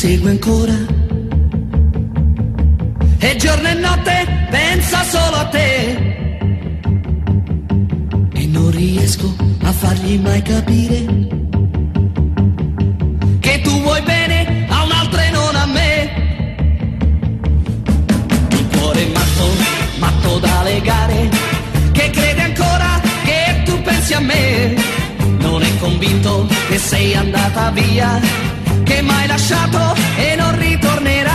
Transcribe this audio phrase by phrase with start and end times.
[0.00, 0.72] segue ancora.
[3.18, 5.74] E giorno e notte pensa solo a te.
[8.32, 9.30] E non riesco
[9.62, 10.98] a fargli mai capire
[13.40, 15.92] che tu vuoi bene a un'altra e non a me.
[18.58, 19.46] Un cuore matto,
[19.98, 21.28] matto da legare,
[21.92, 24.74] che crede ancora che tu pensi a me.
[25.40, 28.48] Non è convinto che sei andata via,
[29.02, 31.29] mai lasciato e non ritornerà.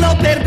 [0.00, 0.39] Lo perderai.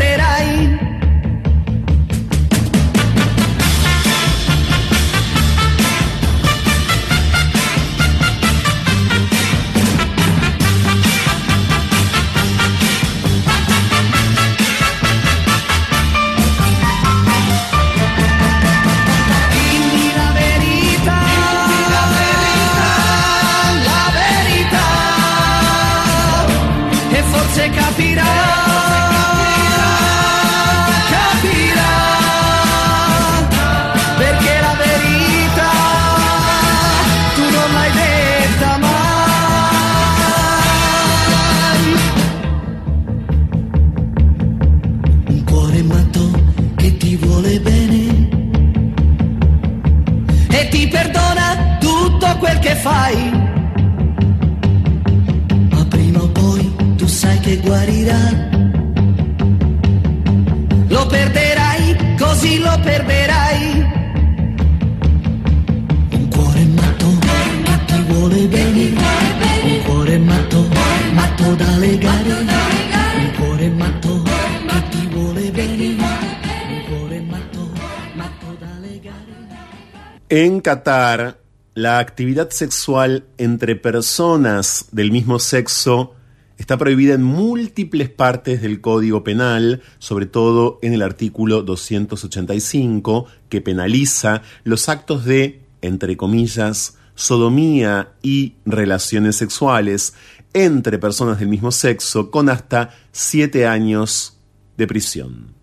[80.64, 81.42] Qatar,
[81.74, 86.14] la actividad sexual entre personas del mismo sexo
[86.56, 93.60] está prohibida en múltiples partes del Código Penal, sobre todo en el artículo 285, que
[93.60, 100.14] penaliza los actos de, entre comillas, sodomía y relaciones sexuales
[100.54, 104.40] entre personas del mismo sexo con hasta siete años
[104.78, 105.53] de prisión.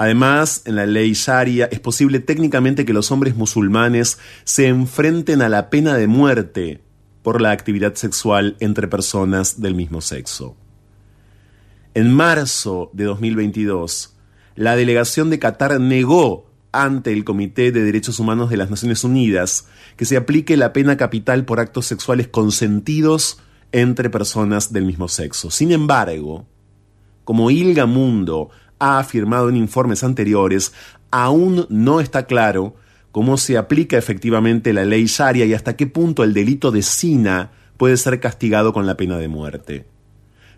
[0.00, 5.50] Además, en la ley Sharia es posible técnicamente que los hombres musulmanes se enfrenten a
[5.50, 6.80] la pena de muerte
[7.22, 10.56] por la actividad sexual entre personas del mismo sexo.
[11.92, 14.16] En marzo de 2022,
[14.56, 19.68] la delegación de Qatar negó ante el Comité de Derechos Humanos de las Naciones Unidas
[19.98, 23.38] que se aplique la pena capital por actos sexuales consentidos
[23.70, 25.50] entre personas del mismo sexo.
[25.50, 26.46] Sin embargo,
[27.24, 28.48] como Ilga Mundo
[28.80, 30.72] ha afirmado en informes anteriores,
[31.12, 32.74] aún no está claro
[33.12, 37.52] cómo se aplica efectivamente la ley Sharia y hasta qué punto el delito de Sina
[37.76, 39.86] puede ser castigado con la pena de muerte.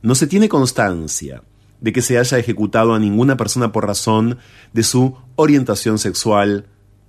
[0.02, 1.42] No se tiene constancia
[1.80, 4.38] de que se haya ejecutado a ninguna persona por razón
[4.72, 6.66] de su orientación sexual,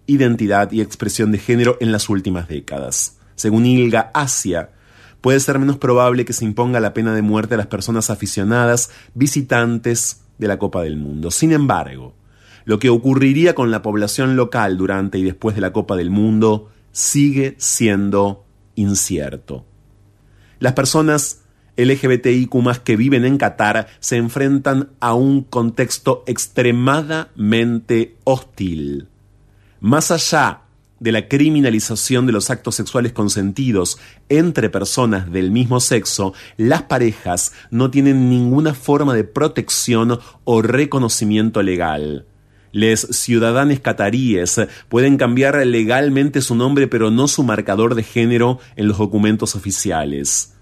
[0.07, 3.18] identidad y expresión de género en las últimas décadas.
[3.35, 4.72] Según Ilga Asia,
[5.22, 8.90] puede ser menos probable que se imponga la pena de muerte a las personas aficionadas,
[9.13, 11.31] visitantes de la Copa del Mundo.
[11.31, 12.13] Sin embargo,
[12.66, 16.69] lo que ocurriría con la población local durante y después de la Copa del Mundo
[16.91, 18.45] sigue siendo
[18.75, 19.65] incierto.
[20.59, 21.44] Las personas
[21.75, 29.07] LGBTIQ que viven en Qatar se enfrentan a un contexto extremadamente hostil.
[29.80, 30.62] Más allá
[31.03, 33.97] de la criminalización de los actos sexuales consentidos
[34.29, 41.61] entre personas del mismo sexo, las parejas no tienen ninguna forma de protección o reconocimiento
[41.61, 42.25] legal.
[42.71, 48.88] Les ciudadanos cataríes pueden cambiar legalmente su nombre pero no su marcador de género en
[48.88, 50.53] los documentos oficiales.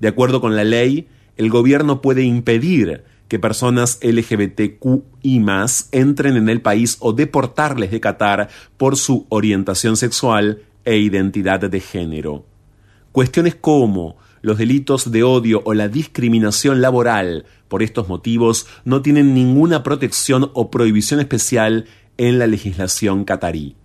[0.00, 5.44] De acuerdo con la ley, el gobierno puede impedir que personas LGBTQI
[5.92, 11.78] entren en el país o deportarles de Qatar por su orientación sexual e identidad de
[11.78, 12.44] género.
[13.12, 19.32] Cuestiones como los delitos de odio o la discriminación laboral por estos motivos no tienen
[19.32, 21.86] ninguna protección o prohibición especial
[22.16, 23.76] en la legislación catarí.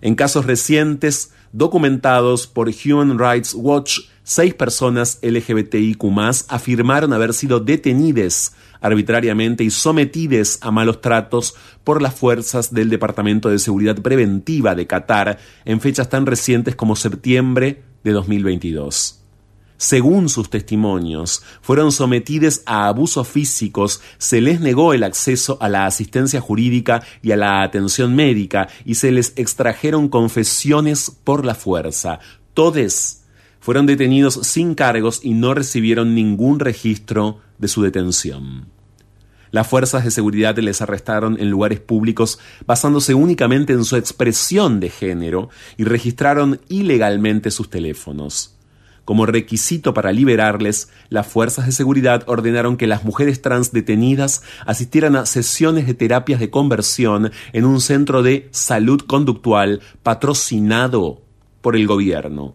[0.00, 6.02] En casos recientes documentados por Human Rights Watch, seis personas LGBTIQ
[6.48, 11.54] afirmaron haber sido detenidas arbitrariamente y sometidas a malos tratos
[11.84, 16.96] por las fuerzas del Departamento de Seguridad Preventiva de Qatar en fechas tan recientes como
[16.96, 19.23] septiembre de 2022.
[19.76, 25.84] Según sus testimonios, fueron sometidos a abusos físicos, se les negó el acceso a la
[25.86, 32.20] asistencia jurídica y a la atención médica y se les extrajeron confesiones por la fuerza.
[32.54, 33.22] Todos
[33.58, 38.66] fueron detenidos sin cargos y no recibieron ningún registro de su detención.
[39.50, 44.90] Las fuerzas de seguridad les arrestaron en lugares públicos basándose únicamente en su expresión de
[44.90, 48.53] género y registraron ilegalmente sus teléfonos.
[49.04, 55.16] Como requisito para liberarles, las fuerzas de seguridad ordenaron que las mujeres trans detenidas asistieran
[55.16, 61.22] a sesiones de terapias de conversión en un centro de salud conductual patrocinado
[61.60, 62.54] por el gobierno.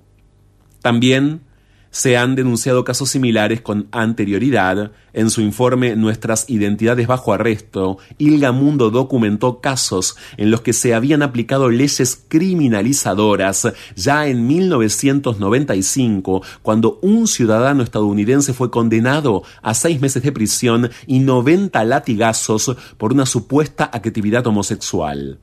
[0.82, 1.42] También
[1.92, 4.92] se han denunciado casos similares con anterioridad.
[5.14, 10.94] En su informe Nuestras identidades bajo arresto, Ilga Mundo documentó casos en los que se
[10.94, 20.00] habían aplicado leyes criminalizadoras ya en 1995, cuando un ciudadano estadounidense fue condenado a seis
[20.00, 25.40] meses de prisión y 90 latigazos por una supuesta actividad homosexual.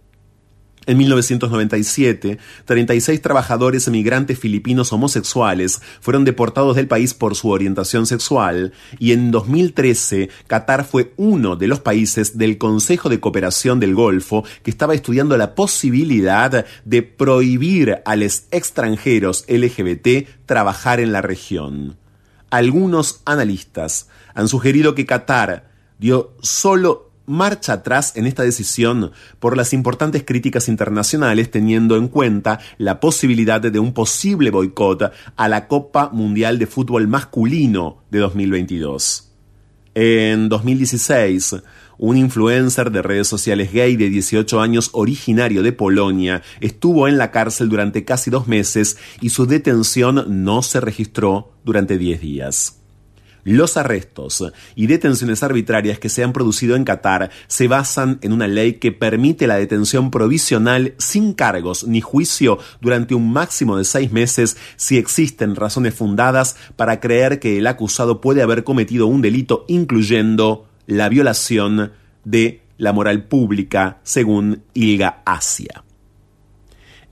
[0.86, 8.72] En 1997, 36 trabajadores emigrantes filipinos homosexuales fueron deportados del país por su orientación sexual
[9.00, 14.44] y en 2013 Qatar fue uno de los países del Consejo de Cooperación del Golfo
[14.62, 21.96] que estaba estudiando la posibilidad de prohibir a los extranjeros LGBT trabajar en la región.
[22.50, 25.68] Algunos analistas han sugerido que Qatar
[25.98, 32.60] dio solo marcha atrás en esta decisión por las importantes críticas internacionales teniendo en cuenta
[32.78, 39.32] la posibilidad de un posible boicot a la Copa Mundial de Fútbol Masculino de 2022.
[39.94, 41.56] En 2016,
[41.98, 47.30] un influencer de redes sociales gay de 18 años originario de Polonia estuvo en la
[47.30, 52.82] cárcel durante casi dos meses y su detención no se registró durante 10 días.
[53.46, 54.42] Los arrestos
[54.74, 58.90] y detenciones arbitrarias que se han producido en Qatar se basan en una ley que
[58.90, 64.98] permite la detención provisional sin cargos ni juicio durante un máximo de seis meses si
[64.98, 71.08] existen razones fundadas para creer que el acusado puede haber cometido un delito incluyendo la
[71.08, 71.92] violación
[72.24, 75.84] de la moral pública según Ilga Asia.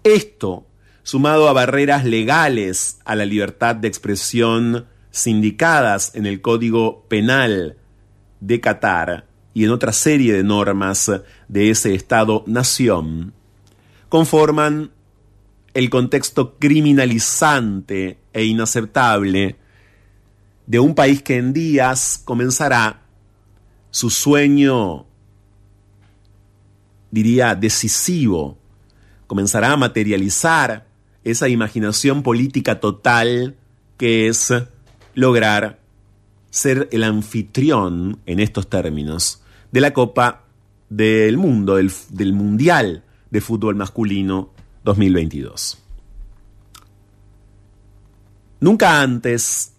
[0.03, 0.67] Esto,
[1.05, 7.77] sumado a barreras legales a la libertad de expresión, sindicadas en el Código Penal
[8.41, 11.09] de Qatar y en otra serie de normas
[11.47, 13.33] de ese Estado-nación,
[14.09, 14.91] conforman
[15.73, 19.57] el contexto criminalizante e inaceptable
[20.67, 23.03] de un país que en días comenzará
[23.91, 25.07] su sueño,
[27.13, 28.59] diría, decisivo,
[29.29, 30.89] comenzará a materializar
[31.23, 33.57] esa imaginación política total
[33.97, 34.53] que es
[35.15, 35.81] lograr
[36.51, 39.43] ser el anfitrión, en estos términos,
[39.73, 40.45] de la Copa
[40.89, 44.51] del Mundo, del, Mundial de Fútbol Masculino
[44.85, 45.79] 2022.
[48.61, 49.73] Nunca antes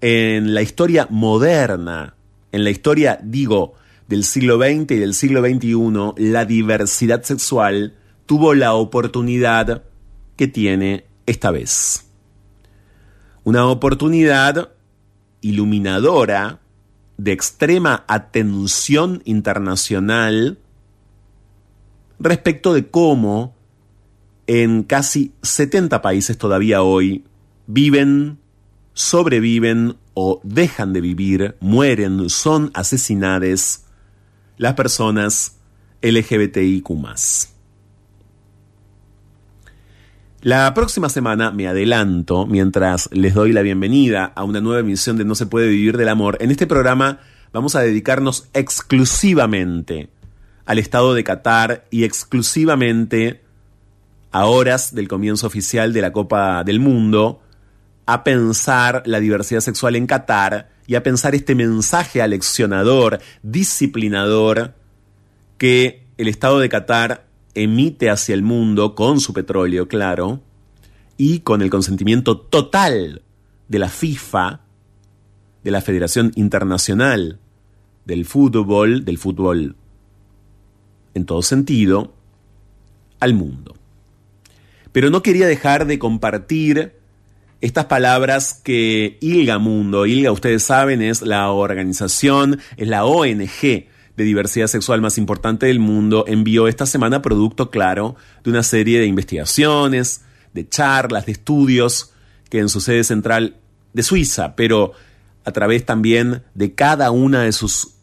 [0.00, 2.14] en la historia moderna,
[2.52, 3.74] en la historia, digo,
[4.06, 7.94] del siglo XX y del siglo XXI, la diversidad sexual
[8.26, 9.82] tuvo la oportunidad
[10.36, 12.07] que tiene esta vez
[13.48, 14.72] una oportunidad
[15.40, 16.60] iluminadora
[17.16, 20.58] de extrema atención internacional
[22.18, 23.56] respecto de cómo
[24.46, 27.24] en casi 70 países todavía hoy
[27.66, 28.38] viven,
[28.92, 33.86] sobreviven o dejan de vivir, mueren, son asesinadas
[34.58, 35.56] las personas
[36.02, 36.86] LGBTIQ.
[40.42, 45.24] La próxima semana me adelanto, mientras les doy la bienvenida a una nueva emisión de
[45.24, 46.38] No se puede vivir del amor.
[46.40, 47.18] En este programa
[47.52, 50.10] vamos a dedicarnos exclusivamente
[50.64, 53.42] al Estado de Qatar y exclusivamente
[54.30, 57.42] a horas del comienzo oficial de la Copa del Mundo,
[58.06, 64.74] a pensar la diversidad sexual en Qatar y a pensar este mensaje aleccionador, disciplinador,
[65.56, 67.27] que el Estado de Qatar
[67.62, 70.40] emite hacia el mundo con su petróleo, claro,
[71.16, 73.22] y con el consentimiento total
[73.68, 74.60] de la FIFA,
[75.64, 77.38] de la Federación Internacional
[78.04, 79.76] del Fútbol, del fútbol
[81.14, 82.14] en todo sentido,
[83.20, 83.74] al mundo.
[84.92, 86.94] Pero no quería dejar de compartir
[87.60, 93.88] estas palabras que ILGA Mundo, ILGA ustedes saben es la organización, es la ONG
[94.18, 98.98] de diversidad sexual más importante del mundo, envió esta semana producto claro de una serie
[98.98, 100.22] de investigaciones,
[100.52, 102.12] de charlas, de estudios
[102.50, 103.58] que en su sede central
[103.92, 104.90] de Suiza, pero
[105.44, 107.94] a través también de cada una de sus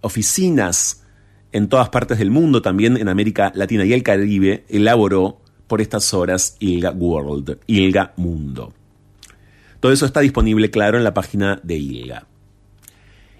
[0.00, 1.02] oficinas
[1.52, 6.14] en todas partes del mundo, también en América Latina y el Caribe, elaboró por estas
[6.14, 8.72] horas ILGA World, ILGA Mundo.
[9.80, 12.26] Todo eso está disponible, claro, en la página de ILGA.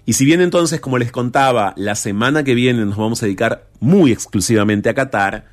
[0.05, 3.67] Y si bien entonces, como les contaba, la semana que viene nos vamos a dedicar
[3.79, 5.45] muy exclusivamente a Qatar,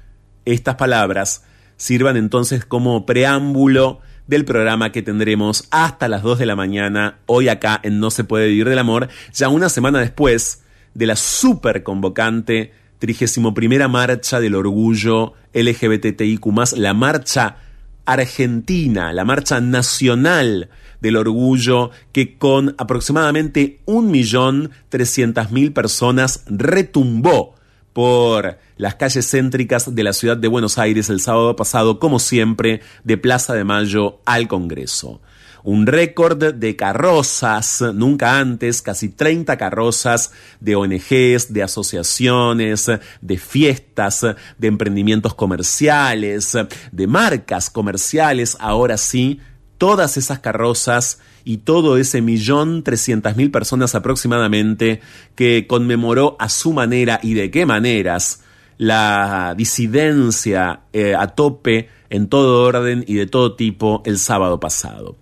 [0.44, 1.44] estas palabras
[1.76, 7.48] sirvan entonces como preámbulo del programa que tendremos hasta las 2 de la mañana, hoy
[7.48, 10.62] acá en No se puede vivir del amor, ya una semana después
[10.94, 17.56] de la súper convocante 31 marcha del orgullo LGBTIQ, la marcha
[18.04, 27.54] argentina, la marcha nacional del orgullo que con aproximadamente 1.300.000 personas retumbó
[27.92, 32.80] por las calles céntricas de la ciudad de Buenos Aires el sábado pasado, como siempre,
[33.04, 35.20] de Plaza de Mayo al Congreso.
[35.62, 42.90] Un récord de carrozas, nunca antes, casi 30 carrozas de ONGs, de asociaciones,
[43.20, 44.24] de fiestas,
[44.56, 46.56] de emprendimientos comerciales,
[46.92, 49.40] de marcas comerciales, ahora sí,
[49.80, 55.00] todas esas carrozas y todo ese millón trescientas mil personas aproximadamente
[55.34, 58.42] que conmemoró a su manera y de qué maneras
[58.76, 65.16] la disidencia eh, a tope en todo orden y de todo tipo el sábado pasado.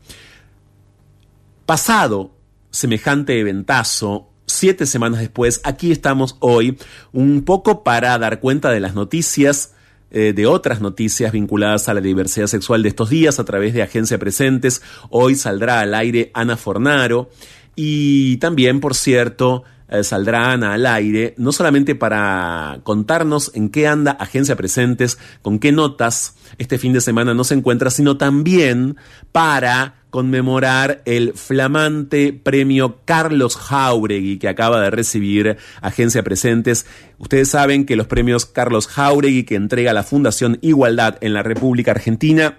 [1.65, 2.33] Pasado
[2.73, 6.77] semejante eventazo, siete semanas después, aquí estamos hoy,
[7.13, 9.77] un poco para dar cuenta de las noticias
[10.11, 13.83] eh, de otras noticias vinculadas a la diversidad sexual de estos días a través de
[13.83, 14.83] Agencia Presentes.
[15.11, 17.31] Hoy saldrá al aire Ana Fornaro
[17.77, 23.87] y también, por cierto, eh, saldrá Ana al aire, no solamente para contarnos en qué
[23.87, 28.97] anda Agencia Presentes, con qué notas este fin de semana no se encuentra, sino también
[29.33, 36.87] para conmemorar el flamante premio Carlos Jauregui que acaba de recibir Agencia Presentes.
[37.19, 41.91] Ustedes saben que los premios Carlos Jauregui que entrega la Fundación Igualdad en la República
[41.91, 42.59] Argentina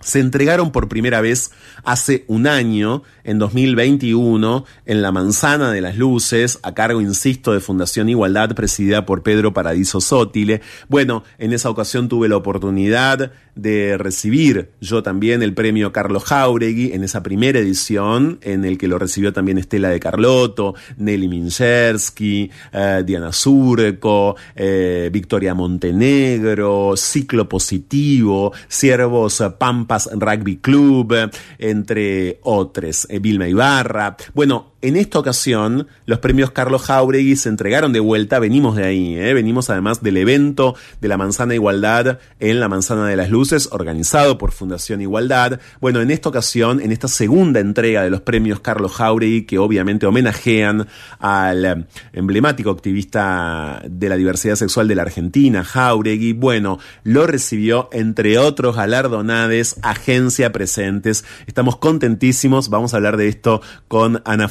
[0.00, 1.50] se entregaron por primera vez
[1.84, 7.60] hace un año, en 2021, en la Manzana de las Luces, a cargo, insisto, de
[7.60, 10.62] Fundación Igualdad, presidida por Pedro Paradiso Sótile.
[10.88, 16.92] Bueno, en esa ocasión tuve la oportunidad de recibir yo también el premio Carlos Jauregui
[16.92, 22.50] en esa primera edición, en el que lo recibió también Estela de Carlotto, Nelly Minchersky,
[22.72, 29.42] eh, Diana Surco, eh, Victoria Montenegro, Ciclo Positivo, Siervos
[29.88, 31.14] Pampas Rugby Club,
[31.58, 34.16] entre otros, eh, Vilma Ibarra.
[34.34, 39.16] Bueno, en esta ocasión, los premios Carlos Jauregui se entregaron de vuelta, venimos de ahí,
[39.16, 39.34] ¿eh?
[39.34, 44.38] venimos además del evento de la Manzana Igualdad en la Manzana de las Luces, organizado
[44.38, 45.58] por Fundación Igualdad.
[45.80, 50.06] Bueno, en esta ocasión, en esta segunda entrega de los premios Carlos Jauregui, que obviamente
[50.06, 50.86] homenajean
[51.18, 58.38] al emblemático activista de la diversidad sexual de la Argentina, Jauregui, bueno, lo recibió entre
[58.38, 61.24] otros galardonades, agencia presentes.
[61.48, 64.48] Estamos contentísimos, vamos a hablar de esto con Ana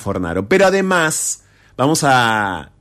[0.47, 1.43] Pero además,
[1.75, 2.71] vamos a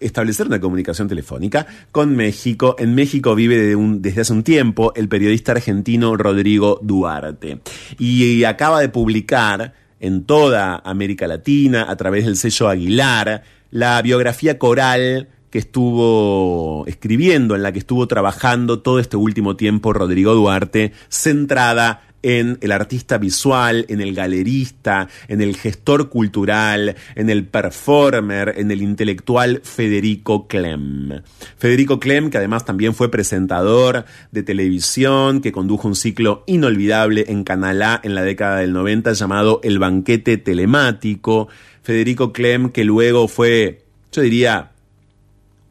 [0.00, 2.76] establecer una comunicación telefónica con México.
[2.78, 7.60] En México vive desde hace un tiempo el periodista argentino Rodrigo Duarte.
[7.98, 14.58] Y acaba de publicar en toda América Latina, a través del sello Aguilar, la biografía
[14.58, 20.92] coral que estuvo escribiendo, en la que estuvo trabajando todo este último tiempo Rodrigo Duarte,
[21.08, 28.54] centrada en el artista visual, en el galerista, en el gestor cultural, en el performer,
[28.56, 31.20] en el intelectual Federico Clem.
[31.58, 37.44] Federico Clem, que además también fue presentador de televisión, que condujo un ciclo inolvidable en
[37.44, 41.48] Canal A en la década del 90 llamado El Banquete Telemático.
[41.82, 44.70] Federico Clem, que luego fue, yo diría,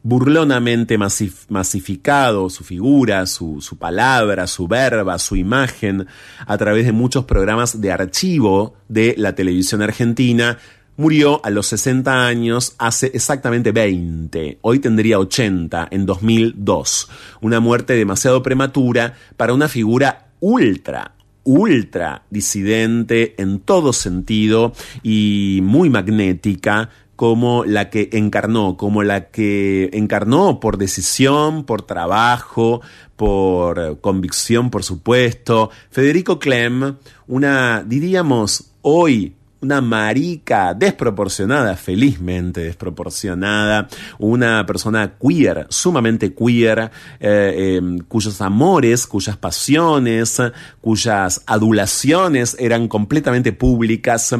[0.04, 6.06] burlonamente masificado su figura, su, su, palabra, su verba, su imagen
[6.46, 10.58] a través de muchos programas de archivo de la televisión argentina.
[10.98, 14.58] Murió a los 60 años hace exactamente 20.
[14.60, 17.08] Hoy tendría 80 en 2002.
[17.40, 25.88] Una muerte demasiado prematura para una figura ultra, ultra disidente en todo sentido y muy
[25.88, 32.80] magnética como la que encarnó, como la que encarnó por decisión, por trabajo,
[33.16, 35.70] por convicción, por supuesto.
[35.90, 46.90] Federico Clem, una, diríamos, hoy una marica desproporcionada, felizmente desproporcionada, una persona queer, sumamente queer,
[47.18, 50.40] eh, em, cuyos amores, cuyas pasiones,
[50.82, 54.34] cuyas adulaciones eran completamente públicas.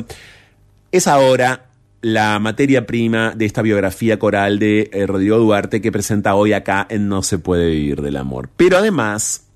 [0.92, 1.63] Es ahora
[2.04, 6.86] la materia prima de esta biografía coral de eh, Rodrigo Duarte que presenta hoy acá
[6.90, 8.50] en No se puede vivir del amor.
[8.58, 9.46] Pero además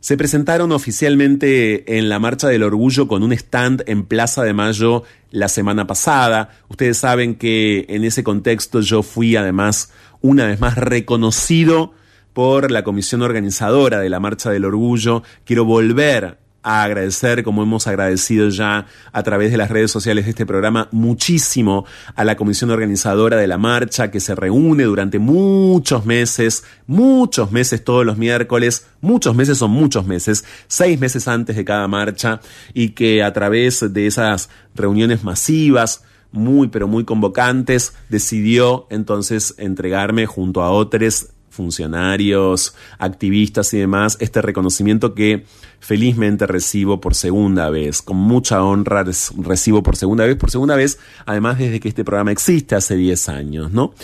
[0.00, 5.04] se presentaron oficialmente en la Marcha del Orgullo con un stand en Plaza de Mayo
[5.30, 6.50] la semana pasada.
[6.68, 9.92] Ustedes saben que en ese contexto yo fui además
[10.22, 11.92] una vez más reconocido
[12.32, 15.22] por la comisión organizadora de la Marcha del Orgullo.
[15.44, 20.30] Quiero volver a agradecer, como hemos agradecido ya a través de las redes sociales de
[20.30, 21.84] este programa, muchísimo
[22.16, 27.84] a la comisión organizadora de la marcha que se reúne durante muchos meses, muchos meses
[27.84, 32.40] todos los miércoles, muchos meses son muchos meses, seis meses antes de cada marcha
[32.72, 36.02] y que a través de esas reuniones masivas,
[36.32, 44.42] muy pero muy convocantes, decidió entonces entregarme junto a otros funcionarios, activistas y demás, este
[44.42, 45.46] reconocimiento que
[45.80, 49.04] felizmente recibo por segunda vez, con mucha honra
[49.38, 53.28] recibo por segunda vez, por segunda vez, además desde que este programa existe hace 10
[53.28, 53.94] años, ¿no?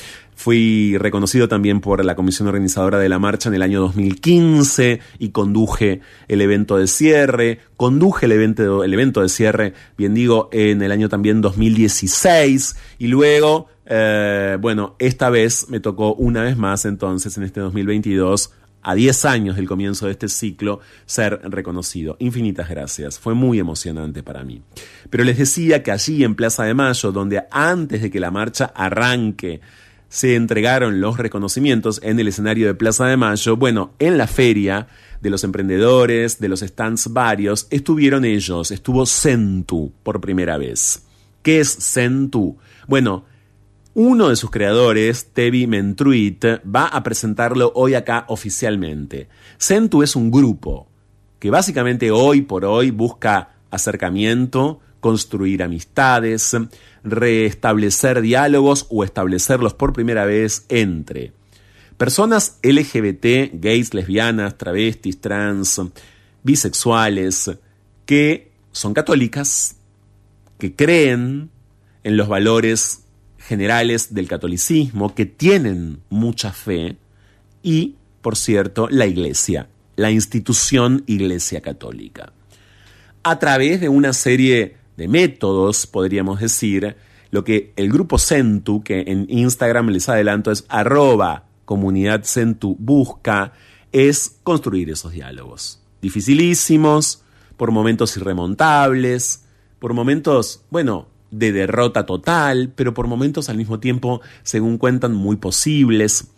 [0.40, 5.28] Fui reconocido también por la comisión organizadora de la marcha en el año 2015 y
[5.32, 7.60] conduje el evento de cierre.
[7.76, 13.08] Conduje el evento, el evento de cierre, bien digo, en el año también 2016 y
[13.08, 18.94] luego eh, bueno, esta vez me tocó una vez más entonces en este 2022 a
[18.94, 22.16] 10 años del comienzo de este ciclo, ser reconocido.
[22.20, 24.62] Infinitas gracias, fue muy emocionante para mí.
[25.10, 28.66] Pero les decía que allí en Plaza de Mayo, donde antes de que la marcha
[28.76, 29.60] arranque,
[30.08, 34.86] se entregaron los reconocimientos en el escenario de Plaza de Mayo, bueno, en la feria
[35.20, 41.02] de los emprendedores, de los stands varios, estuvieron ellos, estuvo Centu por primera vez.
[41.42, 42.56] ¿Qué es Centu?
[42.86, 43.24] Bueno,
[43.94, 49.28] uno de sus creadores, Tevi Mentruit, va a presentarlo hoy acá oficialmente.
[49.58, 50.88] Centu es un grupo
[51.38, 56.56] que básicamente hoy por hoy busca acercamiento, construir amistades,
[57.02, 61.32] restablecer diálogos o establecerlos por primera vez entre
[61.96, 65.82] personas LGBT, gays, lesbianas, travestis, trans,
[66.42, 67.50] bisexuales,
[68.06, 69.76] que son católicas,
[70.58, 71.50] que creen
[72.02, 73.04] en los valores
[73.50, 76.98] generales del catolicismo que tienen mucha fe
[77.64, 82.32] y, por cierto, la Iglesia, la institución Iglesia Católica.
[83.24, 86.94] A través de una serie de métodos, podríamos decir,
[87.32, 93.52] lo que el grupo Centu, que en Instagram les adelanto es arroba comunidad Centu busca,
[93.90, 95.82] es construir esos diálogos.
[96.00, 97.24] Dificilísimos,
[97.56, 99.42] por momentos irremontables,
[99.80, 105.36] por momentos, bueno, de derrota total, pero por momentos al mismo tiempo, según cuentan, muy
[105.36, 106.28] posibles.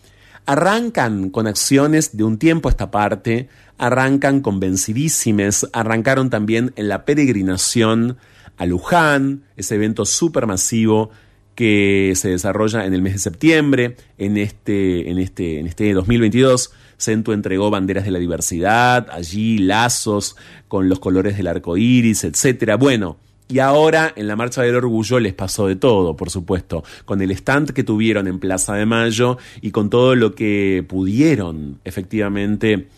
[0.45, 7.05] Arrancan con acciones de un tiempo a esta parte, arrancan convencidísimes, arrancaron también en la
[7.05, 8.17] peregrinación
[8.57, 11.11] a Luján, ese evento supermasivo
[11.55, 16.73] que se desarrolla en el mes de septiembre, en este, en este, en este 2022.
[16.97, 20.37] Centu entregó banderas de la diversidad, allí lazos
[20.69, 22.77] con los colores del arco iris, etc.
[22.79, 23.19] Bueno,
[23.53, 27.31] y ahora en la Marcha del Orgullo les pasó de todo, por supuesto, con el
[27.33, 32.89] stand que tuvieron en Plaza de Mayo y con todo lo que pudieron efectivamente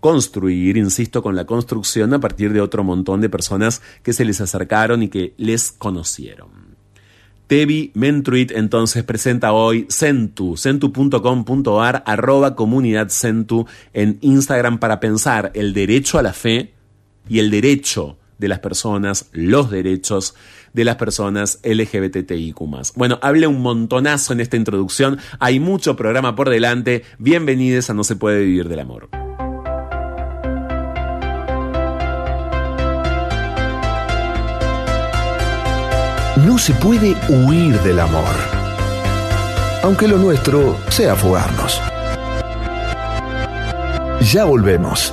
[0.00, 4.40] construir, insisto, con la construcción a partir de otro montón de personas que se les
[4.40, 6.48] acercaron y que les conocieron.
[7.46, 15.72] Tevi Mentruit entonces presenta hoy Centu, centu.com.ar, arroba comunidad Centu en Instagram para pensar el
[15.72, 16.72] derecho a la fe
[17.28, 20.34] y el derecho de las personas, los derechos
[20.72, 22.56] de las personas LGBTIQ.
[22.96, 28.02] Bueno, hablé un montonazo en esta introducción, hay mucho programa por delante, bienvenidos a No
[28.02, 29.10] se puede vivir del amor.
[36.46, 38.34] No se puede huir del amor,
[39.82, 41.80] aunque lo nuestro sea fugarnos.
[44.32, 45.12] Ya volvemos.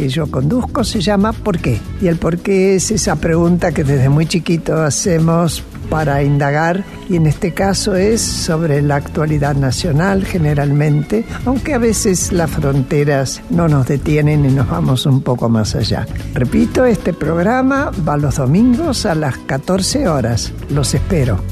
[0.00, 1.78] que yo conduzco se llama ¿Por qué?
[2.00, 7.16] Y el por qué es esa pregunta que desde muy chiquito hacemos para indagar y
[7.16, 13.68] en este caso es sobre la actualidad nacional generalmente, aunque a veces las fronteras no
[13.68, 16.06] nos detienen y nos vamos un poco más allá.
[16.32, 20.50] Repito, este programa va los domingos a las 14 horas.
[20.70, 21.42] Los espero.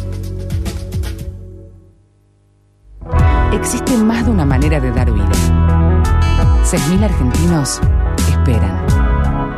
[3.53, 5.33] Existe más de una manera de dar vida.
[6.65, 7.81] 6.000 argentinos
[8.49, 8.81] esperan.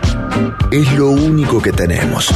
[0.71, 2.29] Es lo único que tenemos.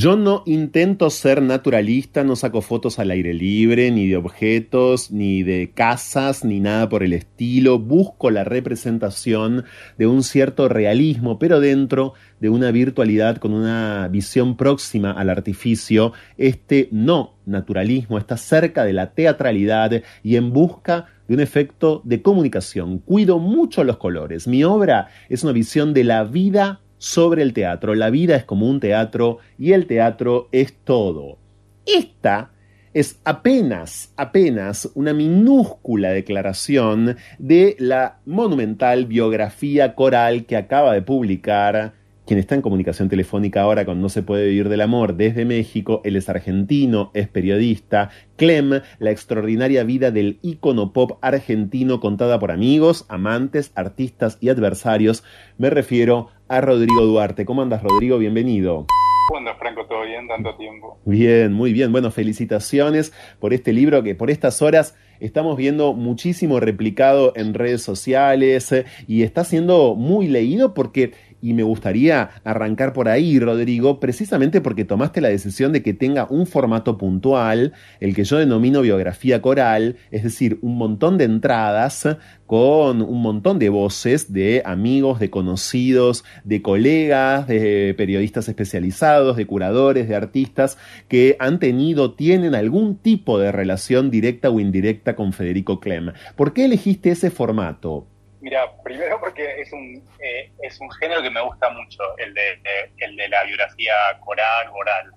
[0.00, 5.42] Yo no intento ser naturalista, no saco fotos al aire libre, ni de objetos, ni
[5.42, 7.78] de casas, ni nada por el estilo.
[7.78, 9.66] Busco la representación
[9.98, 16.14] de un cierto realismo, pero dentro de una virtualidad con una visión próxima al artificio.
[16.38, 22.22] Este no naturalismo está cerca de la teatralidad y en busca de un efecto de
[22.22, 23.00] comunicación.
[23.00, 24.48] Cuido mucho los colores.
[24.48, 27.96] Mi obra es una visión de la vida sobre el teatro.
[27.96, 31.38] La vida es como un teatro y el teatro es todo.
[31.86, 32.52] Esta
[32.92, 41.94] es apenas, apenas una minúscula declaración de la monumental biografía coral que acaba de publicar
[42.26, 46.00] quien está en comunicación telefónica ahora con No se puede vivir del amor desde México,
[46.04, 52.52] él es argentino, es periodista, Clem, la extraordinaria vida del ícono pop argentino contada por
[52.52, 55.24] amigos, amantes, artistas y adversarios,
[55.58, 57.44] me refiero a Rodrigo Duarte.
[57.46, 58.18] ¿Cómo andas, Rodrigo?
[58.18, 58.86] Bienvenido.
[59.28, 59.86] ¿Cómo andas, Franco?
[59.86, 60.26] ¿Todo bien?
[60.26, 60.98] Tanto tiempo.
[61.04, 61.92] Bien, muy bien.
[61.92, 67.82] Bueno, felicitaciones por este libro que por estas horas estamos viendo muchísimo replicado en redes
[67.82, 74.00] sociales eh, y está siendo muy leído porque y me gustaría arrancar por ahí, Rodrigo,
[74.00, 78.82] precisamente porque tomaste la decisión de que tenga un formato puntual, el que yo denomino
[78.82, 82.08] biografía coral, es decir, un montón de entradas
[82.46, 89.46] con un montón de voces de amigos, de conocidos, de colegas, de periodistas especializados, de
[89.46, 90.76] curadores, de artistas
[91.08, 96.12] que han tenido, tienen algún tipo de relación directa o indirecta con Federico Clem.
[96.36, 98.06] ¿Por qué elegiste ese formato?
[98.40, 102.58] Mira, primero porque es un, eh, es un género que me gusta mucho, el de,
[102.98, 105.12] el de la biografía coral, oral.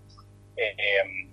[0.57, 1.29] Eh,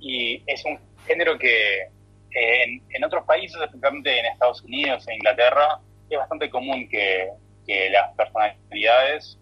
[0.00, 5.14] y es un género que eh, en, en, otros países, especialmente en Estados Unidos e
[5.14, 5.78] Inglaterra,
[6.10, 7.30] es bastante común que,
[7.66, 9.38] que las personalidades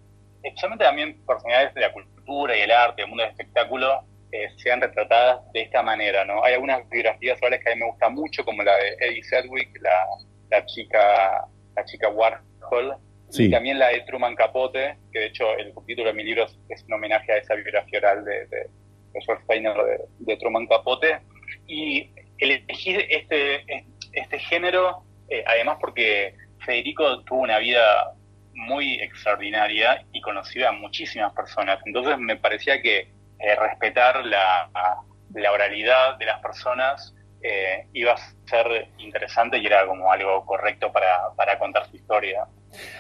[0.47, 4.81] especialmente también personalidades de la cultura y el arte, el mundo del espectáculo, eh, sean
[4.81, 6.45] retratadas de esta manera, ¿no?
[6.45, 10.07] Hay algunas biografías que a mí me gustan mucho, como la de Eddie Sedgwick, la,
[10.51, 12.97] la chica la chica Warhol,
[13.33, 16.83] y también la de Truman Capote, que de hecho el subtítulo de mi libro es
[16.85, 18.71] un homenaje a esa biografía oral de, de,
[19.25, 19.75] George Steiner
[20.19, 21.19] de, Truman Capote.
[21.67, 23.65] Y elegí este,
[24.13, 26.35] este género, eh, además porque
[26.65, 28.15] Federico tuvo una vida
[28.55, 31.79] muy extraordinaria y conocida a muchísimas personas.
[31.85, 33.09] Entonces me parecía que
[33.39, 34.71] eh, respetar la,
[35.35, 40.91] la, oralidad de las personas eh, iba a ser interesante y era como algo correcto
[40.93, 42.47] para, para contar su historia.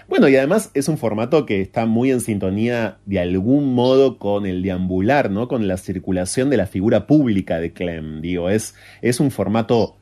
[0.09, 4.46] Bueno, y además es un formato que está muy en sintonía de algún modo con
[4.46, 5.49] el deambular, ¿no?
[5.49, 8.20] Con la circulación de la figura pública de Clem.
[8.20, 9.96] Digo, es, es un formato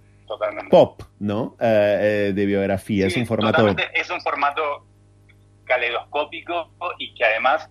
[0.70, 1.56] pop, ¿no?
[1.60, 3.06] Eh, de biografía.
[3.06, 3.74] es un formato.
[3.94, 4.86] Es un formato
[5.64, 7.68] caleidoscópico y que además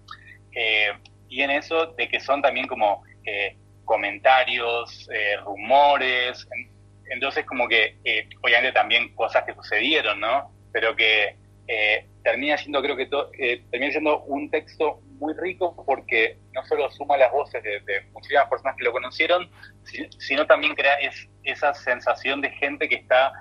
[1.33, 6.47] tiene eso de que son también como eh, comentarios, eh, rumores,
[7.09, 10.51] entonces como que eh, obviamente también cosas que sucedieron, ¿no?
[10.71, 11.37] Pero que
[12.23, 13.05] termina siendo, creo que
[13.71, 18.75] termina siendo un texto muy rico porque no solo suma las voces de, muchísimas personas
[18.75, 19.49] que lo conocieron,
[20.19, 23.31] sino también crea es, esa sensación de gente que está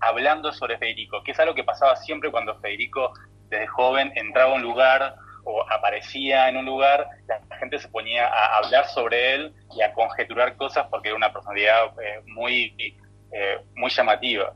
[0.00, 3.12] hablando sobre Federico, que es algo que pasaba siempre cuando Federico
[3.48, 8.26] desde joven entraba a un lugar o aparecía en un lugar, la gente se ponía
[8.26, 12.74] a hablar sobre él y a conjeturar cosas porque era una personalidad eh, muy,
[13.32, 14.52] eh, muy llamativa.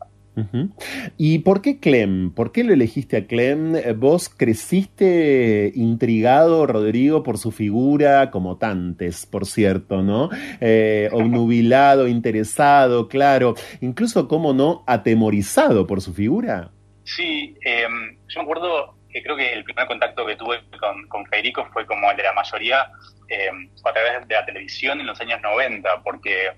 [1.16, 2.30] ¿Y por qué Clem?
[2.30, 3.74] ¿Por qué lo elegiste a Clem?
[3.98, 10.28] Vos creciste intrigado, Rodrigo, por su figura, como tantes, por cierto, ¿no?
[10.60, 16.70] Eh, obnubilado, interesado, claro, incluso, ¿cómo no, atemorizado por su figura.
[17.04, 20.60] Sí, em, yo me acuerdo creo que el primer contacto que tuve
[21.08, 22.90] con, Federico fue como el de la mayoría,
[23.28, 23.50] eh,
[23.84, 26.52] a través de la televisión en los años 90, porque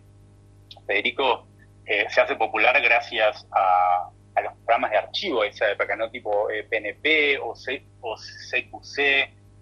[0.87, 1.47] Federico
[1.87, 4.11] eh, se hace popular gracias a,
[4.42, 6.09] los programas de archivo esa época, ¿no?
[6.11, 8.94] Tipo PNP eh, o, C, o CQC,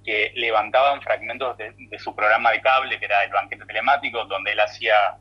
[0.04, 4.60] que levantaban fragmentos de, su programa de cable, que era el banquete telemático, donde él
[4.60, 5.16] hacía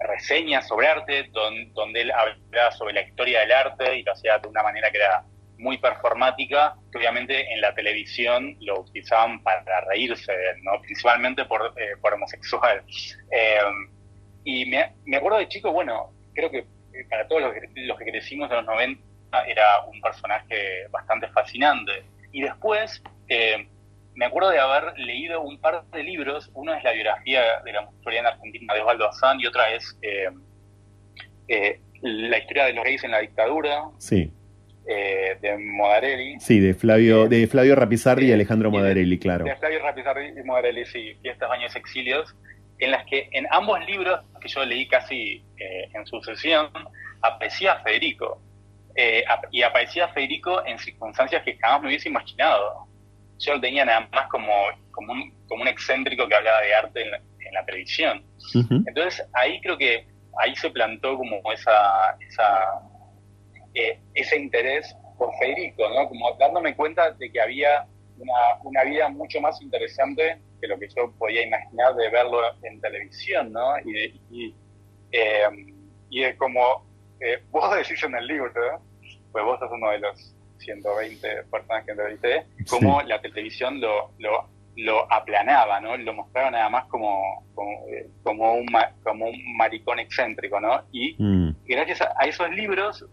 [0.00, 4.48] reseñas sobre arte, donde él hablaba sobre la historia del arte y lo hacía de
[4.48, 5.24] una manera que era
[5.60, 10.80] muy performática, que obviamente en la televisión lo utilizaban para reírse, ¿no?
[10.80, 12.82] principalmente por, eh, por homosexual.
[13.32, 13.60] Eh,
[14.42, 16.66] y me, me, acuerdo de chico, bueno, creo que
[17.08, 19.00] para todos los, los que crecimos en los 90
[19.46, 22.02] era un personaje bastante fascinante.
[22.32, 23.68] Y después eh,
[24.14, 27.88] me acuerdo de haber leído un par de libros, uno es la biografía de la
[27.96, 29.96] historia en Argentina de Osvaldo Azán y otra es
[32.02, 33.84] la historia de los gays en la dictadura.
[33.98, 34.32] Sí
[34.92, 36.40] eh, de Modarelli.
[36.40, 39.44] Sí, de Flavio, de Flavio Rapizarri y Alejandro Modarelli, claro.
[39.44, 42.34] De Flavio Rapizarri y Modarelli, sí, y estos años exilios,
[42.80, 46.70] en las que en ambos libros, que yo leí casi eh, en sucesión,
[47.22, 48.42] aparecía Federico.
[48.96, 49.22] Eh,
[49.52, 52.88] y aparecía Federico en circunstancias que jamás me hubiese imaginado.
[53.38, 54.52] Yo lo tenía nada más como,
[54.90, 57.10] como, un, como un excéntrico que hablaba de arte en
[57.54, 58.24] la, televisión.
[58.86, 60.06] Entonces ahí creo que
[60.38, 62.80] ahí se plantó como esa, esa
[63.74, 66.08] eh, ese interés por Federico, ¿no?
[66.08, 67.86] Como dándome cuenta de que había
[68.18, 68.32] una,
[68.64, 73.52] una, vida mucho más interesante que lo que yo podía imaginar de verlo en televisión,
[73.52, 73.78] ¿no?
[73.84, 74.54] Y, y,
[75.12, 75.48] eh,
[76.10, 78.50] y es como eh, vos decís en el libro,
[79.30, 84.48] pues vos sos uno de los 120 personas que entrevisté, como la televisión lo, lo,
[84.76, 85.96] lo, aplanaba, ¿no?
[85.98, 87.84] Lo mostraba nada más como, como,
[88.22, 88.66] como, un,
[89.02, 90.82] como un maricón excéntrico, ¿no?
[90.92, 91.56] Y mm.
[91.66, 93.04] gracias a, esos libros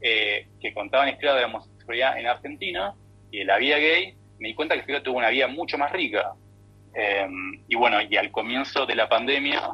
[0.00, 2.94] eh, que contaban historias de la homosexualidad en Argentina
[3.30, 5.92] y de la vida gay, me di cuenta que Fidel tuvo una vida mucho más
[5.92, 6.34] rica.
[6.94, 9.70] Em, y bueno, y al comienzo de la pandemia,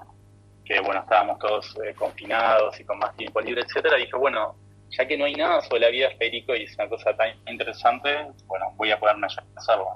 [0.64, 4.56] que bueno, estábamos todos eh, confinados y con más tiempo libre, etcétera, dije, bueno,
[4.96, 7.28] ya que no hay nada sobre la vida de Federico y es una cosa tan
[7.50, 8.10] interesante,
[8.46, 9.86] bueno, voy a poderme hacerlo.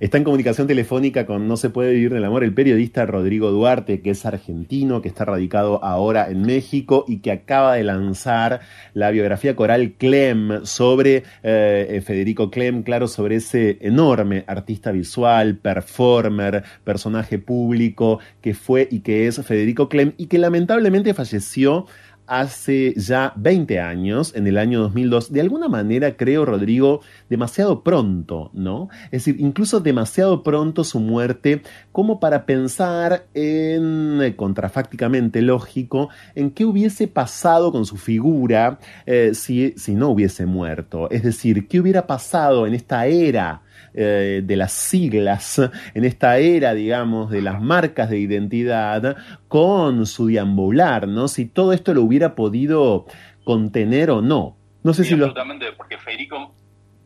[0.00, 4.00] Está en comunicación telefónica con No se puede vivir del amor el periodista Rodrigo Duarte,
[4.02, 8.60] que es argentino, que está radicado ahora en México y que acaba de lanzar
[8.94, 16.64] la biografía coral Clem sobre eh, Federico Clem, claro, sobre ese enorme artista visual, performer,
[16.84, 21.86] personaje público que fue y que es Federico Clem y que lamentablemente falleció
[22.30, 28.50] hace ya 20 años, en el año 2002, de alguna manera creo, Rodrigo, demasiado pronto,
[28.54, 28.88] ¿no?
[29.06, 36.52] Es decir, incluso demasiado pronto su muerte como para pensar en, eh, contrafácticamente lógico, en
[36.52, 41.10] qué hubiese pasado con su figura eh, si, si no hubiese muerto.
[41.10, 43.62] Es decir, qué hubiera pasado en esta era
[43.94, 45.60] eh, de las siglas,
[45.94, 49.16] en esta era, digamos, de las marcas de identidad,
[49.48, 51.28] con su deambular, ¿no?
[51.28, 53.06] Si todo esto lo hubiera podido
[53.44, 54.56] contener o no.
[54.82, 56.54] No sé si absolutamente, porque Federico,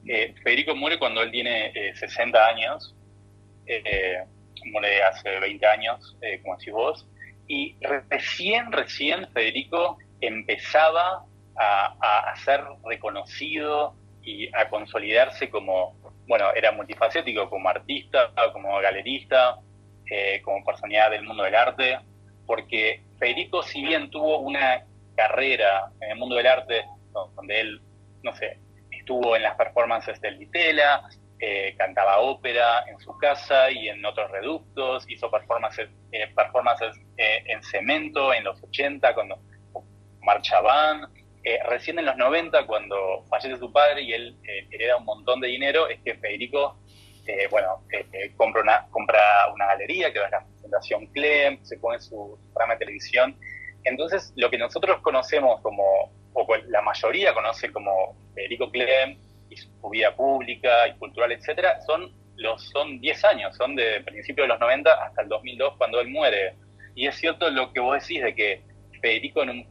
[0.07, 2.95] eh, Federico muere cuando él tiene 60 eh, años,
[4.67, 7.07] muere hace 20 años, como decís vos,
[7.49, 7.77] y
[8.11, 11.25] recién, recién Federico empezaba
[11.57, 19.59] a, a, ser reconocido y a consolidarse como, bueno, era multifacético como artista, como galerista,
[20.11, 21.99] eh, como personalidad del mundo del arte,
[22.47, 24.85] porque Federico, si bien tuvo una
[25.15, 27.81] carrera en el mundo del arte, donde él,
[28.23, 28.59] no sé,
[28.91, 31.09] estuvo en las performances del Vitela,
[31.39, 37.63] eh, cantaba ópera en su casa y en otros reductos, hizo performances, eh, performances en
[37.63, 39.39] cemento en los 80 cuando
[40.23, 41.09] marchaban,
[41.45, 45.41] eh, recién en los 90, cuando fallece su padre y él eh, hereda un montón
[45.41, 46.79] de dinero, es que Federico,
[47.27, 47.83] eh, bueno,
[48.39, 49.21] compra, una, compra
[49.53, 53.37] una galería que a la Fundación Clem, se pone su, programa de televisión.
[53.85, 55.85] Entonces, lo que nosotros conocemos como,
[56.33, 59.19] o la mayoría conoce como Federico Clem
[59.51, 64.45] y su vida pública y cultural, etcétera, son los son 10 años, son de principio
[64.45, 66.55] de los 90 hasta el 2002 cuando él muere.
[66.95, 68.63] Y es cierto lo que vos decís de que
[69.03, 69.69] Federico en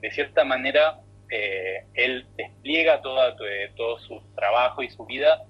[0.00, 1.00] de cierta manera
[1.30, 5.42] eh, él despliega toda, eh, todo su trabajo y su vida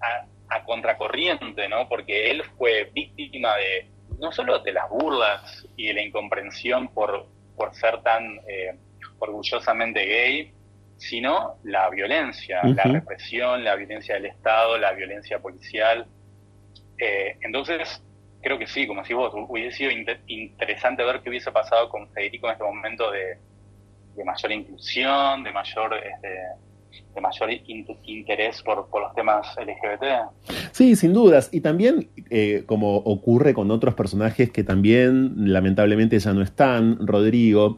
[0.00, 1.88] a, contracorriente, ¿no?
[1.88, 3.88] Porque él fue víctima de
[4.18, 8.76] no solo de las burlas y de la incomprensión por, por ser tan eh,
[9.20, 10.52] orgullosamente gay,
[10.96, 16.06] sino la violencia, la represión, la violencia del Estado, la violencia policial.
[16.98, 18.02] entonces,
[18.42, 19.90] creo que sí, como si vos, hubiese sido
[20.26, 23.38] interesante ver qué hubiese pasado con Federico en este momento de,
[24.16, 26.28] de mayor inclusión, de mayor este,
[27.14, 27.50] de mayor
[28.04, 30.70] interés por, los temas LGBT.
[30.72, 31.48] Sí, sin dudas.
[31.52, 37.76] Y también, eh, como ocurre con otros personajes que también lamentablemente ya no están, Rodrigo,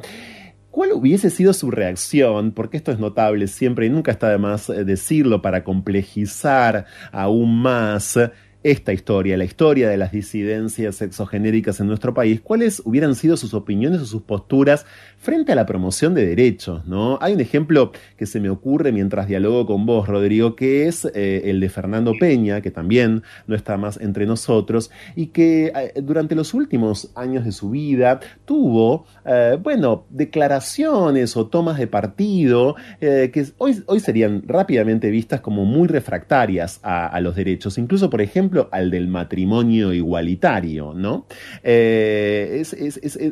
[0.70, 2.52] ¿Cuál hubiese sido su reacción?
[2.52, 7.60] Porque esto es notable siempre y nunca está de más eh, decirlo para complejizar aún
[7.60, 8.18] más
[8.62, 13.54] esta historia, la historia de las disidencias sexogenéricas en nuestro país, ¿cuáles hubieran sido sus
[13.54, 14.86] opiniones o sus posturas
[15.22, 16.86] frente a la promoción de derechos?
[16.86, 17.18] ¿no?
[17.22, 21.42] Hay un ejemplo que se me ocurre mientras dialogo con vos, Rodrigo, que es eh,
[21.44, 26.34] el de Fernando Peña, que también no está más entre nosotros, y que eh, durante
[26.34, 33.46] los últimos años de su vida tuvo, eh, bueno, declaraciones o tomas de partido que
[33.58, 37.78] hoy, hoy serían rápidamente vistas como muy refractarias a, los derechos.
[37.78, 41.26] Incluso, por ejemplo, al del matrimonio igualitario, ¿no?
[41.62, 42.62] Eh,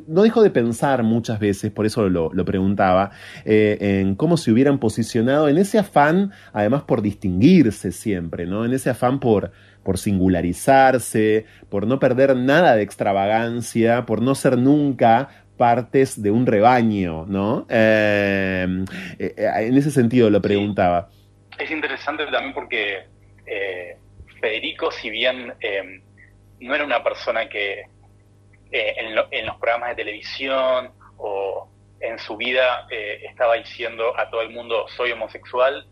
[0.07, 3.11] no dejo de pensar muchas veces, por eso lo, preguntaba,
[3.47, 8.66] eh, en cómo se hubieran posicionado en ese afán, además por distinguirse siempre, ¿no?
[8.66, 9.51] En ese afán por,
[9.83, 16.45] por singularizarse, por no perder nada de extravagancia, por no ser nunca partes de un
[16.45, 17.66] rebaño, ¿no?
[17.71, 18.85] en
[19.19, 21.09] ese sentido lo preguntaba.
[21.59, 23.07] Es interesante también porque
[24.38, 26.03] Federico, si bien eh,
[26.61, 27.87] no era una persona que
[28.73, 31.69] eh, en, los programas de televisión o
[32.01, 35.87] en su vida eh, estaba diciendo a todo el mundo soy homosexual,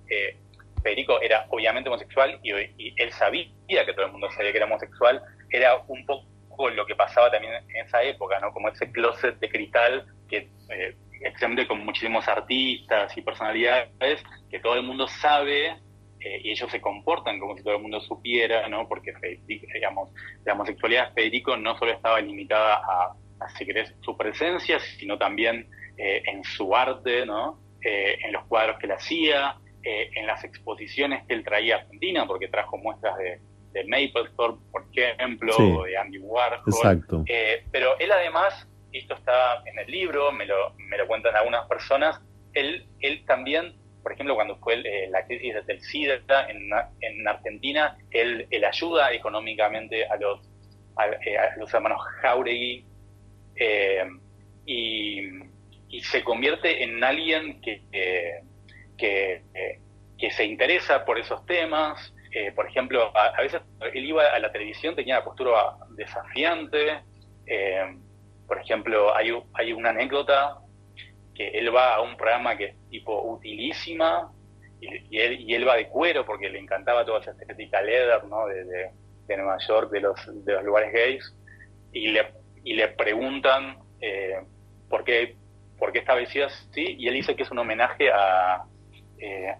[0.83, 5.23] Federico era obviamente homosexual y, él sabía que todo el mundo sabía que era homosexual,
[5.51, 8.53] era un poco lo que pasaba también en esa época, ¿no?
[8.53, 10.49] Como ese closet de cristal que
[11.23, 15.77] especialmente con muchísimos artistas y personalidades, que todo el mundo sabe
[16.21, 18.88] eh, y ellos se comportan como si todo el mundo supiera, ¿no?
[18.88, 19.12] Porque,
[19.47, 20.11] digamos,
[20.44, 23.49] la homosexualidad de Federico no solo estaba limitada a, a
[24.01, 27.58] su presencia, sino también eh, en su arte, ¿no?
[27.82, 32.26] Eh, en los cuadros que él hacía, en las exposiciones que él traía a Argentina,
[32.26, 33.40] porque trajo muestras de,
[33.72, 36.61] de Mapplethorpe, por ejemplo, o de Andy Warhol.
[36.66, 37.24] Exacto.
[37.72, 42.20] pero él además, esto está en el libro, me lo, me lo cuentan algunas personas,
[42.52, 46.70] él, él también por ejemplo, cuando fue eh, la crisis del SIDA en,
[47.03, 50.49] en Argentina, él, él, ayuda económicamente a los,
[50.96, 52.86] a, eh, los hermanos Jauregui
[53.57, 54.09] eh,
[54.64, 55.28] y,
[55.89, 57.82] y, se convierte en alguien que,
[58.97, 59.43] que,
[60.30, 62.12] se interesa por esos temas.
[62.55, 63.62] por ejemplo, a, veces
[63.95, 67.01] él iba a la televisión, tenía una postura desafiante.
[68.47, 70.59] por ejemplo, hay, hay una anécdota
[71.39, 74.32] que él va a un programa que es tipo utilísima
[74.80, 78.47] y, él, y él va de cuero porque le encantaba toda esa estética leather ¿no?
[78.47, 81.34] de, de, Nueva York, de los, de los lugares gays,
[81.93, 82.32] y le,
[82.64, 84.41] y le preguntan eh,
[84.89, 85.36] por, qué,
[85.79, 88.64] por qué está vestida así, y él dice que es un homenaje a,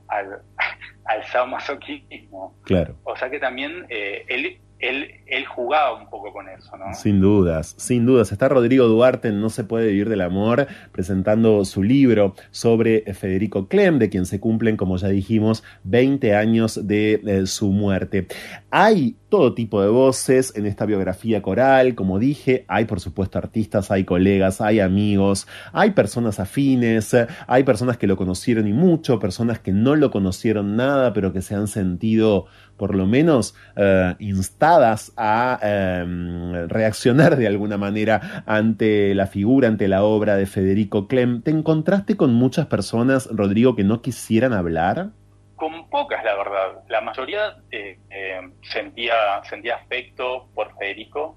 [0.09, 0.43] al,
[1.05, 2.55] al sadomasoquismo.
[2.65, 2.97] Claro.
[3.05, 6.95] O sea que también él él, él jugaba un poco con eso, ¿no?
[6.95, 8.33] Sin dudas, sin dudas.
[8.33, 13.69] Está Rodrigo Duarte en No se puede vivir del amor presentando su libro sobre Federico
[13.69, 18.27] Clem, de quien se cumplen, como ya dijimos, 20 años de, de su muerte.
[18.71, 23.91] Hay todo tipo de voces en esta biografía coral, como dije, hay por supuesto artistas,
[23.91, 27.15] hay colegas, hay amigos, hay personas afines,
[27.47, 31.43] hay personas que lo conocieron y mucho, personas que no lo conocieron nada, pero que
[31.43, 32.47] se han sentido
[32.79, 39.89] por lo menos eh, instadas a eh, reaccionar de alguna manera ante la figura, ante
[39.89, 41.43] la obra de Federico Clem.
[41.43, 45.09] ¿Te encontraste con muchas personas, Rodrigo, que no quisieran hablar?
[45.57, 46.85] Con pocas, la verdad.
[46.89, 47.99] La mayoría eh,
[48.63, 51.37] sentía, sentía afecto por Federico.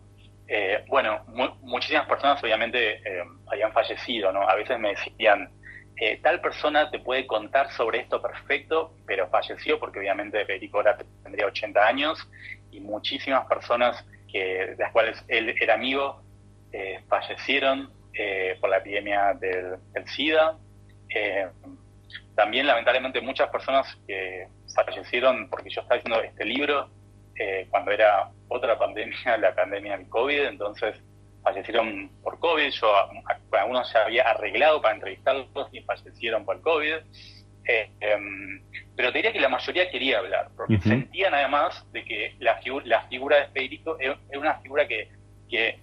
[0.87, 3.01] bueno, mu muchísimas personas obviamente
[3.51, 4.47] habían fallecido, ¿no?
[4.47, 5.49] A veces me decían,
[6.03, 10.97] eh, tal persona te puede contar sobre esto perfecto, pero falleció porque obviamente Federico ahora
[11.21, 12.27] tendría 80 años
[12.71, 16.23] y muchísimas personas que, de las cuales él era amigo
[16.71, 19.77] eh, fallecieron eh, por la epidemia del,
[20.07, 20.57] SIDA.
[22.35, 26.89] también lamentablemente muchas personas que fallecieron porque yo estaba haciendo este libro
[27.69, 30.99] cuando era otra pandemia, la pandemia del COVID, entonces
[31.43, 32.93] fallecieron por COVID, yo
[33.51, 36.95] algunos ya había arreglado para entrevistarlos y fallecieron por COVID.
[37.63, 38.61] Eh, em,
[38.95, 43.01] pero te diría que la mayoría quería hablar, porque sentían además de que la, la
[43.07, 45.09] figura de Federico era una figura que,
[45.49, 45.79] que,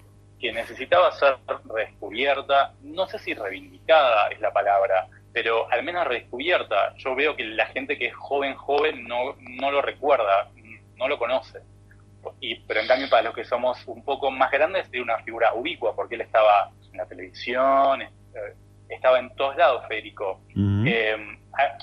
[0.52, 6.94] necesitaba ser redescubierta, no sé si reivindicada es la palabra, pero al menos redescubierta.
[6.96, 10.50] Yo veo que la gente que es joven, joven, no, no lo recuerda,
[10.96, 11.60] no lo conoce
[12.40, 15.54] y, pero en cambio para los que somos un poco más grandes es una figura
[15.54, 18.08] ubicua, porque él estaba en la televisión, eh,
[18.88, 20.40] estaba en todos lados, Federico.
[20.86, 21.16] Eh,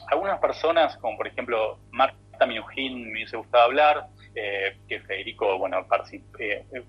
[0.09, 5.86] algunas personas, como por ejemplo Marta Minujín, me hubiese gustado hablar, eh, que Federico, bueno,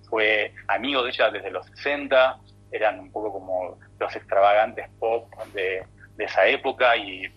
[0.09, 2.38] fue amigo de ella desde los 60,
[2.72, 5.84] eran un poco como los extravagantes pop de,
[6.18, 7.28] esa época y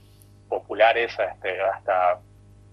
[0.47, 2.19] populares este, hasta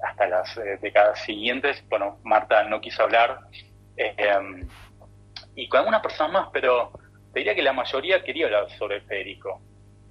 [0.03, 1.83] hasta las eh, décadas siguientes.
[1.89, 3.41] Bueno, Marta no quiso hablar.
[3.97, 4.17] Eh,
[5.55, 6.93] y con algunas personas más, pero
[7.33, 9.61] te diría que la mayoría quería hablar sobre Federico.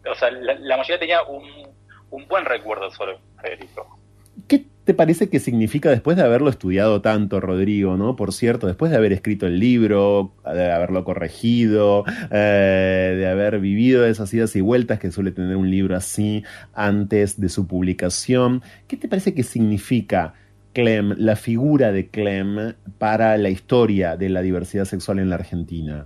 [0.10, 1.68] O sea, la, mayoría tenía un,
[2.10, 4.00] un buen recuerdo sobre Federico.
[4.48, 8.16] ¿Qué te parece que significa después de haberlo estudiado tanto, Rodrigo, ¿no?
[8.16, 14.06] Por cierto, después de haber escrito el libro, de haberlo corregido, eh, de haber vivido
[14.06, 18.96] esas idas y vueltas que suele tener un libro así antes de su publicación, ¿qué
[18.96, 20.36] te parece que significa
[20.74, 26.06] Clem, la figura de Clem para la historia de la diversidad sexual en la Argentina?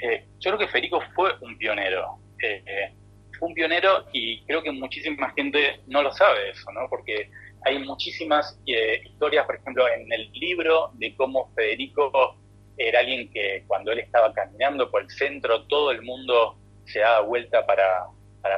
[0.00, 2.18] Eh, yo creo que Federico fue un pionero.
[2.40, 2.92] Eh,
[3.36, 6.88] fue un pionero y creo que muchísima gente no lo sabe eso, ¿no?
[6.88, 7.28] Porque
[7.64, 12.36] hay muchísimas eh, historias, por ejemplo, en el libro de cómo Federico
[12.76, 17.20] era alguien que cuando él estaba caminando por el centro, todo el mundo se daba
[17.20, 18.06] vuelta para,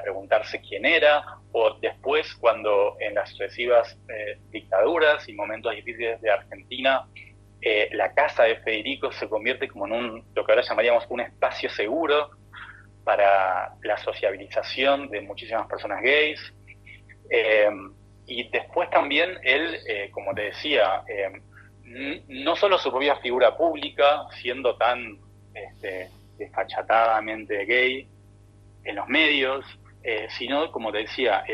[0.02, 6.30] preguntarse quién era, o después cuando en las sucesivas eh, dictaduras y momentos difíciles de
[6.30, 7.06] Argentina,
[7.60, 11.20] eh, la casa de Federico se convierte como en un, lo que ahora llamaríamos un
[11.20, 12.30] espacio seguro
[13.04, 16.40] para la sociabilización de muchísimas personas gays.
[18.26, 21.40] Y después también él, eh, como te decía, eh,
[22.28, 25.18] no solo su propia figura pública, siendo tan
[25.52, 26.08] este,
[26.38, 28.08] desfachatadamente gay
[28.84, 29.64] en los medios,
[30.02, 31.44] eh, sino, como te decía,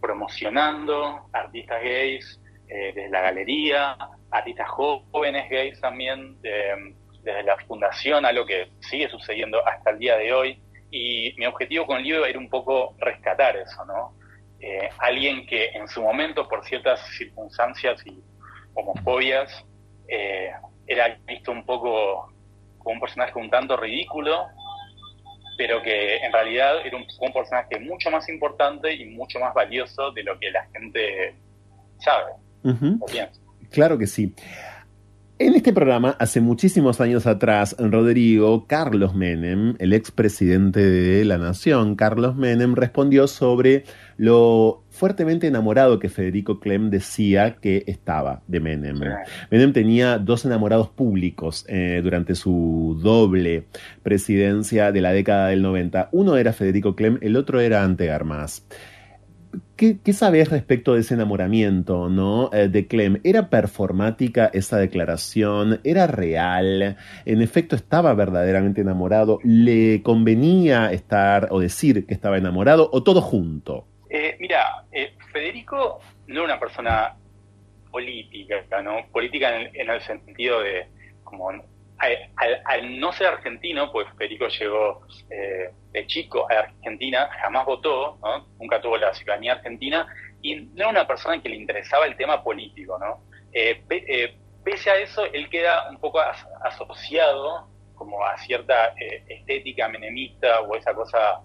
[0.00, 3.96] promocionando artistas gays desde la galería,
[4.30, 10.16] artistas jóvenes gays también, desde la fundación, a lo que sigue sucediendo hasta el día
[10.16, 10.62] de hoy.
[10.90, 14.17] Y mi objetivo con el libro era un poco rescatar eso, ¿no?
[14.60, 18.20] Eh, alguien que en su momento, por ciertas circunstancias y
[18.74, 19.64] homofobias,
[20.08, 20.50] eh,
[20.86, 22.32] era visto un poco
[22.78, 24.46] como un personaje un tanto ridículo,
[25.56, 30.10] pero que en realidad era un, un personaje mucho más importante y mucho más valioso
[30.12, 31.34] de lo que la gente
[31.98, 32.32] sabe
[33.00, 33.40] o piensa.
[33.70, 34.34] Claro que sí.
[35.40, 41.94] En este programa, hace muchísimos años atrás, Rodrigo Carlos Menem, el expresidente de la Nación,
[41.94, 43.84] Carlos Menem, respondió sobre
[44.18, 48.98] lo fuertemente enamorado que Federico Clem decía que estaba de Menem.
[49.48, 53.66] Menem tenía dos enamorados públicos eh, durante su doble
[54.02, 56.08] presidencia de la década del 90.
[56.10, 58.66] Uno era Federico Clem, el otro era Ante Armas.
[59.76, 62.50] ¿Qué, sabes respecto de ese enamoramiento ¿no?
[62.52, 63.20] Eh, de Clem?
[63.22, 65.78] ¿Era performática esa declaración?
[65.84, 66.96] ¿Era real?
[67.24, 69.38] ¿En efecto estaba verdaderamente enamorado?
[69.44, 73.86] ¿Le convenía estar o decir que estaba enamorado o todo junto?
[74.10, 77.16] Eh, mira, eh, Federico no era una persona
[77.90, 79.06] política, ¿no?
[79.12, 80.86] Política en el, sentido de,
[81.24, 81.50] como,
[81.98, 85.00] al, no ser argentino, pues Federico llegó
[85.30, 88.46] eh, de chico a Argentina, jamás votó, ¿no?
[88.58, 90.06] Nunca tuvo la ciudadanía argentina,
[90.42, 93.22] y no era una persona que le interesaba el tema político, ¿no?
[93.52, 96.20] Eh, eh, pese a eso, él queda un poco
[96.62, 98.94] asociado como a cierta
[99.26, 101.40] estética menemista o esa cosa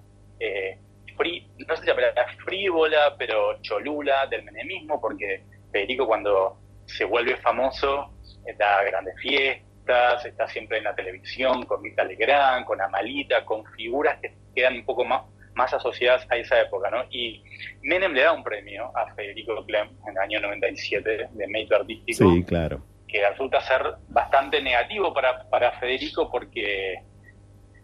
[1.17, 7.37] no sé si la palabra frívola, pero cholula del menemismo, porque Federico cuando se vuelve
[7.37, 8.13] famoso
[8.57, 14.19] da grandes fiestas, está siempre en la televisión con Vita Legrand, con Amalita, con figuras
[14.21, 15.23] que quedan un poco más,
[15.55, 17.05] más asociadas a esa época, ¿no?
[17.09, 17.43] Y
[17.81, 22.31] Menem le da un premio a Federico Clem en el año 97 de mérito artístico.
[22.31, 22.81] Sí, claro.
[23.07, 27.01] Que resulta ser bastante negativo para, para Federico porque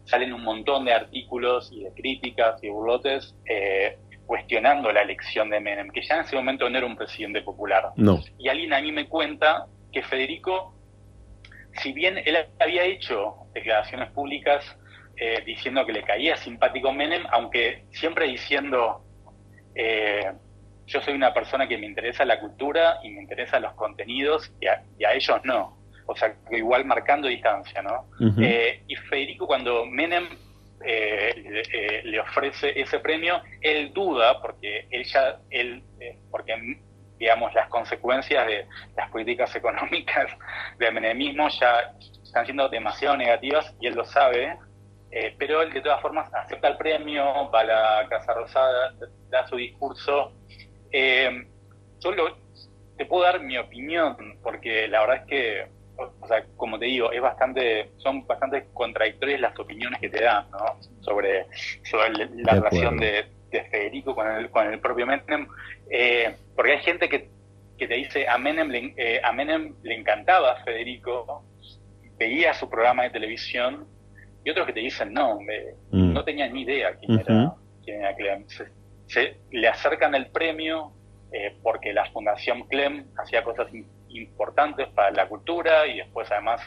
[0.09, 5.59] salen un montón de artículos y de críticas y burlotes eh, cuestionando la elección de
[5.59, 7.91] Menem, que ya en ese momento no era un presidente popular.
[7.95, 8.19] No.
[8.39, 10.73] Y alguien a mí me cuenta que Federico,
[11.81, 14.65] si bien él había hecho declaraciones públicas
[15.15, 19.03] eh, diciendo que le caía simpático Menem, aunque siempre diciendo,
[19.75, 20.31] eh,
[20.87, 24.65] yo soy una persona que me interesa la cultura y me interesan los contenidos y
[24.65, 25.78] a ellos no
[26.09, 28.07] o sea, igual marcando distancia, ¿no?
[28.41, 30.27] Eh, y Federico, cuando Menem
[30.83, 35.83] eh, eh, le ofrece ese premio, él duda, porque él ya, él,
[36.31, 36.79] porque
[37.19, 38.65] digamos, las consecuencias de
[38.97, 40.31] las políticas económicas
[40.79, 41.93] del menemismo ya
[42.23, 44.57] están siendo demasiado negativas y él lo sabe,
[45.37, 48.95] pero él de todas formas acepta el premio, va a la Casa Rosada,
[49.29, 50.33] da su discurso.
[50.91, 52.11] yo
[52.97, 55.78] te puedo dar mi opinión, porque la verdad es que
[56.19, 60.49] o sea, como te digo, es bastante, son bastante contradictorias las opiniones que te dan,
[60.51, 60.77] ¿no?
[61.01, 61.45] Sobre,
[62.35, 65.47] la relación de, Federico con el, con el propio Menem,
[65.89, 67.29] eh, porque hay gente que,
[67.79, 71.43] que te dice a Menem, le, eh, a Menem le encantaba a Federico,
[72.19, 73.87] veía su programa de televisión,
[74.43, 76.13] y otros que te dicen no, mm.
[76.13, 78.45] no tenía ni idea quién era, quién era Clem.
[79.07, 80.91] Se, le acercan el premio
[81.31, 83.67] eh, porque la Fundación Clem hacía cosas
[84.09, 86.61] importantes para la cultura y después además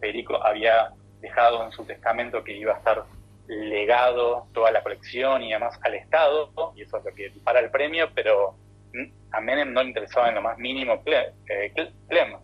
[0.00, 3.04] Federico había dejado en su testamento que iba a estar
[3.48, 7.70] legado toda la colección y además al Estado, y eso es lo que dispara el
[7.70, 8.56] premio, pero
[8.92, 11.72] mm, a Menem no le interesaba en lo más mínimo eh,
[12.08, 12.36] Clem.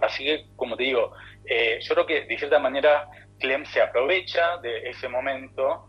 [0.00, 1.12] Así que, como te digo,
[1.44, 3.08] eh, yo creo que de cierta manera
[3.38, 5.88] Clem se aprovecha de ese momento,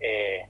[0.00, 0.46] eh,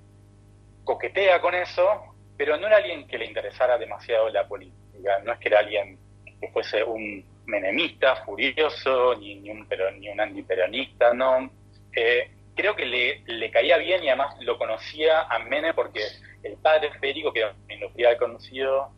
[0.84, 5.38] coquetea con eso, pero no era alguien que le interesara demasiado la política, no es
[5.38, 5.98] que era alguien
[6.42, 11.50] que fuese un menemista furioso, ni, ni un, pero, ni un antiperonista, no.
[11.94, 16.00] Eh, creo que le, le, caía bien y además lo conocía a Menem porque
[16.42, 18.90] el padre Federico, que industrial conocido,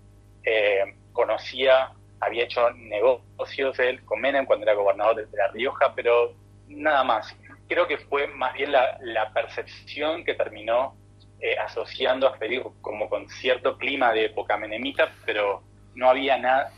[0.42, 6.32] eh, conocía, había hecho negocios él con Menem cuando era gobernador de, La Rioja, pero
[6.66, 7.36] nada más.
[7.68, 10.96] Creo que fue más bien la, la percepción que terminó
[11.40, 15.62] eh, asociando a Federico como con cierto clima de época menemita, pero
[15.94, 16.72] no había nada,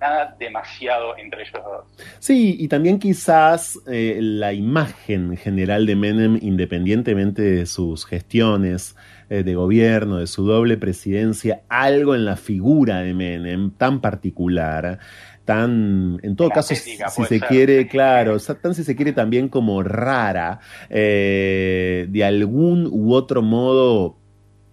[0.00, 2.06] nada demasiado entre ellos dos.
[2.18, 8.96] Sí, y también quizás eh, la imagen general de Menem, independientemente de sus gestiones
[9.30, 14.98] eh, de gobierno, de su doble presidencia, algo en la figura de Menem tan particular
[15.44, 20.60] tan, en todo caso, si se quiere, claro, tan si se quiere también como rara,
[20.88, 24.21] eh, de algún u otro modo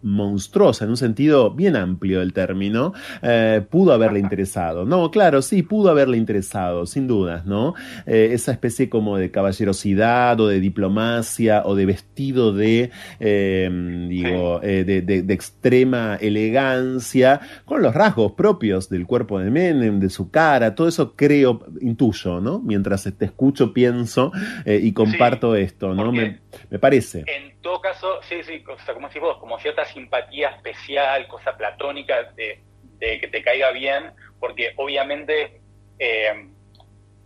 [0.02, 4.86] monstruosa, en un sentido bien amplio del término, eh, pudo haberle interesado.
[4.86, 7.76] No, claro, sí, pudo haberle interesado, sin dudas, ¿no?
[8.06, 14.62] Eh, esa especie como de caballerosidad o de diplomacia o de vestido de, em, digo,
[14.64, 20.30] eh, de, de, extrema elegancia, con los rasgos propios del cuerpo de Menem, de su
[20.30, 22.60] cara, todo eso creo, intuyo, ¿no?
[22.60, 24.32] Mientras te escucho, pienso
[24.66, 26.12] y comparto esto, ¿no?
[26.12, 26.40] Me,
[26.70, 30.50] me parece en todo caso, sí, sí, o sea, como decís vos, como cierta simpatía
[30.50, 32.62] especial, cosa platónica de,
[33.00, 35.62] que te caiga bien, porque obviamente
[36.00, 36.50] eh,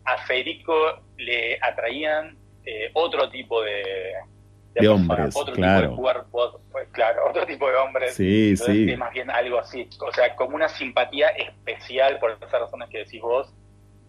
[0.05, 3.83] a Federico le atraían eh, otro tipo de,
[4.73, 5.81] de, hombres, otro claro.
[5.81, 8.15] tipo de cuerpos, pues, claro, otro tipo de hombres.
[8.15, 8.91] Sí, sí.
[8.91, 12.99] Es más bien algo así, o sea, como una simpatía especial por esas razones que
[12.99, 13.53] decís vos,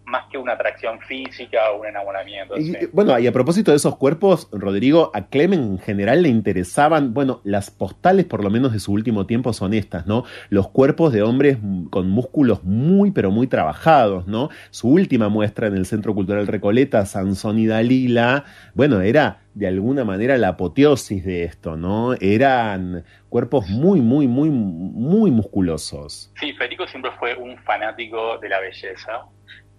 [0.05, 2.57] más que una atracción física o un enamoramiento.
[2.57, 7.13] Y, Bueno, y a propósito de esos cuerpos, Rodrigo, a Clem en general le interesaban,
[7.13, 10.23] bueno, las postales por lo menos de su último tiempo son estas, ¿no?
[10.49, 11.57] Los cuerpos de hombres
[11.89, 14.49] con músculos muy, pero muy trabajados, ¿no?
[14.69, 20.03] Su última muestra en el Centro Cultural Recoleta, Sansón y Dalila, bueno, era de alguna
[20.03, 22.13] manera la apoteosis de esto, ¿no?
[22.19, 26.31] Eran cuerpos muy, muy, muy, muy musculosos.
[26.39, 29.25] Sí, Federico siempre fue un fanático de la belleza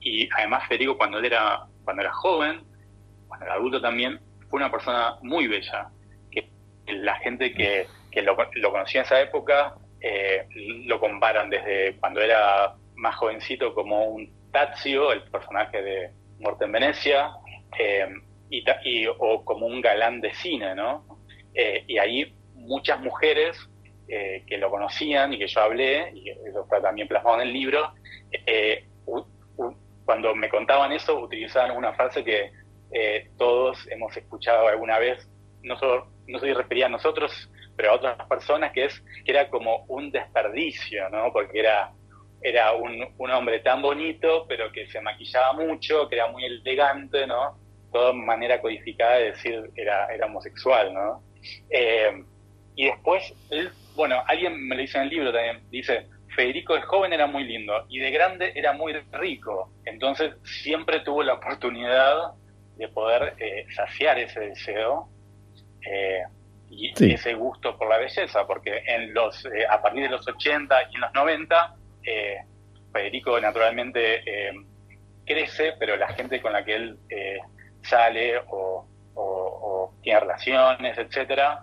[0.06, 2.62] y además Federico cuando él era, cuando era joven,
[3.26, 5.88] cuando era adulto también, fue una persona muy bella.
[6.30, 6.48] Que
[6.86, 7.88] la gente que,
[8.22, 8.36] lo,
[8.70, 10.46] conocía en esa época eh,
[10.84, 16.72] lo comparan desde cuando era más jovencito como un Tazio, el personaje de Muerte en
[16.72, 17.30] Venecia,
[17.76, 18.06] eh,
[18.48, 21.04] y, o como un galán de cine, ¿no?
[21.52, 23.58] Eh, y ahí muchas mujeres
[24.06, 27.92] que lo conocían y que yo hablé, y eso está también plasmado en el libro,
[30.06, 32.52] cuando me contaban eso, utilizaban una frase que
[32.92, 35.28] eh, todos hemos escuchado alguna vez,
[35.62, 39.50] no solo, no se refería a nosotros, pero a otras personas, que es que era
[39.50, 41.32] como un desperdicio, ¿no?
[41.32, 41.92] Porque era,
[42.40, 47.26] era un, un hombre tan bonito, pero que se maquillaba mucho, que era muy elegante,
[47.26, 47.58] ¿no?
[47.92, 51.22] Toda manera codificada de decir era, era homosexual, ¿no?
[51.68, 52.24] Eh,
[52.76, 56.82] y después, él, bueno, alguien me lo dice en el libro también, dice, Federico de
[56.82, 59.72] joven era muy lindo y de grande era muy rico.
[59.86, 62.34] Entonces siempre tuvo la oportunidad
[62.76, 65.08] de poder eh, saciar ese deseo
[65.90, 66.22] eh,
[66.68, 70.90] y ese gusto por la belleza, porque en los eh, a partir de los 80
[70.90, 71.74] y en los 90
[72.92, 74.22] Federico naturalmente
[75.26, 76.98] crece, pero la gente con la que él
[77.82, 78.86] sale o,
[80.02, 81.62] tiene relaciones, etcétera,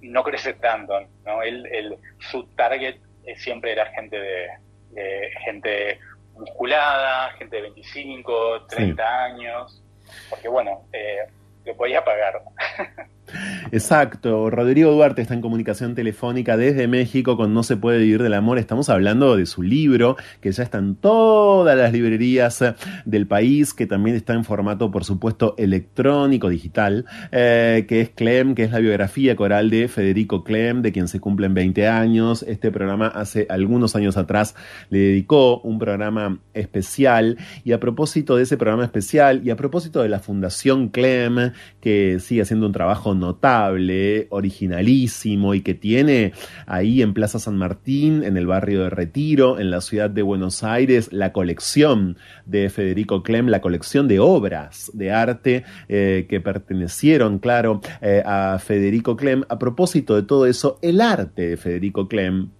[0.00, 1.42] no crece tanto, ¿no?
[1.42, 5.98] Él, su target eh, siempre era gente de, gente
[6.34, 9.82] musculada, gente de 25, 30 años,
[10.28, 11.26] porque bueno, eh,
[11.64, 12.42] lo podía pagar.
[13.72, 18.34] Exacto, Rodrigo Duarte está en comunicación telefónica desde México con No se puede vivir del
[18.34, 18.58] amor.
[18.58, 22.64] Estamos hablando de su libro, que ya está en todas las librerías
[23.04, 28.54] del país, que también está en formato, por supuesto, electrónico, digital, eh, que es Clem,
[28.54, 32.42] que es la biografía coral de Federico Clem, de quien se cumplen 20 años.
[32.42, 34.54] Este programa hace algunos años atrás
[34.88, 40.02] le dedicó un programa especial y a propósito de ese programa especial y a propósito
[40.02, 46.32] de la Fundación Clem, que sigue haciendo un trabajo notable, originalísimo y que tiene
[46.66, 50.62] ahí en Plaza San Martín, en el barrio de Retiro, en la ciudad de Buenos
[50.62, 52.16] Aires, la colección
[52.46, 58.58] de Federico Clem, la colección de obras de arte eh, que pertenecieron, claro, eh, a
[58.58, 59.44] Federico Clem.
[59.48, 62.50] A propósito de todo eso, el arte de Federico Clem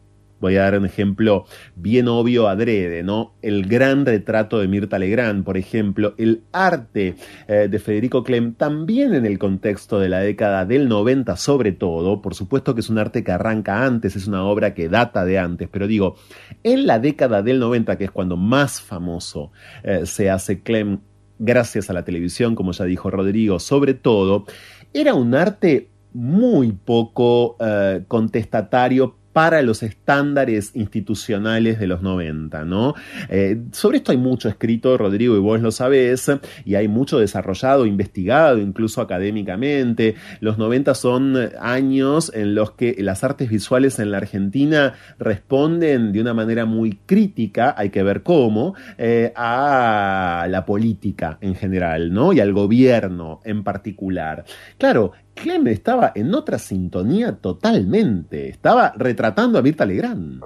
[0.41, 1.45] Voy a dar un ejemplo
[1.77, 3.35] bien obvio adrede, ¿no?
[3.43, 7.15] El gran retrato de Mirta Legrand, por ejemplo, el arte
[7.47, 12.23] eh, de Federico Clem, también en el contexto de la década del 90 sobre todo,
[12.23, 15.39] por supuesto que es un arte que arranca antes, es una obra que data de
[15.39, 16.17] antes, pero digo,
[16.63, 21.01] en la década del 90, que es cuando más famoso eh, se hace Clem
[21.39, 24.45] gracias a la televisión, como ya dijo Rodrigo, sobre todo,
[24.93, 32.95] era un arte muy poco eh, contestatario para los estándares institucionales de los 90, ¿no?
[33.29, 36.31] Eh, sobre esto hay mucho escrito, Rodrigo, y vos lo sabés,
[36.65, 40.17] y hay mucho desarrollado, investigado, incluso académicamente.
[40.41, 46.21] Los 90 son años en los que las artes visuales en la Argentina responden de
[46.21, 52.33] una manera muy crítica, hay que ver cómo, eh, a la política en general, ¿no?
[52.33, 54.45] Y al gobierno en particular.
[54.79, 58.49] Claro, Clem estaba en otra sintonía totalmente.
[58.51, 60.45] Estaba retratando a Mirta Legrand.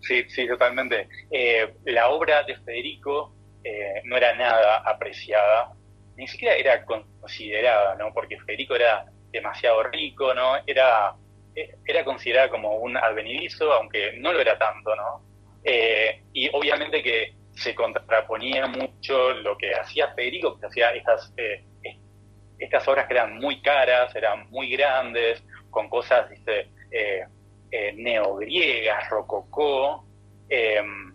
[0.00, 1.08] Sí, sí, totalmente.
[1.30, 5.72] Eh, la obra de Federico eh, no era nada apreciada,
[6.16, 8.12] ni siquiera era considerada, ¿no?
[8.12, 10.56] Porque Federico era demasiado rico, ¿no?
[10.66, 11.14] Era,
[11.54, 15.28] eh, era considerada como un advenedizo, aunque no lo era tanto, ¿no?
[16.32, 21.34] y obviamente que se contraponía mucho lo que hacía Federico, que hacía estas
[22.60, 27.26] estas obras que eran muy caras, eran muy grandes, con cosas dice, eh,
[27.70, 30.04] eh, neogriegas, rococó,
[30.48, 31.14] em,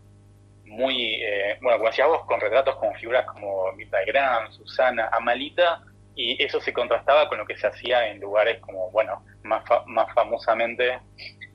[0.65, 5.81] muy, eh, bueno, como decías vos, con retratos con figuras como Mirta Gran, Susana, Amalita,
[6.15, 10.13] y eso se contrastaba con lo que se hacía en lugares como, bueno, más, más
[10.13, 10.99] famosamente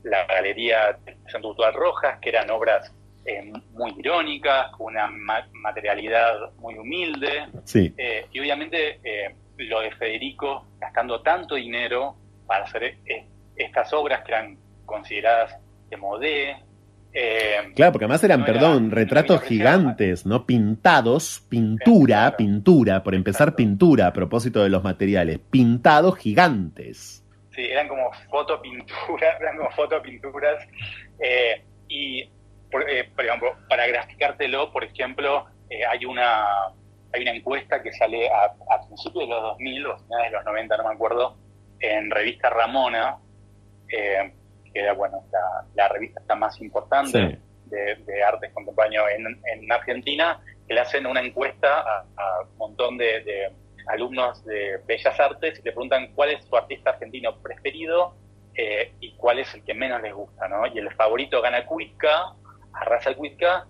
[0.03, 2.95] la Galería de Santo Rojas, que eran obras
[3.73, 5.09] muy irónicas, con una
[5.53, 7.95] materialidad muy humilde, sí.
[8.33, 8.99] y obviamente
[9.69, 15.57] lo de Federico gastando tanto dinero para hacer e, estas obras que eran consideradas
[15.89, 16.57] de modé,
[17.13, 20.47] Eh, claro, porque además eran, perdón, retratos gigantes, ¿no?
[20.47, 27.25] Pintados, pintura, pintura, por empezar pintura a propósito de los materiales, pintados gigantes.
[27.53, 30.65] Sí, eran como fotopinturas, eran como fotopinturas.
[31.19, 32.31] Eh, y,
[32.71, 35.47] por, eh, por, ejemplo, para graficártelo, por ejemplo,
[35.91, 36.45] hay una
[37.13, 40.77] hay una encuesta que sale a, principios de los 2000 o finales de los 90,
[40.77, 41.37] no me acuerdo,
[41.81, 43.19] en revista Ramona,
[43.89, 44.33] eh,
[44.73, 45.25] que era bueno
[45.75, 52.43] la, revista más importante de, arte contemporáneo en, Argentina, que le hacen una encuesta a,
[52.53, 53.53] un montón de,
[53.89, 58.15] alumnos de Bellas Artes y le preguntan cuál es su artista argentino preferido
[58.55, 60.67] eh, y cuál es el que menos les gusta, ¿no?
[60.67, 62.35] Y el favorito gana Cuica,
[62.73, 63.67] arrasa Cuica,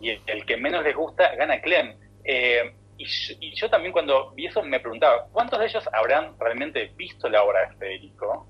[0.00, 1.96] y el, que menos les gusta gana Clem.
[2.30, 3.06] Eh, y,
[3.40, 7.42] y, yo también cuando vi eso me preguntaba, ¿cuántos de ellos habrán realmente visto la
[7.42, 8.46] obra de Federico?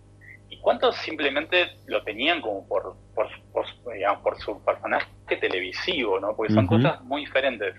[0.51, 5.07] ¿Y cuántos simplemente lo tenían como por, por, por, su personaje
[5.41, 6.35] televisivo, ¿no?
[6.35, 7.76] Porque son cosas muy diferentes.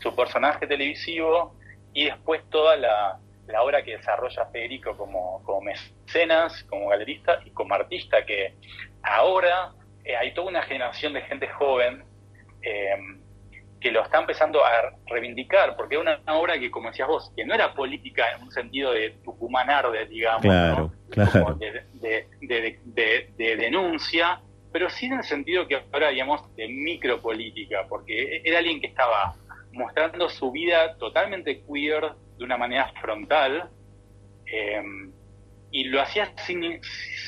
[0.00, 1.54] Su personaje televisivo
[1.92, 3.18] y después toda la,
[3.60, 8.54] obra que desarrolla Federico como, como mecenas, como galerista y como artista, que
[9.02, 9.72] ahora
[10.04, 12.04] eh, hay toda una generación de gente joven
[12.62, 12.96] eh,
[13.82, 17.44] que lo está empezando a reivindicar, porque es una, obra que, como decías vos, que
[17.44, 20.92] no era política en un sentido de Tucumán Arde, digamos,
[22.00, 24.40] De, de, denuncia,
[24.72, 29.34] pero sí en el sentido que ahora, digamos, de micropolítica, porque era alguien que estaba
[29.72, 33.68] mostrando su vida totalmente queer de una manera frontal,
[34.46, 34.82] eh,
[35.72, 36.80] y lo hacía sin,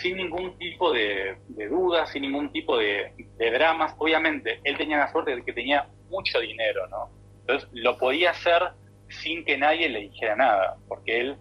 [0.03, 1.39] sin ningún tipo de,
[1.69, 3.95] dudas, sin ningún tipo de, de, dramas.
[3.99, 7.11] Obviamente, él tenía la suerte de que tenía mucho dinero, ¿no?
[7.41, 8.63] Entonces lo podía hacer
[9.09, 11.37] sin que nadie le dijera nada, porque él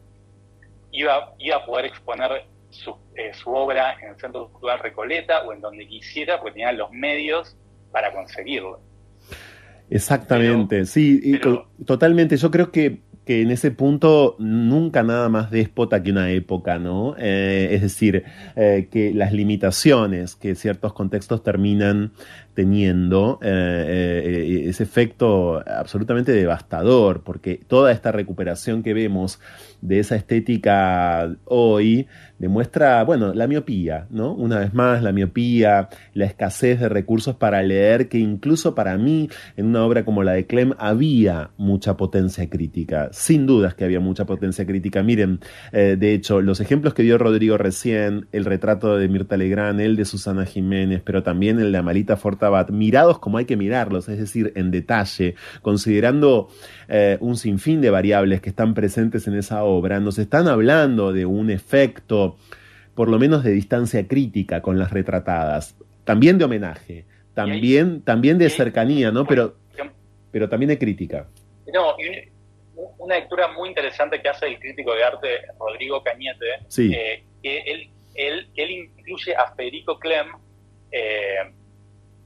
[0.91, 5.53] iba, iba a poder exponer su, eh, su obra en el Centro Cultural Recoleta o
[5.53, 7.55] en donde quisiera, porque tenía los medios
[7.91, 8.80] para conseguirlo.
[9.89, 11.39] Exactamente, sí,
[11.86, 12.38] totalmente.
[12.38, 17.15] Yo creo que que en ese punto nunca nada más déspota que una época, ¿no?
[17.17, 18.24] Eh, es decir,
[18.55, 22.11] eh, que las limitaciones que ciertos contextos terminan
[22.54, 29.39] teniendo eh, ese efecto absolutamente devastador, porque toda esta recuperación que vemos
[29.82, 32.08] de esa estética hoy
[32.40, 34.34] demuestra, bueno, la miopía, ¿no?
[34.34, 39.30] Una vez más, la miopía, la escasez de recursos para leer, que incluso para mí,
[39.56, 43.10] en una obra como la de Clem, había mucha potencia crítica.
[43.12, 45.04] Sin dudas que había mucha potencia crítica.
[45.04, 45.40] Miren,
[45.72, 49.96] eh, de hecho, los ejemplos que dio Rodrigo recién, el retrato de Mirta Legrand, el
[49.96, 54.20] de Susana Jiménez, pero también el de Amalita Fortabat, mirados como hay que mirarlos, es
[54.20, 56.50] decir, en detalle, considerando
[56.88, 61.26] eh, un sinfín de variables que están presentes en esa obra, nos están hablando de
[61.26, 62.33] un efecto
[62.96, 68.50] por lo menos de distancia crítica con las retratadas, también de homenaje, también, también de
[68.50, 69.26] cercanía, ¿no?
[69.26, 69.56] Pero,
[70.32, 71.28] pero también de crítica.
[71.74, 71.96] No,
[72.98, 75.28] una lectura muy interesante que hace el crítico de arte
[75.60, 76.46] Rodrigo Cañete,
[76.78, 80.28] eh, que él, él, él, incluye a Federico Clem,
[80.92, 81.52] eh,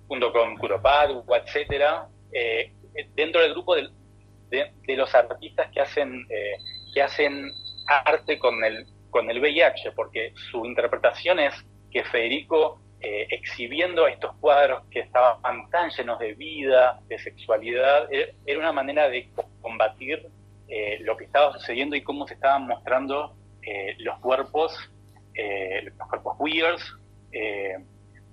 [0.08, 2.72] junto con Kuropadu, etcétera, eh,
[3.16, 3.89] dentro del grupo de,
[4.49, 6.26] de, los artistas que hacen,
[6.93, 7.51] que hacen
[7.88, 8.86] arte con el,
[9.18, 11.51] con el VIH, porque su interpretación es
[11.89, 18.36] que Federico, eh, exhibiendo estos cuadros que estaban tan llenos de vida, de sexualidad, eh,
[18.45, 19.28] era una manera de
[19.59, 20.28] combatir
[20.68, 23.36] eh, lo que estaba sucediendo y cómo se estaban mostrando
[23.97, 24.72] los cuerpos,
[25.84, 26.95] los cuerpos queers,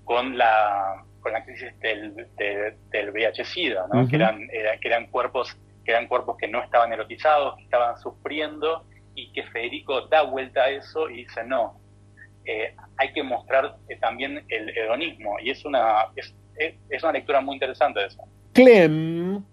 [0.05, 4.47] con la con la crisis del, del VIH-Sida, que, eran,
[4.81, 9.43] que eran cuerpos que eran cuerpos que no estaban erotizados, que estaban sufriendo y que
[9.45, 11.81] Federico da vuelta a eso y dice, no,
[12.45, 17.41] eh, hay que mostrar eh, también el hedonismo y es una, es, es una lectura
[17.41, 18.23] muy interesante de eso.
[18.53, 19.45] Clem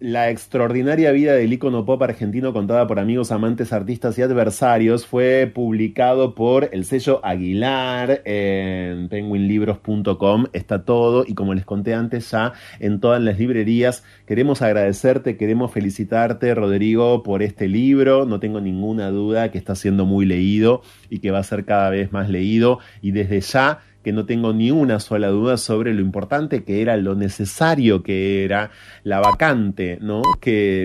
[0.00, 5.50] la extraordinaria vida del ícono pop argentino contada por amigos, amantes, artistas y adversarios fue
[5.52, 10.46] publicado por el sello Aguilar en penguinlibros.com.
[10.52, 14.04] Está todo y como les conté antes ya en todas las librerías.
[14.24, 18.24] Queremos agradecerte, queremos felicitarte Rodrigo por este libro.
[18.24, 21.90] No tengo ninguna duda que está siendo muy leído y que va a ser cada
[21.90, 26.00] vez más leído y desde ya que no tengo ni una sola duda sobre lo
[26.00, 28.70] importante que era, lo necesario que era,
[29.02, 30.22] la vacante ¿no?
[30.40, 30.84] que,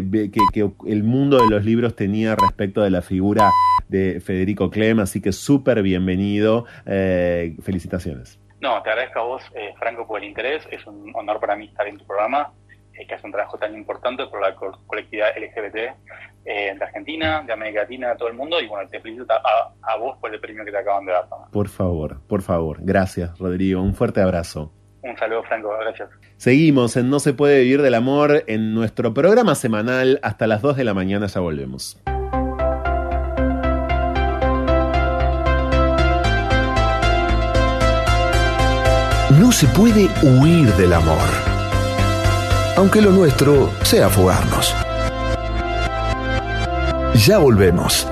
[0.86, 3.50] el mundo de los libros tenía respecto de la figura
[3.88, 8.42] de Federico Clem, así que súper bienvenido, eh, felicitaciones.
[8.60, 11.68] No, te agradezco a vos, eh, Franco, por el interés, es un honor para mí
[11.68, 12.52] estar en tu programa
[12.94, 15.76] eh, que hace un trabajo tan importante por la colectividad LGBT
[16.46, 18.60] eh, de Argentina, de América Latina, de todo el mundo.
[18.62, 21.26] Y bueno, te felicito a, vos por el premio que te acaban de dar.
[21.52, 22.78] Por favor, por favor.
[22.82, 23.82] Gracias, Rodrigo.
[23.82, 24.72] Un fuerte abrazo.
[25.02, 26.10] Un saludo, Franco, gracias.
[26.38, 30.78] Seguimos en No se puede vivir del amor en nuestro programa semanal hasta las 2
[30.78, 32.02] de la mañana, ya volvemos.
[39.40, 41.18] No se puede huir del amor,
[42.76, 44.74] aunque lo nuestro sea fugarnos.
[47.26, 48.08] Ya volvemos.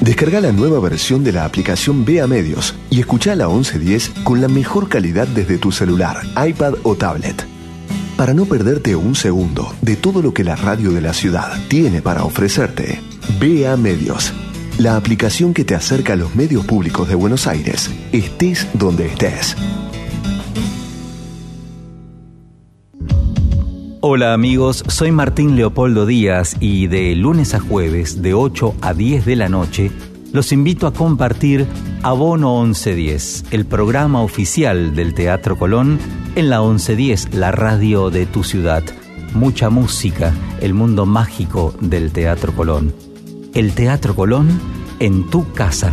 [0.00, 4.48] Descarga la nueva versión de la aplicación Vea Medios y escucha la 1110 con la
[4.48, 7.46] mejor calidad desde tu celular, iPad o tablet.
[8.16, 12.02] Para no perderte un segundo de todo lo que la radio de la ciudad tiene
[12.02, 13.00] para ofrecerte,
[13.38, 14.32] Vea Medios,
[14.78, 19.56] la aplicación que te acerca a los medios públicos de Buenos Aires, estés donde estés.
[24.02, 29.26] Hola amigos, soy Martín Leopoldo Díaz y de lunes a jueves de 8 a 10
[29.26, 29.90] de la noche
[30.32, 31.66] los invito a compartir
[32.02, 35.98] Abono 1110, el programa oficial del Teatro Colón
[36.34, 38.84] en la 1110, la radio de tu ciudad.
[39.34, 42.94] Mucha música, el mundo mágico del Teatro Colón.
[43.54, 44.48] El Teatro Colón
[44.98, 45.92] en tu casa.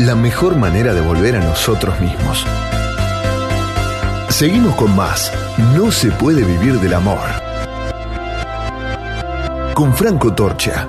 [0.00, 2.46] la mejor manera de volver a nosotros mismos.
[4.30, 5.30] Seguimos con más.
[5.76, 7.18] No se puede vivir del amor.
[9.74, 10.88] Con Franco Torcha.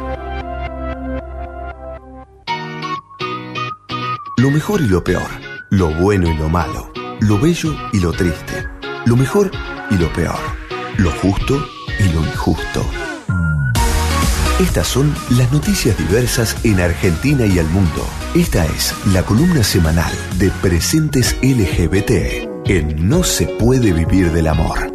[4.37, 5.29] Lo mejor y lo peor.
[5.69, 6.91] Lo bueno y lo malo.
[7.19, 8.67] Lo bello y lo triste.
[9.05, 9.51] Lo mejor
[9.89, 10.39] y lo peor.
[10.97, 11.61] Lo justo
[11.99, 13.00] y lo injusto.
[14.61, 18.07] Estas son las noticias diversas en Argentina y al mundo.
[18.35, 24.90] Esta es la columna semanal de Presentes LGBT en No se puede vivir del amor.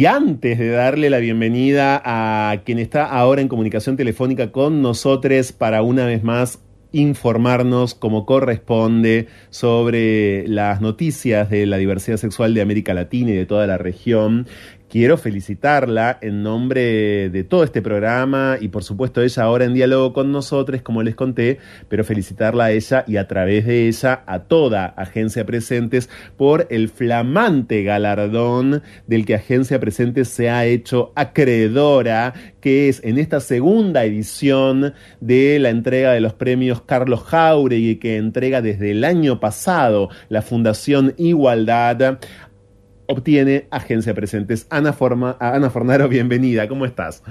[0.00, 5.52] Y antes de darle la bienvenida a quien está ahora en comunicación telefónica con nosotros
[5.52, 6.60] para una vez más
[6.92, 13.44] informarnos como corresponde sobre las noticias de la diversidad sexual de América Latina y de
[13.44, 14.46] toda la región,
[14.90, 20.12] quiero felicitarla en nombre de todo este programa y por supuesto ella ahora en diálogo
[20.12, 24.40] con nosotros, como les conté, pero felicitarla a ella y a través de ella a
[24.40, 32.34] toda Agencia Presentes por el flamante galardón del que Agencia Presentes se ha hecho acreedora,
[32.60, 38.16] que es en esta segunda edición de la entrega de los premios Carlos Jauregui que
[38.16, 42.18] entrega desde el año pasado la Fundación Igualdad
[43.10, 44.66] obtiene Agencia Presentes.
[44.70, 47.22] Ana, Forma, Ana Fornaro, bienvenida, ¿cómo estás?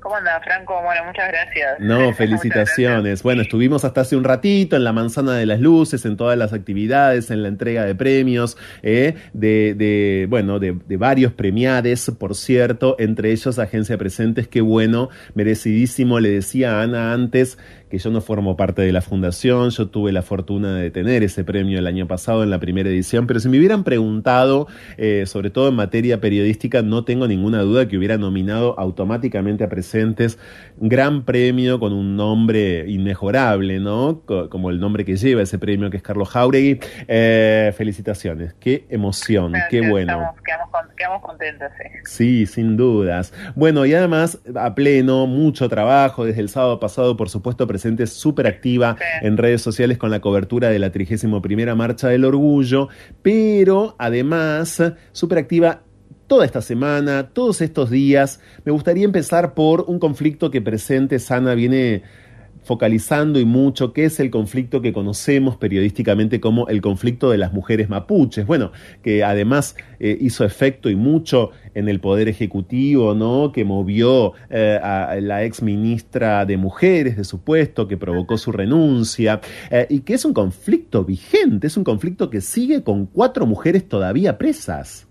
[0.00, 0.80] ¿Cómo anda, Franco?
[0.82, 1.80] Bueno, muchas gracias.
[1.80, 3.22] No, felicitaciones.
[3.22, 6.52] Bueno, estuvimos hasta hace un ratito en la Manzana de las Luces, en todas las
[6.52, 12.34] actividades, en la entrega de premios, eh, de, de, bueno, de, de, varios premiades, por
[12.34, 17.58] cierto, entre ellos Agencia Presentes, qué bueno, merecidísimo, le decía a Ana antes,
[17.88, 21.44] que yo no formo parte de la fundación, yo tuve la fortuna de tener ese
[21.44, 24.66] premio el año pasado en la primera edición, pero si me hubieran preguntado,
[24.96, 29.68] eh, sobre todo en materia periodística, no tengo ninguna duda que hubiera nominado automáticamente a
[29.68, 30.38] presentes
[30.80, 34.22] gran premio con un nombre inmejorable, ¿no?
[34.50, 36.80] Como el nombre que lleva ese premio, que es Carlos Jauregui.
[37.06, 40.12] Eh, felicitaciones, qué emoción, qué bueno.
[40.12, 41.98] Estamos, quedamos, quedamos contentos, sí.
[42.04, 43.32] Sí, sin dudas.
[43.54, 48.46] Bueno, y además, a pleno, mucho trabajo desde el sábado pasado, por supuesto, presente súper
[48.46, 49.26] activa sí.
[49.26, 52.88] en redes sociales con la cobertura de la 31 Marcha del Orgullo,
[53.22, 55.82] pero además súper activa
[56.26, 58.40] toda esta semana, todos estos días.
[58.64, 62.02] Me gustaría empezar por un conflicto que presente Sana viene
[62.68, 67.54] focalizando y mucho, que es el conflicto que conocemos periodísticamente como el conflicto de las
[67.54, 68.44] mujeres mapuches.
[68.44, 73.52] Bueno, que además eh, hizo efecto y mucho en el Poder Ejecutivo, ¿no?
[73.52, 78.52] Que movió eh, a la ex ministra de Mujeres de su puesto, que provocó su
[78.52, 79.40] renuncia,
[79.70, 83.88] eh, y que es un conflicto vigente, es un conflicto que sigue con cuatro mujeres
[83.88, 85.08] todavía presas.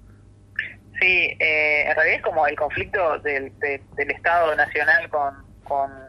[0.99, 5.33] Sí, en realidad es como el conflicto del, del Estado Nacional con,
[5.63, 6.06] con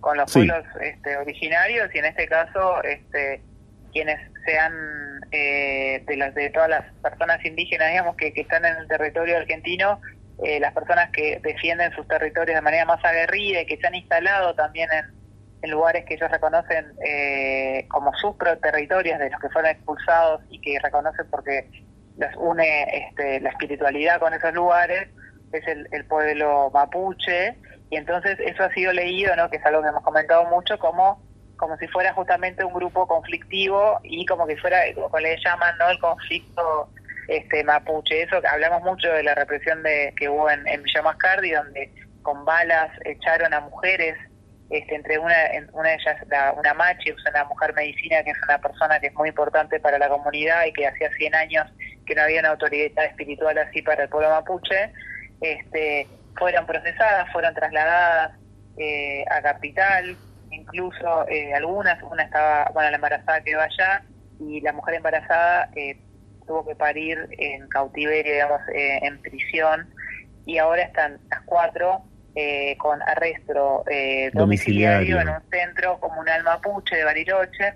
[0.00, 3.42] con los pueblos este, originarios y en este caso este,
[3.92, 4.72] quienes sean
[5.30, 9.38] eh, de las de todas las personas indígenas digamos que, que están en el territorio
[9.38, 10.00] argentino
[10.42, 13.94] eh, las personas que defienden sus territorios de manera más aguerrida y que se han
[13.94, 15.20] instalado también en,
[15.70, 20.78] lugares que ellos reconocen eh, como sus territorios de los que fueron expulsados y que
[20.78, 21.68] reconocen porque
[22.16, 25.10] les une este, la espiritualidad con esos lugares
[25.52, 27.56] es el, pueblo mapuche
[27.90, 29.50] y entonces eso ha sido leído, ¿no?
[29.50, 31.20] que es algo que hemos comentado mucho, como
[31.56, 35.90] como si fuera justamente un grupo conflictivo y como que fuera, como le llaman, ¿no?
[35.90, 36.88] el conflicto
[37.28, 38.22] este mapuche.
[38.22, 41.90] Eso hablamos mucho de la represión de que hubo en, en Villa Mascardi, donde
[42.22, 44.16] con balas echaron a mujeres,
[44.70, 45.34] este, entre una,
[45.72, 49.14] una de ellas, la, una machi, una mujer medicina, que es una persona que es
[49.14, 51.66] muy importante para la comunidad y que hacía 100 años
[52.06, 54.92] que no había una autoridad espiritual así para el pueblo mapuche,
[55.40, 58.32] este fueron procesadas, fueron trasladadas
[58.76, 60.16] eh, a Capital,
[60.50, 64.02] incluso eh, algunas, una estaba, bueno, la embarazada quedó allá
[64.38, 65.98] y la mujer embarazada eh,
[66.46, 69.88] tuvo que parir en cautiverio, digamos, en prisión
[70.46, 72.02] y ahora están las cuatro
[72.78, 73.84] con arresto
[74.32, 75.20] domiciliario.
[75.20, 77.74] en un centro comunal mapuche de Bariloche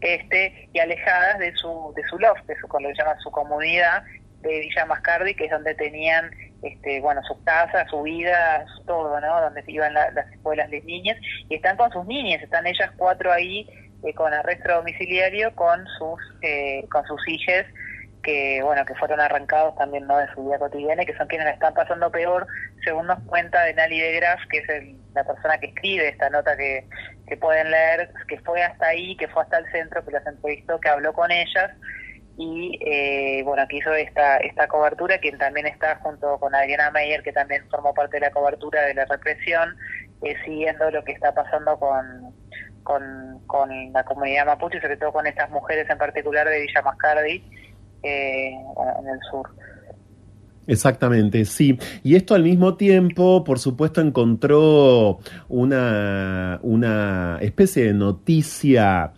[0.00, 4.04] este y alejadas de su de su loft, de su, lo que llama su comunidad
[4.48, 6.30] de Villa Mascardi, que es donde tenían
[6.62, 9.40] este, bueno, su casa, su vida, todo, ¿no?
[9.40, 11.16] Donde iban las escuelas de niñas
[11.48, 13.68] y están con sus niñas, están ellas cuatro ahí
[14.04, 17.64] eh, con arresto domiciliario con sus eh, con sus hijas
[18.22, 21.46] que bueno que fueron arrancados también no de su vida cotidiana y que son quienes
[21.46, 22.46] la están pasando peor
[22.84, 24.66] según nos cuenta Denali de Graf que es
[25.14, 26.86] la persona que escribe esta nota que,
[27.26, 30.78] que pueden leer que fue hasta ahí que fue hasta el centro que las entrevistó
[30.80, 31.70] que habló con ellas
[32.36, 37.22] y eh, bueno, que hizo esta, esta cobertura, quien también está junto con Adriana Meyer,
[37.22, 39.76] que también formó parte de la cobertura de la represión,
[40.22, 42.34] eh, siguiendo lo que está pasando con,
[42.82, 47.44] con, con, la comunidad mapuche, sobre todo con estas mujeres en particular de Villa Mascardi,
[48.02, 49.48] eh, en el sur.
[50.66, 51.78] Exactamente, sí.
[52.02, 55.18] Y esto al mismo tiempo, por supuesto, encontró
[55.48, 59.12] una, una especie de noticia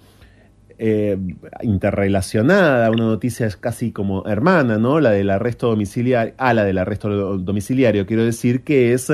[0.78, 1.16] eh,
[1.62, 5.00] interrelacionada, una noticia casi como hermana, ¿no?
[5.00, 9.10] La del arresto domiciliario, a la del arresto domiciliario, quiero decir que es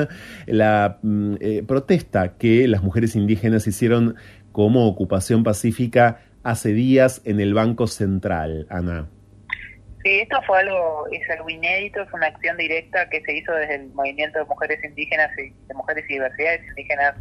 [0.46, 4.16] la mm, eh, protesta que las mujeres indígenas hicieron
[4.50, 9.08] como ocupación pacífica hace días en el Banco Central, Ana.
[10.02, 13.76] Sí, esto fue algo, es algo inédito, es una acción directa que se hizo desde
[13.76, 17.14] el movimiento de mujeres indígenas y de mujeres y diversidades indígenas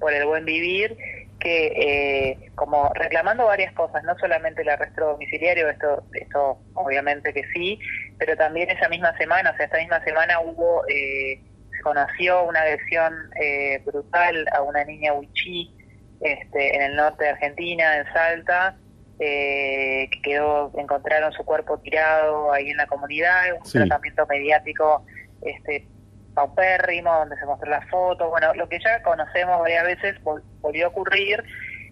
[0.00, 0.96] por el buen vivir
[1.42, 7.42] que eh, como reclamando varias cosas, no solamente el arresto domiciliario, esto, esto obviamente que
[7.52, 7.80] sí,
[8.18, 11.40] pero también esa misma semana, o sea, esta misma semana hubo, eh,
[11.76, 15.74] se conoció una agresión eh, brutal a una niña huichí
[16.20, 18.76] este, en el norte de Argentina, en Salta,
[19.18, 25.04] que quedó, encontraron su cuerpo tirado ahí en la comunidad, un tratamiento mediático
[25.42, 25.86] este,
[26.34, 30.88] paupérrimo, donde se mostró la foto, bueno, lo que ya conocemos varias veces volvió a
[30.88, 31.42] ocurrir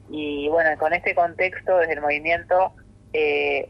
[0.09, 2.75] y bueno, con este contexto desde el movimiento
[3.13, 3.69] eh,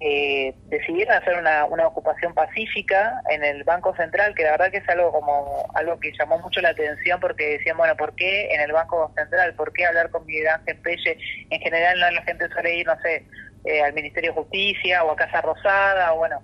[0.00, 4.76] eh, decidieron hacer una, una ocupación pacífica en el Banco Central, que la verdad que
[4.76, 8.60] es algo como algo que llamó mucho la atención porque decían, bueno, ¿por qué en
[8.60, 9.54] el Banco Central?
[9.54, 11.18] ¿Por qué hablar con Miguel Ángel Pelle?
[11.50, 13.26] En general no la gente suele ir, no sé,
[13.64, 16.42] eh, al Ministerio de Justicia o a Casa Rosada, o bueno,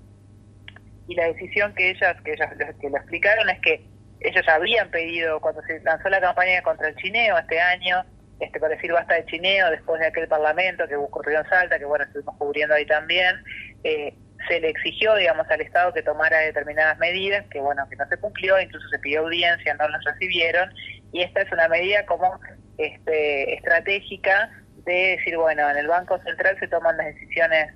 [1.07, 2.51] y la decisión que ellas, que ellas
[2.81, 3.85] que lo explicaron es que
[4.21, 8.05] ellos habían pedido, cuando se lanzó la campaña contra el chineo este año,
[8.41, 11.85] este para decir basta de chineo, después de aquel parlamento que ocurrió en Salta, que
[11.85, 13.37] bueno, estuvimos cubriendo ahí también,
[13.85, 14.15] eh,
[14.49, 18.17] se le exigió, digamos, al Estado que tomara determinadas medidas, que bueno, que no se
[18.19, 20.71] cumplió, incluso se pidió audiencia, no las recibieron,
[21.13, 22.41] y esta es una medida como
[22.79, 24.51] este, estratégica
[24.85, 27.75] de decir, bueno, en el Banco Central se toman las decisiones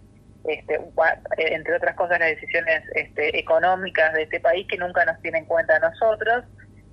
[0.49, 0.81] este, eh,
[1.37, 5.49] entre otras cosas las decisiones este, económicas de este país que nunca nos tienen en
[5.49, 6.45] cuenta a nosotros,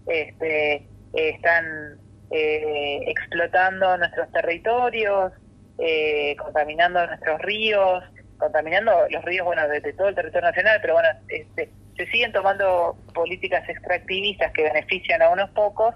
[0.07, 1.97] este, están
[2.31, 5.31] eh, explotando nuestros territorios,
[5.77, 8.03] eh, contaminando nuestros ríos,
[8.37, 12.97] contaminando los ríos, bueno, desde todo el territorio nacional, pero bueno, este, se siguen tomando
[13.13, 15.95] políticas extractivistas que benefician a unos pocos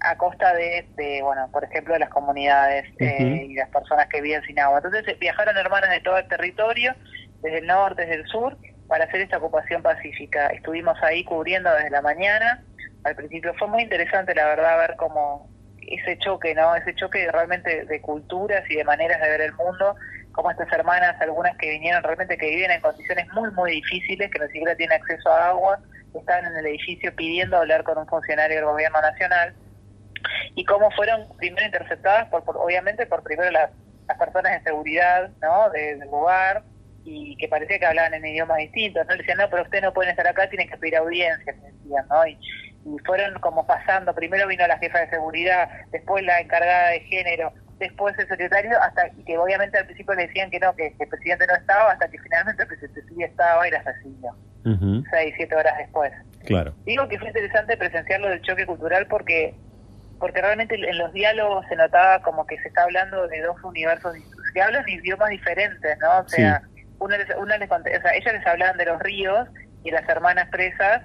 [0.00, 4.42] a costa de, bueno, por ejemplo, de las comunidades eh, y las personas que viven
[4.42, 4.80] sin agua.
[4.82, 6.94] Entonces viajaron hermanas de todo el territorio,
[7.42, 10.48] desde el norte, desde el sur, para hacer esta ocupación pacífica.
[10.48, 12.62] Estuvimos ahí cubriendo desde la mañana.
[13.04, 15.48] Al principio fue muy interesante, la verdad, ver cómo
[15.80, 16.74] ese choque, ¿no?
[16.74, 19.96] Ese choque realmente de culturas y de maneras de ver el mundo,
[20.32, 24.38] como estas hermanas, algunas que vinieron realmente que viven en condiciones muy, muy difíciles, que
[24.38, 25.80] no siquiera tienen acceso a agua,
[26.14, 29.54] estaban en el edificio pidiendo hablar con un funcionario del gobierno nacional,
[30.54, 33.70] y cómo fueron primero interceptadas, por, obviamente, por primero las,
[34.18, 35.68] personas de seguridad, ¿no?
[35.70, 36.62] del lugar,
[37.04, 39.12] y que parecía que hablaban en idiomas distintos, ¿no?
[39.12, 42.26] Le decían, no, pero ustedes no pueden estar acá, tienen que pedir audiencia, decían, ¿no?
[42.26, 42.38] Y,
[42.84, 47.52] y fueron como pasando, primero vino la jefa de seguridad, después la encargada de género,
[47.78, 51.46] después el secretario, hasta que obviamente al principio le decían que no, que, el presidente
[51.46, 54.36] no estaba, hasta que finalmente el presidente sí estaba y la asesinó,
[55.10, 56.12] seis, siete horas después.
[56.44, 56.74] Claro.
[56.84, 59.54] Digo que fue interesante presenciar lo del choque cultural porque
[60.18, 64.14] porque realmente en los diálogos se notaba como que se está hablando de dos universos,
[64.52, 66.18] se hablan idiomas diferentes, ¿no?
[66.18, 66.62] O sea,
[66.98, 69.48] una, una les, o sea, ellas les hablaban de los ríos
[69.84, 71.02] y las hermanas presas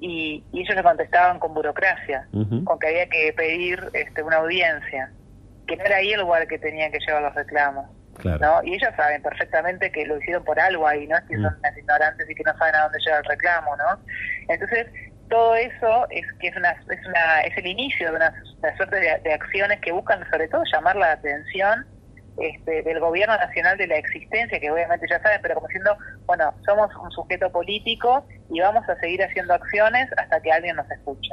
[0.00, 2.26] y, ellos le contestaban con burocracia,
[2.64, 5.10] con que había que pedir este, una audiencia,
[5.66, 7.86] que no era ahí el lugar que tenían que llevar los reclamos.
[8.24, 8.62] ¿no?
[8.64, 11.16] Y ellos saben perfectamente que lo hicieron por algo ahí, ¿no?
[11.16, 13.98] Es que son unas ignorantes y que no saben a dónde lleva el reclamo, ¿no?
[14.48, 14.86] Entonces,
[15.30, 18.34] todo eso es que es una es una es el inicio de una,
[18.76, 21.86] suerte de, acciones que buscan sobre todo llamar la atención
[22.38, 26.54] este, del gobierno nacional de la existencia, que obviamente ya saben, pero como diciendo, bueno,
[26.64, 31.30] somos un sujeto político y vamos a seguir haciendo acciones hasta que alguien nos escuche.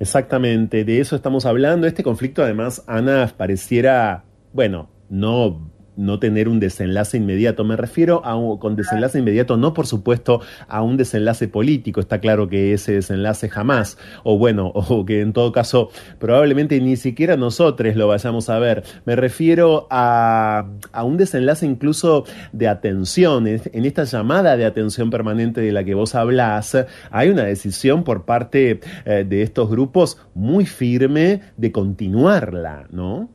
[0.00, 1.86] Exactamente, de eso estamos hablando.
[1.86, 7.64] Este conflicto además, Ana, pareciera, bueno, no no tener un desenlace inmediato.
[7.64, 12.48] Me refiero a con desenlace inmediato, no por supuesto a un desenlace político, está claro
[12.48, 17.96] que ese desenlace jamás, o bueno, o que en todo caso probablemente ni siquiera nosotros
[17.96, 18.84] lo vayamos a ver.
[19.04, 25.60] Me refiero a, a un desenlace incluso de atención, en esta llamada de atención permanente
[25.60, 26.76] de la que vos hablás,
[27.10, 33.33] hay una decisión por parte eh, de estos grupos muy firme de continuarla, ¿no?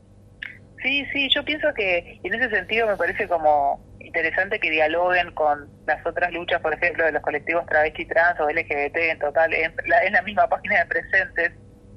[0.81, 5.67] Sí, sí, yo pienso que en ese sentido me parece como interesante que dialoguen con
[5.85, 9.73] las otras luchas, por ejemplo, de los colectivos travesti trans o LGBT en total, en
[10.13, 11.51] la, misma página de presentes,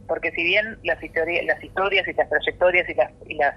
[0.08, 3.54] porque si bien las, historias, las historias y las trayectorias y las, y las,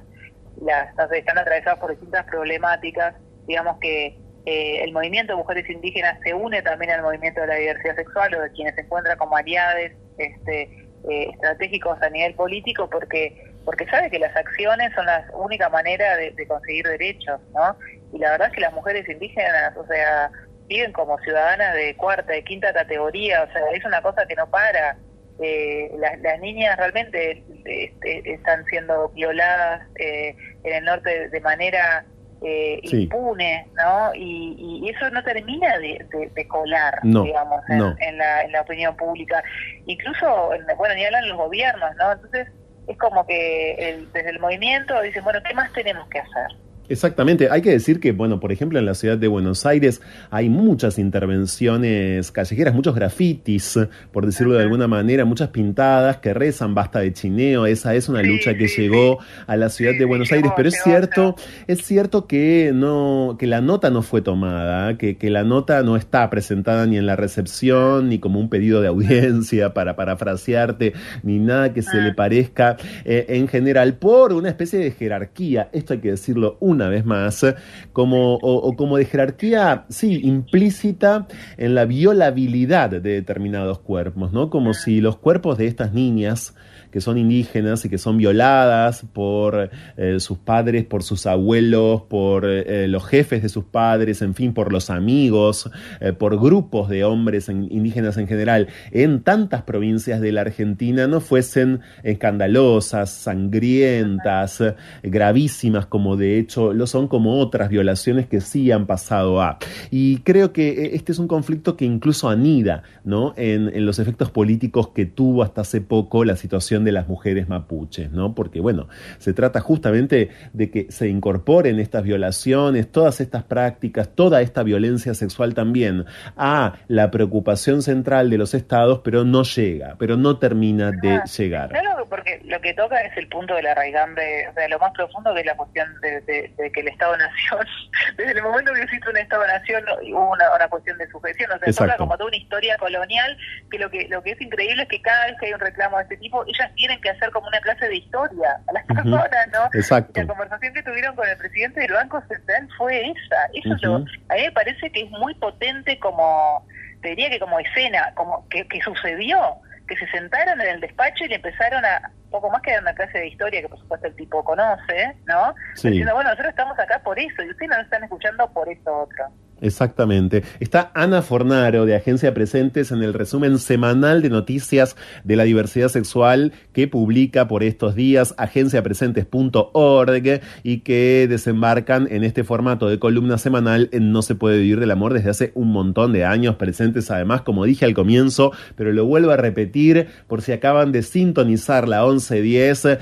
[0.62, 3.16] las están atravesadas por distintas problemáticas,
[3.48, 7.56] digamos que eh, el movimiento de mujeres indígenas se une también al movimiento de la
[7.56, 10.62] diversidad sexual o de quienes se encuentran como aliados este,
[11.10, 16.16] eh, estratégicos a nivel político, porque porque sabe que las acciones son la única manera
[16.18, 17.76] de, conseguir derechos, ¿no?
[18.14, 20.30] Y la verdad es que las mujeres indígenas, o sea,
[20.68, 24.50] viven como ciudadanas de cuarta, de quinta categoría, o sea, es una cosa que no
[24.50, 24.98] para.
[25.38, 32.06] Eh, las, niñas realmente este, están siendo violadas eh, en el norte de, manera
[32.42, 34.12] eh, impune, ¿no?
[34.16, 39.44] Y, eso no termina de, colar, digamos, en, la, en la opinión pública.
[39.88, 42.14] Incluso, bueno, ni hablan los gobiernos, ¿no?
[42.14, 42.48] Entonces,
[42.88, 46.48] es como que desde el movimiento dicen, bueno, ¿qué más tenemos que hacer?
[46.88, 50.50] Exactamente, hay que decir que, bueno, por ejemplo, en la ciudad de Buenos Aires hay
[50.50, 53.80] muchas intervenciones callejeras, muchos grafitis,
[54.12, 58.22] por decirlo de alguna manera, muchas pintadas que rezan basta de chineo, esa es una
[58.22, 61.36] lucha que llegó a la ciudad de Buenos Aires, pero es cierto,
[61.68, 65.96] es cierto que no, que la nota no fue tomada, que, que la nota no
[65.96, 71.40] está presentada ni en la recepción, ni como un pedido de audiencia para parafrasearte, ni
[71.40, 72.16] nada que se le ah.
[72.16, 77.06] parezca eh, en general, por una especie de jerarquía, esto hay que decirlo, una vez
[77.06, 77.46] más,
[77.94, 84.50] como, o, como de jerarquía, sí, implícita en la violabilidad de determinados cuerpos, ¿no?
[84.50, 86.54] Como si los cuerpos de estas niñas
[86.96, 92.46] que son indígenas y que son violadas por eh, sus padres, por sus abuelos, por
[92.46, 95.70] eh, los jefes de sus padres, en fin, por los amigos,
[96.00, 101.20] eh, por grupos de hombres indígenas en general, en tantas provincias de la Argentina no
[101.20, 104.64] fuesen escandalosas, sangrientas,
[105.04, 109.58] gravísimas, como de hecho lo son como otras violaciones que sí han pasado a.
[109.92, 113.34] Y creo que este es un conflicto que incluso anida ¿no?
[113.36, 117.50] en, en los efectos políticos que tuvo hasta hace poco la situación de las mujeres
[117.50, 118.34] mapuches, ¿no?
[118.34, 118.88] Porque, bueno,
[119.18, 125.14] se trata justamente de que se incorporen estas violaciones, todas estas prácticas, toda esta violencia
[125.14, 126.06] sexual también
[126.38, 131.70] a la preocupación central de los estados, pero no llega, pero no termina de llegar.
[131.70, 134.92] Claro, porque lo que toca es el punto de la arraigambre, o sea, lo más
[134.94, 137.66] profundo que es la cuestión de, que el Estado-Nación,
[138.18, 139.84] desde el momento que existe un Estado-Nación,
[140.14, 143.38] hubo una, cuestión de sujeción, o sea, toca como toda una historia colonial,
[143.70, 145.98] que lo que lo que es increíble es que cada vez que hay un reclamo
[145.98, 149.48] de este tipo, ellas tienen que hacer como una clase de historia a las personas,
[149.52, 149.66] ¿no?
[149.74, 150.22] Exacto.
[150.22, 153.50] la conversación que tuvieron con el presidente del Banco Central fue esa.
[153.54, 156.66] Eso a mí me parece que es muy potente como,
[157.02, 159.40] te diría que como escena, como que, que sucedió
[159.88, 162.94] que se sentaron en el despacho y le empezaron a, poco más que dar una
[162.94, 165.56] clase de historia que por supuesto el tipo conoce, ¿no?
[165.76, 169.26] Diciendo, bueno, nosotros estamos acá por eso y ustedes nos están escuchando por eso otro.
[169.62, 170.44] Exactamente.
[170.60, 175.88] Está Ana Fornaro de Agencia Presentes en el resumen semanal de noticias de la diversidad
[175.88, 183.38] sexual que publica por estos días agenciapresentes.org y que desembarcan en este formato de columna
[183.38, 187.10] semanal en No se puede vivir del amor desde hace un montón de años presentes
[187.10, 191.88] además como dije al comienzo, pero lo vuelvo a repetir por si acaban de sintonizar
[191.88, 192.98] la 1110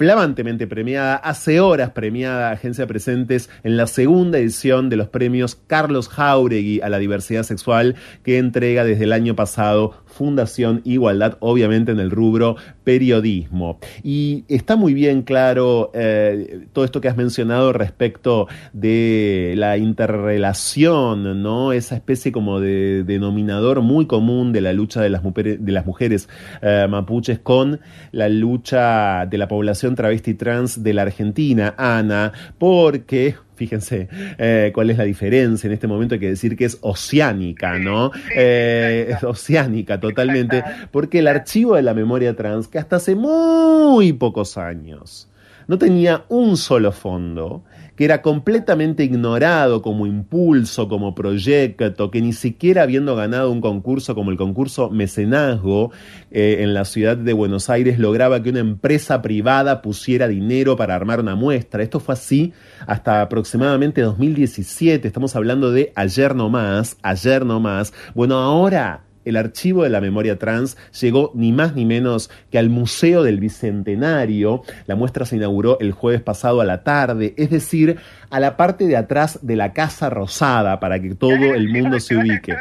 [0.00, 6.08] flamantemente premiada, hace horas premiada Agencia Presentes en la segunda edición de los premios Carlos
[6.08, 12.00] Jauregui a la diversidad sexual que entrega desde el año pasado Fundación Igualdad, obviamente en
[12.00, 13.78] el rubro periodismo.
[14.02, 21.42] Y está muy bien claro eh, todo esto que has mencionado respecto de la interrelación,
[21.42, 21.72] ¿no?
[21.72, 26.28] Esa especie como de denominador muy común de la lucha de las, mujeres,
[26.62, 27.80] eh, mapuches con
[28.12, 34.08] la lucha de la población travesti trans de la Argentina, Ana, porque fíjense
[34.38, 35.68] eh, cuál es la diferencia.
[35.68, 38.10] En este momento hay que decir que es oceánica, ¿no?
[38.34, 44.14] Eh, es oceánica totalmente, porque el archivo de la memoria trans, que hasta hace muy
[44.14, 45.28] pocos años
[45.68, 47.62] no tenía un solo fondo,
[48.00, 54.14] que era completamente ignorado como impulso, como proyecto, que ni siquiera habiendo ganado un concurso
[54.14, 55.92] como el concurso Mecenazgo
[56.30, 60.94] eh, en la ciudad de Buenos Aires lograba que una empresa privada pusiera dinero para
[60.94, 61.82] armar una muestra.
[61.82, 62.54] Esto fue así
[62.86, 67.92] hasta aproximadamente 2017, estamos hablando de ayer no más, ayer no más.
[68.14, 72.70] Bueno, ahora el archivo de la memoria trans llegó ni más ni menos que al
[72.70, 74.62] Museo del Bicentenario.
[74.86, 77.98] La muestra se inauguró el jueves pasado a la tarde, es decir,
[78.30, 82.16] a la parte de atrás de la Casa Rosada, para que todo el mundo se
[82.16, 82.56] ubique.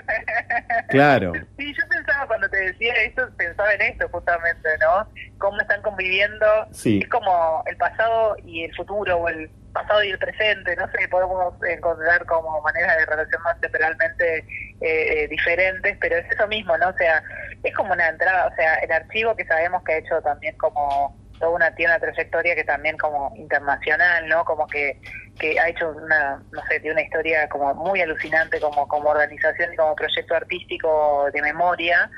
[0.89, 1.33] Claro.
[1.57, 5.07] Sí, yo pensaba cuando te decía esto, pensaba en esto justamente, ¿no?
[5.37, 6.45] Cómo están conviviendo.
[6.71, 6.99] Sí.
[7.03, 11.07] Es como el pasado y el futuro, o el pasado y el presente, no sé,
[11.09, 14.45] podemos encontrar como maneras de relación más temporalmente
[14.81, 16.89] eh, diferentes, pero es eso mismo, ¿no?
[16.89, 17.23] O sea,
[17.63, 21.15] es como una entrada, o sea, el archivo que sabemos que ha hecho también como
[21.39, 24.43] toda una, tiene una trayectoria que también como internacional, ¿no?
[24.45, 24.99] Como que,
[25.39, 29.73] que ha hecho una, no sé, tiene una historia como muy alucinante como, como organización
[29.73, 32.09] y como proyecto artístico de memoria.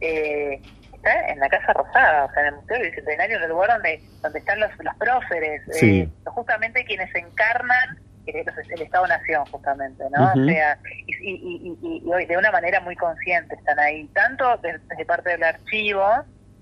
[0.00, 0.60] Eh,
[1.04, 4.38] en la Casa Rosada, o sea, en el Museo Bicentenario, en el lugar donde, donde
[4.38, 10.32] están los, los próceres, eh, justamente quienes encarnan el, Estado-Nación, justamente, ¿no?
[10.32, 15.44] O sea, y, y, de una manera muy consciente están ahí, tanto desde parte del
[15.44, 16.04] archivo,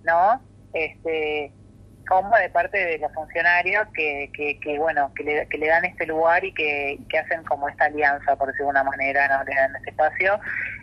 [0.04, 0.40] ¿no?
[0.72, 1.50] Este,
[2.08, 5.84] como de parte de los funcionarios que, que, que bueno, que le, que le dan
[5.84, 9.44] este lugar y que, que hacen como esta alianza, por decirlo de alguna manera, ¿no?
[9.44, 10.38] Le dan este espacio.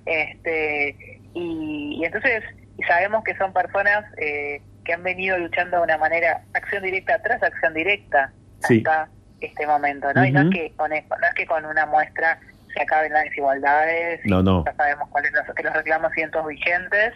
[0.06, 2.44] Este, y, y entonces
[2.78, 7.22] y sabemos que son personas eh, que han venido luchando de una manera, acción directa
[7.22, 8.32] tras acción directa,
[8.62, 9.10] hasta
[9.42, 10.26] este momento, ¿no?
[10.26, 12.40] Y no es, que con, no es que con una muestra
[12.74, 14.64] se acaben las desigualdades, no, no.
[14.66, 17.14] ya sabemos cuáles los, que los reclamos cientos vigentes,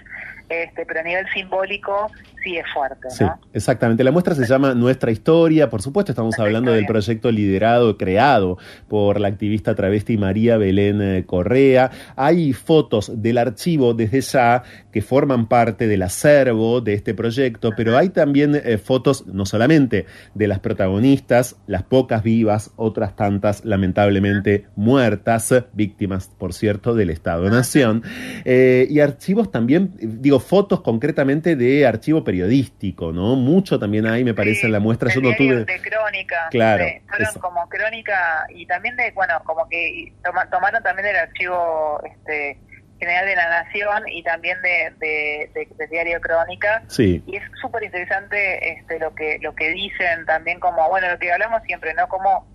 [0.49, 2.11] este, pero a nivel simbólico
[2.47, 3.09] sí es fuerte.
[3.09, 4.03] Sí, exactamente.
[4.03, 5.69] La muestra se llama Nuestra Historia.
[5.69, 8.57] Por supuesto, estamos hablando del proyecto liderado, creado
[8.87, 11.91] por la activista travesti María Belén eh, Correa.
[12.15, 17.97] Hay fotos del archivo desde ya que forman parte del acervo de este proyecto, pero
[17.97, 24.65] hay también eh, fotos no solamente de las protagonistas, las pocas vivas, otras tantas lamentablemente
[24.75, 28.03] muertas, víctimas, por cierto, del Estado-Nación,
[28.45, 33.35] eh, y archivos también, digo, fotos concretamente de archivo periodístico, ¿no?
[33.35, 35.09] Mucho también hay, me parece, en la muestra.
[35.13, 35.65] Yo no tuve.
[35.65, 36.47] De crónica.
[36.51, 36.85] Claro.
[37.07, 40.13] fueron como crónica y también de, bueno, como que
[40.51, 42.59] tomaron también el archivo este
[42.99, 46.83] general de la Nación y también de, de, Diario Crónica.
[46.87, 47.23] Sí.
[47.27, 51.31] Y es súper interesante este, lo que lo que dicen también como, bueno, lo que
[51.31, 52.07] hablamos siempre, ¿no?
[52.07, 52.47] Como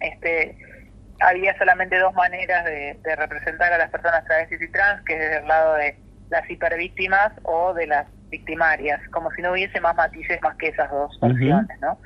[0.00, 0.56] este
[1.20, 5.38] había solamente dos maneras de, representar a las personas travestis y trans, que es desde
[5.38, 5.96] el lado de
[6.30, 10.90] las hipervíctimas o de las victimarias, como si no hubiese más matices más que esas
[10.90, 11.98] dos versiones, ¿no?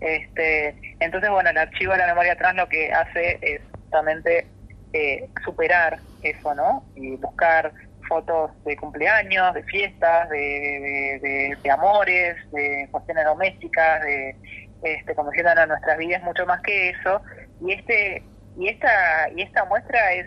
[0.00, 4.46] este, entonces, bueno, el archivo de la memoria trans lo que hace es justamente
[4.92, 6.84] eh, superar eso, ¿no?
[6.94, 7.72] Y buscar
[8.08, 14.36] fotos de cumpleaños, de fiestas, de, de, amores, de cuestiones domésticas, de
[14.82, 17.22] este, como a nuestras vidas mucho más que eso.
[17.60, 18.22] Y este
[18.56, 20.26] y esta y esta muestra es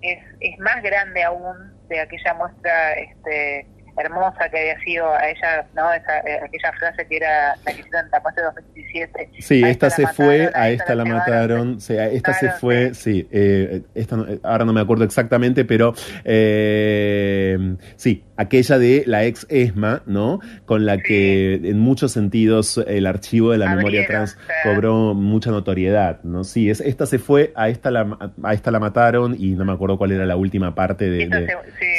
[0.00, 5.66] es, es más grande aún de aquella muestra este hermosa que había sido a ella,
[5.74, 5.92] ¿no?
[5.92, 9.30] Esa, eh, aquella frase que era la que hicieron en de 2017.
[9.40, 14.16] Sí, esta, se fue, a esta la mataron, sí, esta se fue, sí, eh, esta,
[14.42, 15.94] ahora no me acuerdo exactamente, pero
[16.24, 20.40] eh, sí, aquella de la ex ESMA, ¿no?
[20.66, 26.20] Con la que en muchos sentidos el archivo de la memoria trans cobró mucha notoriedad,
[26.22, 26.44] ¿no?
[26.44, 29.72] Sí, es, esta se fue, a esta la, a esta la mataron y no me
[29.72, 31.28] acuerdo cuál era la última parte de...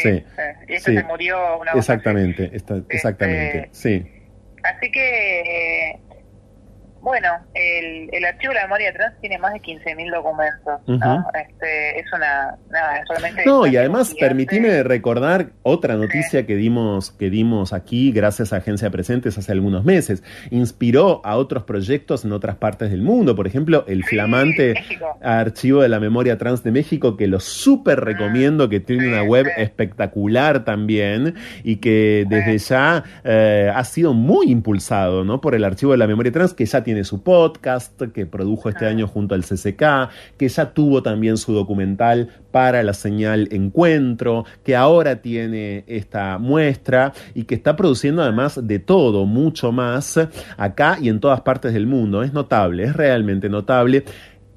[0.01, 0.23] sí,
[0.67, 2.51] y esta se murió una Exactamente,
[2.89, 4.07] exactamente, este, sí.
[4.63, 5.99] Así que
[7.05, 11.27] bueno, el, el archivo de la memoria trans tiene más de 15.000 documentos, ¿no?
[11.35, 12.55] Este, es una...
[12.71, 18.53] Nada, solamente no, y además, permitime recordar otra noticia que dimos, que dimos aquí gracias
[18.53, 20.23] a Agencia Presentes hace algunos meses.
[20.49, 23.35] Inspiró a otros proyectos en otras partes del mundo.
[23.35, 24.73] Por ejemplo, el flamante
[25.21, 29.21] archivo de la memoria trans de México, que lo súper ah, recomiendo, que tiene una
[29.21, 35.39] web espectacular también y que desde ya eh, ha sido muy impulsado ¿no?
[35.39, 38.85] por el archivo de la memoria trans, que ya tiene su podcast que produjo este
[38.85, 44.75] año junto al CCK, que ya tuvo también su documental para la señal Encuentro, que
[44.75, 50.19] ahora tiene esta muestra y que está produciendo además de todo, mucho más
[50.57, 52.23] acá y en todas partes del mundo.
[52.23, 54.05] Es notable, es realmente notable.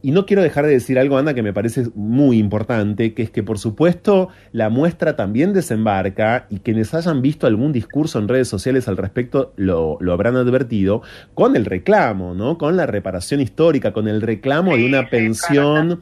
[0.01, 3.31] Y no quiero dejar de decir algo, Ana, que me parece muy importante, que es
[3.31, 8.49] que por supuesto la muestra también desembarca y quienes hayan visto algún discurso en redes
[8.49, 11.03] sociales al respecto lo, lo habrán advertido,
[11.35, 12.59] con el reclamo, ¿no?
[12.59, 16.01] Con la reparación histórica, con el reclamo de una pensión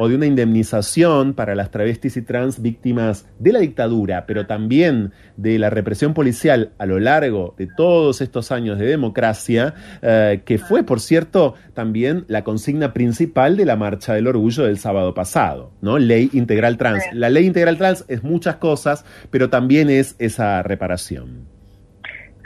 [0.00, 5.12] o de una indemnización para las travestis y trans víctimas de la dictadura, pero también
[5.36, 10.58] de la represión policial a lo largo de todos estos años de democracia, eh, que
[10.58, 15.72] fue, por cierto, también la consigna principal de la Marcha del Orgullo del sábado pasado,
[15.80, 15.98] ¿no?
[15.98, 17.02] Ley integral trans.
[17.12, 21.57] La ley integral trans es muchas cosas, pero también es esa reparación.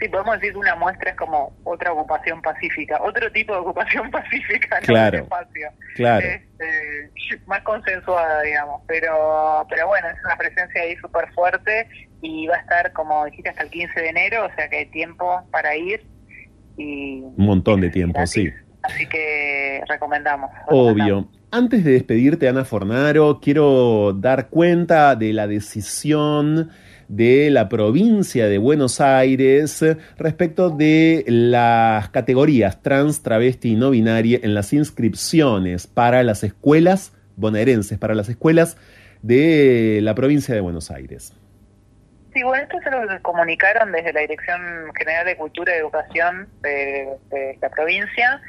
[0.02, 4.10] Sí, podemos decir que una muestra es como otra ocupación pacífica, otro tipo de ocupación
[4.10, 5.68] pacífica en el espacio.
[5.94, 6.26] Claro.
[6.26, 8.82] Este, más consensuada, digamos.
[8.88, 11.86] Pero, pero bueno, es una presencia ahí súper fuerte
[12.20, 14.86] y va a estar, como dijiste, hasta el 15 de enero, o sea que hay
[14.86, 16.04] tiempo para ir.
[16.76, 18.52] y Un montón de tiempo, sí.
[18.82, 20.50] Así que recomendamos.
[20.66, 21.28] Obvio.
[21.52, 26.70] Antes de despedirte, Ana Fornaro, quiero dar cuenta de la decisión
[27.08, 29.84] de la provincia de Buenos Aires
[30.18, 37.12] respecto de las categorías trans, travesti y no binaria en las inscripciones para las escuelas
[37.36, 38.76] bonaerenses, para las escuelas
[39.22, 41.34] de la provincia de Buenos Aires.
[42.32, 47.18] Sí, bueno, esto se lo comunicaron desde la Dirección General de Cultura y Educación de,
[47.60, 48.40] la provincia.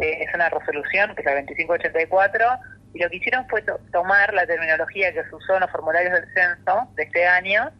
[0.00, 2.44] Eh, es una resolución, que es la 2584,
[2.92, 6.24] y lo que hicieron fue tomar la terminología que se usó en los formularios del
[6.34, 7.70] censo de este año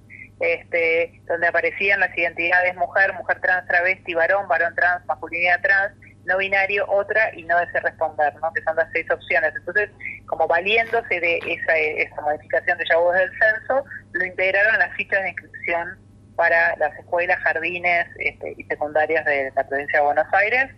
[0.41, 5.93] este, donde aparecían las identidades mujer, mujer trans, travesti, varón, varón trans, masculinidad trans,
[6.25, 8.53] no binario, otra y no desea responder, ¿no?
[8.53, 9.53] que son las seis opciones.
[9.57, 9.91] Entonces,
[10.27, 15.31] como valiéndose de esa, esa modificación de ya del censo, lo integraron las fichas de
[15.31, 15.99] inscripción
[16.37, 20.71] para las escuelas, jardines este, y secundarias de la provincia de Buenos Aires.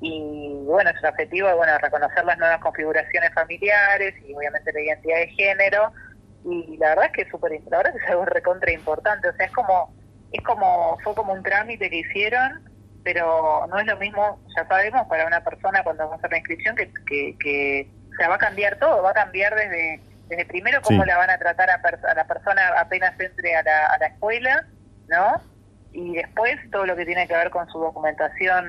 [0.00, 5.28] Y bueno, es objetivo bueno, reconocer las nuevas configuraciones familiares y obviamente la identidad de
[5.28, 5.92] género,
[6.44, 9.46] y la verdad es que es súper la verdad es algo recontra importante o sea
[9.46, 9.94] es como
[10.32, 12.62] es como fue como un trámite que hicieron
[13.02, 16.38] pero no es lo mismo ya sabemos para una persona cuando va a hacer la
[16.38, 20.46] inscripción que, que, que o sea va a cambiar todo va a cambiar desde desde
[20.46, 23.98] primero cómo la van a tratar a, a, la persona apenas entre a la, a
[23.98, 24.66] la escuela
[25.08, 25.40] no
[25.92, 28.66] y después todo lo que tiene que ver con su documentación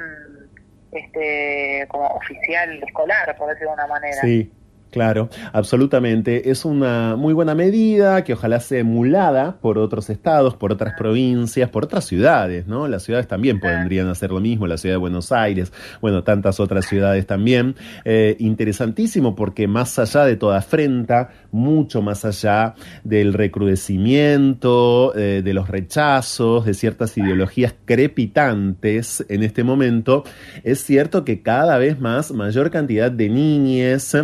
[0.92, 4.22] este como oficial escolar por decirlo de una manera.
[4.22, 4.52] Sí
[4.96, 6.50] Claro, absolutamente.
[6.50, 11.70] Es una muy buena medida que ojalá sea emulada por otros estados, por otras provincias,
[11.70, 12.88] por otras ciudades, ¿no?
[12.88, 16.86] Las ciudades también podrían hacer lo mismo, la ciudad de Buenos Aires, bueno, tantas otras
[16.86, 17.76] ciudades también.
[18.06, 25.54] Eh, interesantísimo porque más allá de toda afrenta, mucho más allá del recrudecimiento, eh, de
[25.54, 30.24] los rechazos, de ciertas ideologías crepitantes en este momento,
[30.64, 34.16] es cierto que cada vez más mayor cantidad de niñes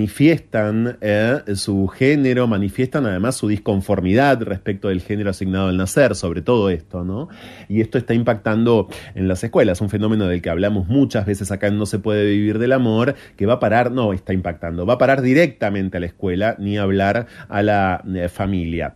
[0.00, 6.40] manifiestan eh, su género, manifiestan además su disconformidad respecto del género asignado al nacer, sobre
[6.40, 7.28] todo esto, ¿no?
[7.68, 11.66] Y esto está impactando en las escuelas, un fenómeno del que hablamos muchas veces acá
[11.66, 14.94] en No se puede vivir del amor, que va a parar, no está impactando, va
[14.94, 18.94] a parar directamente a la escuela, ni hablar a la eh, familia.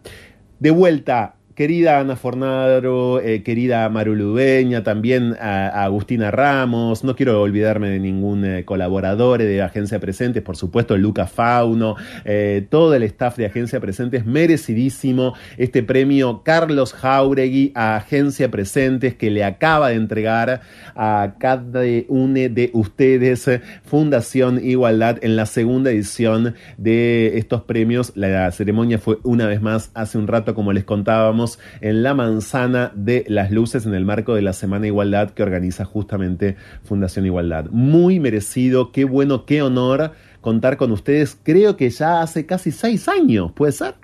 [0.59, 7.40] De vuelta Querida Ana Fornaro, eh, querida Maru Ludeña, también a, Agustina Ramos, no quiero
[7.40, 11.94] olvidarme de ningún eh, colaborador de Agencia Presentes, por supuesto Lucas Fauno,
[12.24, 19.14] eh, todo el staff de Agencia Presentes, merecidísimo este premio Carlos Jauregui a Agencia Presentes
[19.14, 20.62] que le acaba de entregar
[20.97, 23.48] a cada uno de ustedes
[23.85, 28.12] Fundación Igualdad en la segunda edición de estos premios.
[28.16, 31.44] La ceremonia fue una vez más hace un rato, como les contábamos,
[31.81, 35.85] en la manzana de las luces en el marco de la Semana Igualdad que organiza
[35.85, 37.66] justamente Fundación Igualdad.
[37.71, 41.39] Muy merecido, qué bueno, qué honor contar con ustedes.
[41.43, 43.95] Creo que ya hace casi seis años, ¿puede ser?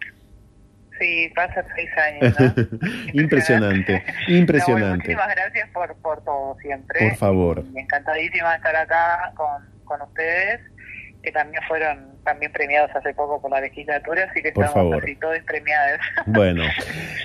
[0.98, 2.34] Sí, pasa seis años.
[3.14, 5.14] impresionante, impresionante.
[5.14, 7.08] muchísimas gracias por, por todo siempre.
[7.08, 7.64] Por favor.
[7.74, 10.60] encantadísima de estar acá con, con ustedes,
[11.22, 15.04] que también fueron también premiados hace poco por la legislatura, así que por estamos favor.
[15.04, 16.00] así todos premiados.
[16.26, 16.62] Bueno,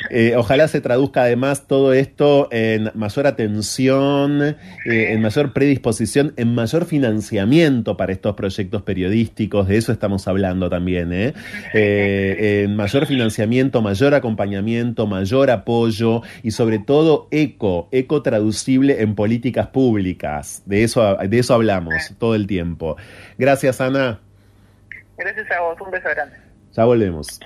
[0.09, 4.55] eh, ojalá se traduzca además todo esto en mayor atención, eh,
[4.85, 11.13] en mayor predisposición, en mayor financiamiento para estos proyectos periodísticos, de eso estamos hablando también,
[11.13, 11.33] ¿eh?
[11.73, 19.15] eh en mayor financiamiento, mayor acompañamiento, mayor apoyo y sobre todo eco, eco traducible en
[19.15, 22.97] políticas públicas, de eso, de eso hablamos todo el tiempo.
[23.37, 24.19] Gracias, Ana.
[25.17, 26.35] Gracias a vos, un beso grande.
[26.73, 27.39] Ya volvemos.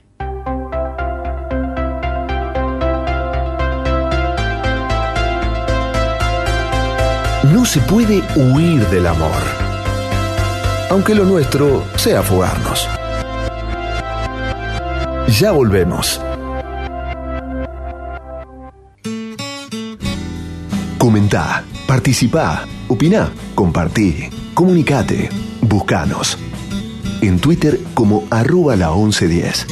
[7.54, 9.42] No se puede huir del amor,
[10.90, 12.88] aunque lo nuestro sea fugarnos.
[15.40, 16.22] Ya volvemos.
[20.98, 25.30] Comentá, participá, opina, compartí, comunicate,
[25.62, 26.38] buscanos
[27.22, 29.68] en Twitter como arroba la 1110,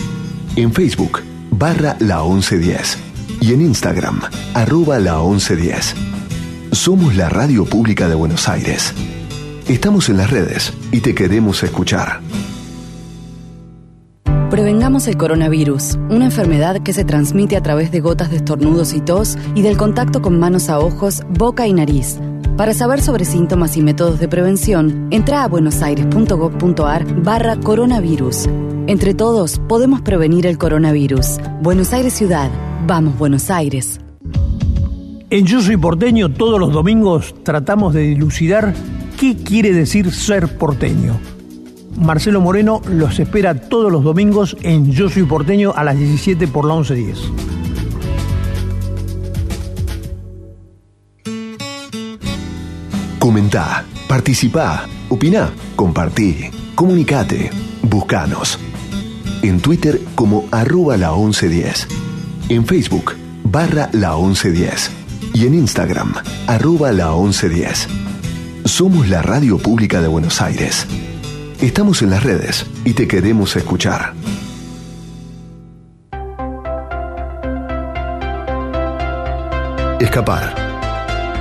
[0.55, 1.21] en Facebook
[1.51, 2.97] barra la 1110
[3.41, 4.21] y en Instagram
[4.53, 5.95] arroba la 1110.
[6.71, 8.93] Somos la radio pública de Buenos Aires.
[9.67, 12.21] Estamos en las redes y te queremos escuchar.
[14.49, 19.01] Prevengamos el coronavirus, una enfermedad que se transmite a través de gotas de estornudos y
[19.01, 22.17] tos y del contacto con manos a ojos, boca y nariz.
[22.57, 28.47] Para saber sobre síntomas y métodos de prevención, entra a buenosaires.gov.ar barra coronavirus.
[28.87, 31.37] Entre todos podemos prevenir el coronavirus.
[31.61, 32.49] Buenos Aires Ciudad.
[32.87, 34.01] Vamos, Buenos Aires.
[35.29, 38.73] En Yo Soy Porteño todos los domingos tratamos de dilucidar
[39.19, 41.19] qué quiere decir ser porteño.
[41.95, 46.65] Marcelo Moreno los espera todos los domingos en Yo Soy Porteño a las 17 por
[46.65, 47.66] la 1110.
[53.27, 57.49] Comentá, participá, opina, compartí, comunicate,
[57.81, 58.57] buscanos.
[59.41, 61.89] En Twitter como arroba la 1110.
[62.47, 64.91] En Facebook barra la 1110.
[65.33, 66.13] Y en Instagram
[66.47, 67.89] arroba la 1110.
[68.63, 70.87] Somos la radio pública de Buenos Aires.
[71.59, 74.13] Estamos en las redes y te queremos escuchar.
[79.99, 80.66] Escapar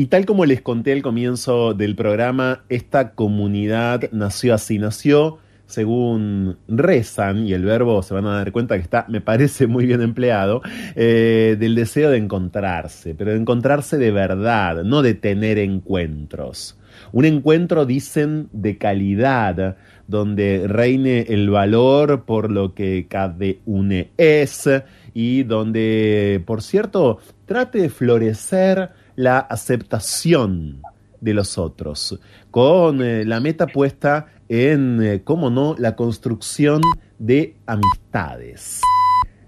[0.00, 5.36] Y tal como les conté al comienzo del programa, esta comunidad nació así, nació
[5.66, 9.84] según rezan, y el verbo se van a dar cuenta que está, me parece muy
[9.84, 10.62] bien empleado,
[10.96, 16.78] eh, del deseo de encontrarse, pero de encontrarse de verdad, no de tener encuentros.
[17.12, 19.76] Un encuentro, dicen, de calidad,
[20.08, 23.36] donde reine el valor por lo que cada
[23.66, 24.66] uno es
[25.12, 30.80] y donde, por cierto, trate de florecer la aceptación
[31.20, 32.18] de los otros,
[32.50, 36.80] con eh, la meta puesta en, eh, cómo no, la construcción
[37.18, 38.80] de amistades.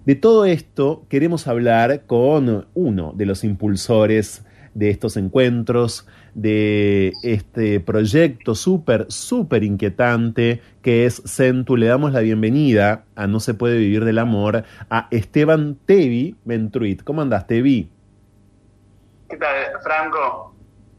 [0.05, 4.45] De todo esto queremos hablar con uno de los impulsores
[4.75, 11.79] de estos encuentros, de este proyecto súper, súper inquietante que es Centu.
[11.79, 17.03] Le damos la bienvenida a No se puede vivir del amor a Esteban Tevi Ventruit.
[17.03, 17.89] ¿Cómo andás, Tevi?
[19.33, 20.55] ¿Qué tal, Franco?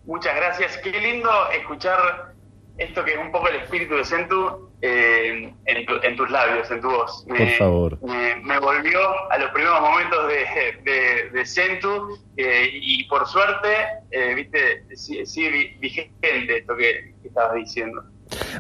[0.06, 0.76] Muchas gracias.
[0.78, 2.34] Qué lindo escuchar
[2.80, 6.90] esto que es un poco el espíritu de Centu eh, en, tus labios, en tu
[6.90, 7.24] voz.
[7.28, 8.00] Por favor.
[8.02, 9.00] Me, volvió
[9.32, 13.70] a los primeros momentos de, de, Centu eh, y por suerte,
[14.10, 18.04] eh, viste, sigue vigente esto que, que estabas diciendo.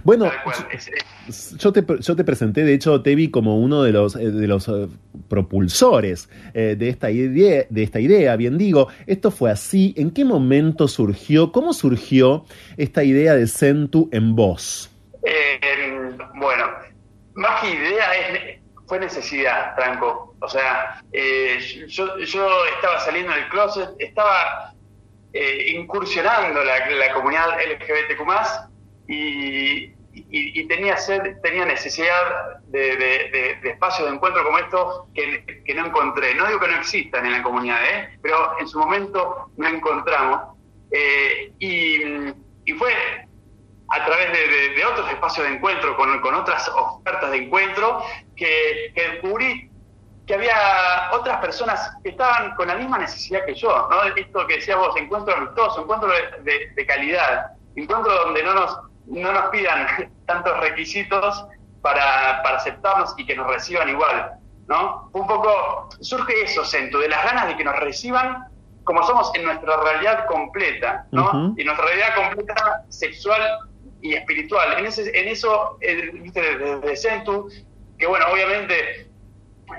[0.04, 0.32] Bueno,
[1.58, 4.68] yo te, yo te presenté, de hecho, Tevi como uno de los, eh, de los
[4.68, 4.88] eh,
[5.30, 8.88] propulsores eh, de, esta idea, de esta idea, bien digo.
[9.08, 9.94] Esto fue así.
[9.98, 11.52] ¿En qué momento surgió?
[11.52, 12.46] ¿Cómo surgió
[12.78, 14.90] esta idea de Centu en voz?
[16.36, 16.66] bueno,
[17.36, 18.06] más que idea
[18.86, 20.36] fue necesidad, Franco.
[20.42, 21.02] O sea,
[21.88, 24.74] yo, yo estaba saliendo del closet, estaba
[25.74, 28.73] incursionando la, la comunidad LGBTQ+,
[29.08, 29.94] y,
[30.68, 36.36] tenía, sed, tenía necesidad de, espacios de encuentro como estos que, no encontré.
[36.36, 38.20] No digo que no existan en la comunidad, ¿eh?
[38.22, 40.58] pero en su momento no encontramos.
[40.92, 42.94] Eh, y, fue
[43.90, 48.04] a través de, otros espacios de encuentro, con, con otras ofertas de encuentro,
[48.36, 49.70] que, que, descubrí
[50.26, 53.88] que había otras personas que estaban con la misma necesidad que yo.
[53.90, 54.04] ¿no?
[54.16, 56.10] Esto que decías vos, encuentro amistoso, encuentro
[56.44, 58.78] de, calidad, encuentro donde no nos
[59.08, 59.88] no nos pidan
[60.26, 61.46] tantos requisitos
[61.82, 64.34] para, para aceptarnos y que nos reciban igual,
[64.68, 65.10] ¿no?
[65.14, 68.48] Un poco surge eso, Centu, de las ganas de que nos reciban
[68.84, 71.54] como somos en nuestra realidad completa, ¿no?
[71.58, 73.42] Y nuestra realidad completa sexual
[74.02, 74.78] y espiritual.
[74.78, 77.50] En, ese, en eso, eh, viste, desde Centu,
[77.98, 79.10] que bueno, obviamente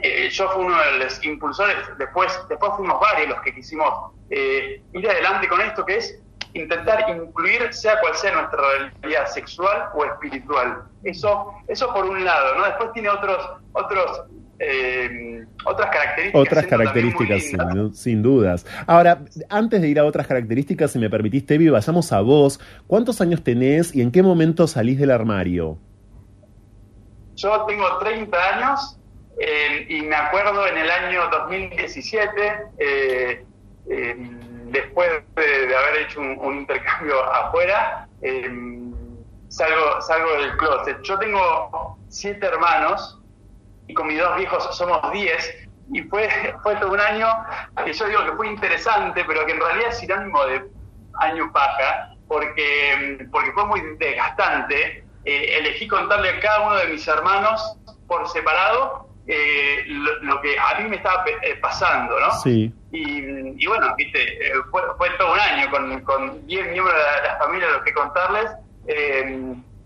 [0.03, 4.83] eh, yo fui uno de los impulsores, después, después fuimos varios los que quisimos eh,
[4.93, 6.19] ir adelante con esto, que es
[6.55, 8.61] intentar incluir sea cual sea nuestra
[9.01, 10.85] realidad sexual o espiritual.
[11.03, 12.65] Eso, eso por un lado, ¿no?
[12.65, 13.39] Después tiene otros,
[13.73, 14.23] otros
[14.59, 16.41] eh, otras características.
[16.41, 17.43] Otras características,
[17.95, 18.65] sin, dudas.
[18.87, 22.61] Ahora, antes de ir a otras características, si me permitís, Tevi, vayamos a vos.
[22.87, 25.79] ¿Cuántos años tenés y en qué momento salís del armario?
[27.37, 28.99] Yo tengo 30 años
[29.39, 32.31] eh, y me acuerdo en el año 2017,
[32.79, 33.45] eh,
[34.75, 38.93] después de, haber hecho un, intercambio afuera, em,
[39.49, 41.01] salgo, salgo del closet.
[41.03, 43.21] Yo tengo siete hermanos
[43.87, 45.55] y con mis dos viejos somos diez.
[45.93, 46.29] Y fue,
[46.63, 47.27] fue todo un año
[47.85, 50.65] que yo digo que fue interesante, pero que en realidad es sinónimo de
[51.21, 55.05] año paja, porque, em, porque fue muy desgastante.
[55.25, 60.79] Eh, elegí contarle a cada uno de mis hermanos por separado eh, lo, que a
[60.81, 62.31] mí me estaba eh, pasando, ¿no?
[62.43, 62.73] Sí.
[62.97, 67.71] Y, bueno, viste, eh, fue, todo un año con, con 10 miembros de la, familia
[67.71, 68.51] los que contarles.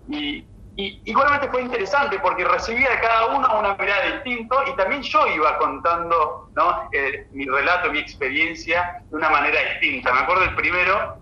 [0.09, 0.44] y,
[0.76, 5.59] igualmente fue interesante porque recibía de cada uno una mirada distinta y también yo iba
[5.59, 6.89] contando ¿no?
[7.32, 10.12] mi relato, mi experiencia de una manera distinta.
[10.12, 11.18] Me acuerdo el primero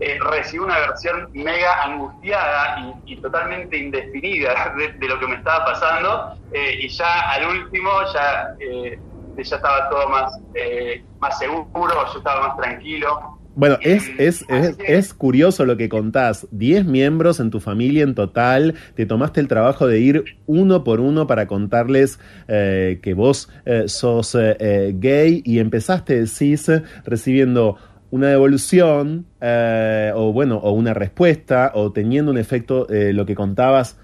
[0.00, 6.38] eh, recibí una versión mega angustiada y, totalmente indefinida de, lo que me estaba pasando
[6.54, 8.98] eh, y ya al último ya, eh,
[9.36, 13.38] ya estaba todo más, eh, más seguro, yo estaba más tranquilo.
[13.56, 16.46] Bueno, es, es, es, es, curioso lo que contás.
[16.50, 18.74] Diez miembros en tu familia en total.
[18.94, 23.50] Te tomaste el trabajo de ir uno por uno para contarles que vos
[23.86, 26.70] sos gay y empezaste, decís,
[27.04, 27.76] recibiendo
[28.10, 33.34] una devolución eh, o bueno o una respuesta o teniendo un efecto eh, lo que
[33.34, 33.98] contabas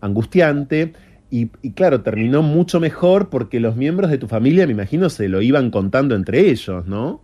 [0.00, 0.92] angustiante
[1.30, 5.40] y, claro terminó mucho mejor porque los miembros de tu familia me imagino se lo
[5.40, 7.20] iban contando entre ellos no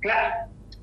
[0.00, 0.34] claro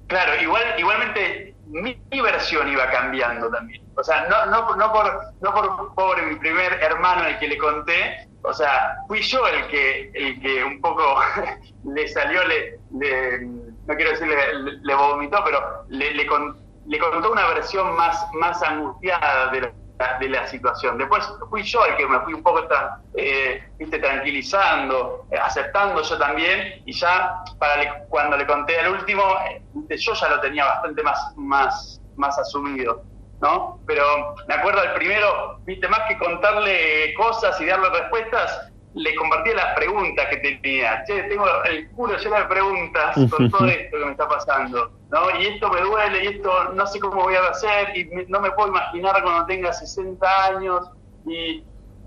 [0.07, 3.83] claro igual igualmente mi, versión iba cambiando también.
[3.95, 7.57] O sea no no no por no por pobre mi primer hermano al que le
[7.57, 11.03] conté o sea fui yo el que el que un poco
[11.85, 12.79] le salió le
[13.87, 14.35] no quiero decirle
[14.83, 19.71] le, vomitó, pero le, le, contó una versión más, más angustiada de la,
[20.19, 20.97] de la situación.
[20.97, 22.67] Después fui yo el que me fui un poco
[23.15, 23.99] eh, ¿viste?
[23.99, 30.13] tranquilizando, eh, aceptando yo también, y ya para cuando le conté al último, eh, yo
[30.13, 33.03] ya lo tenía bastante más, más, más asumido.
[33.41, 33.79] ¿no?
[33.85, 39.53] Pero me acuerdo al primero, viste, más que contarle cosas y darle respuestas, le compartía
[39.53, 41.03] las preguntas que tenía.
[41.05, 45.39] Che, tengo el culo lleno de preguntas con todo esto que me está pasando, ¿no?
[45.39, 48.51] Y esto me duele, y esto no sé cómo voy a hacer, y no me
[48.51, 50.89] puedo imaginar cuando tenga 60 años,
[51.25, 51.63] y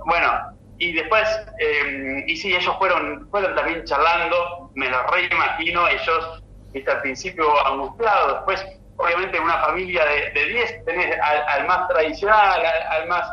[0.07, 1.29] bueno, y después,
[1.59, 7.67] eh, y sí, ellos fueron, fueron también charlando, me lo reimagino, ellos, viste, al principio
[7.67, 8.65] angustiados, después
[8.97, 10.05] obviamente una familia
[10.35, 12.61] de 10 tenés al, más tradicional,
[12.91, 13.33] al, más,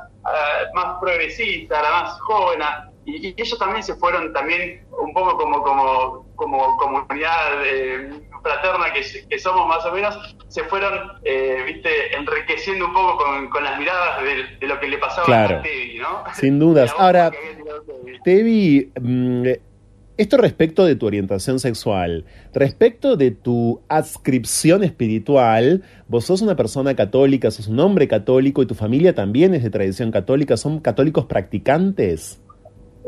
[0.74, 2.60] más progresista, a la más joven,
[3.08, 8.10] y, ellos también se fueron también un poco como, como, como comunidad eh,
[8.44, 10.94] fraterna que, somos más o menos, se fueron,
[11.24, 14.22] eh, viste, enriqueciendo un poco con, las miradas
[14.60, 16.24] de, lo que le pasaba a Tevi, ¿no?
[16.34, 16.94] Sin dudas.
[16.98, 17.32] Ahora,
[18.26, 19.48] Tevi, mm,
[20.18, 26.94] esto respecto de tu orientación sexual, respecto de tu adscripción espiritual, vos sos una persona
[26.96, 31.26] católica, sos un hombre católico y tu familia también es de tradición católica, ¿son católicos
[31.26, 32.42] practicantes?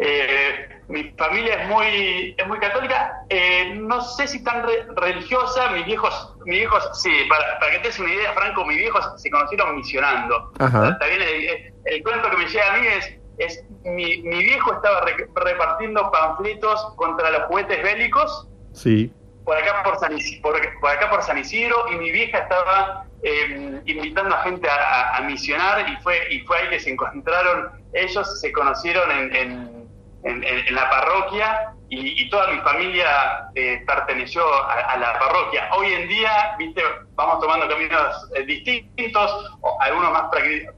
[0.02, 4.66] Eh, mi familia es muy, es muy católica, eh, no sé si tan
[4.96, 8.78] religiosa, mis viejos, mis viejos, sí, para, para, que te des una idea, Franco, mis
[8.78, 10.52] viejos se conocieron misionando.
[10.58, 15.06] También el, el, cuento que me llega a mí es es mi, mi viejo estaba
[15.36, 18.48] repartiendo panfletos contra los juguetes bélicos.
[18.74, 19.12] Sí.
[19.46, 24.36] Por acá por San, por, acá por San Isidro y mi vieja estaba em, invitando
[24.36, 29.12] a gente a, misionar y fue y fue ahí que se encontraron ellos se conocieron
[29.12, 29.79] en, en
[30.24, 35.70] la parroquia y, toda mi familia eh, perteneció a, la parroquia.
[35.74, 36.84] Hoy en día, viste,
[37.16, 40.26] vamos tomando caminos eh, distintos, algunos más,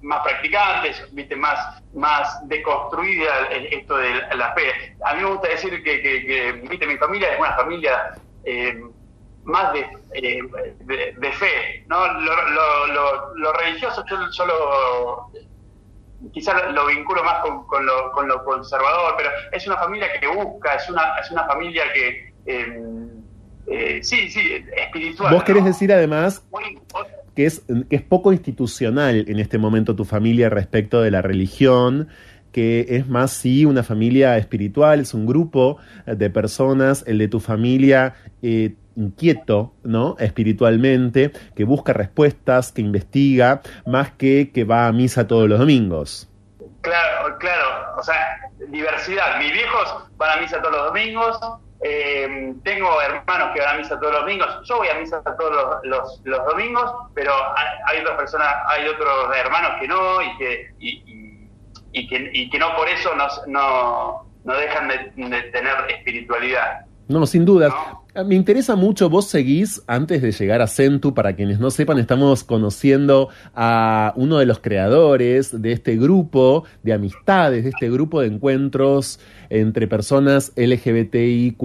[0.01, 4.95] más practicantes, viste, más, más deconstruida esto de la fe.
[5.05, 8.13] A mí me gusta decir que, viste, mi familia es una familia
[8.45, 8.81] eh,
[9.43, 9.87] más de,
[11.17, 12.07] de, fe, ¿no?
[12.21, 15.31] Lo, lo, religioso yo, yo lo
[16.33, 20.75] quizás lo vinculo más con, lo, con, lo, conservador, pero es una familia que busca,
[20.75, 22.33] es una, es una familia que...
[22.45, 23.09] Em,
[23.67, 24.41] eh, sí, sí,
[24.75, 25.33] espiritual.
[25.33, 26.43] Vos querés decir además
[27.35, 32.09] que es, que es poco institucional en este momento tu familia respecto de la religión,
[32.51, 37.39] que es más sí una familia espiritual, es un grupo de personas, el de tu
[37.39, 40.15] familia eh, inquieto, ¿no?
[40.19, 46.27] Espiritualmente, que busca respuestas, que investiga, más que que va a misa todos los domingos.
[46.81, 49.37] Claro, claro, o sea, diversidad.
[49.39, 51.39] Mis viejos van a misa todos los domingos,
[51.83, 55.81] eh, tengo hermanos que van a misa todos los domingos, yo voy a misa todos
[55.83, 57.33] los, los, domingos, pero
[57.87, 61.20] hay, otras personas, hay otros hermanos que no y que, y,
[62.07, 66.85] que, y que no por eso no, no, dejan de, de tener espiritualidad.
[67.07, 67.73] No, sin dudas.
[68.25, 72.43] Me interesa mucho, vos seguís, antes de llegar a Centu, para quienes no sepan, estamos
[72.43, 78.27] conociendo a uno de los creadores de este grupo de amistades, de este grupo de
[78.27, 79.19] encuentros
[79.51, 81.61] entre personas LGBTIQ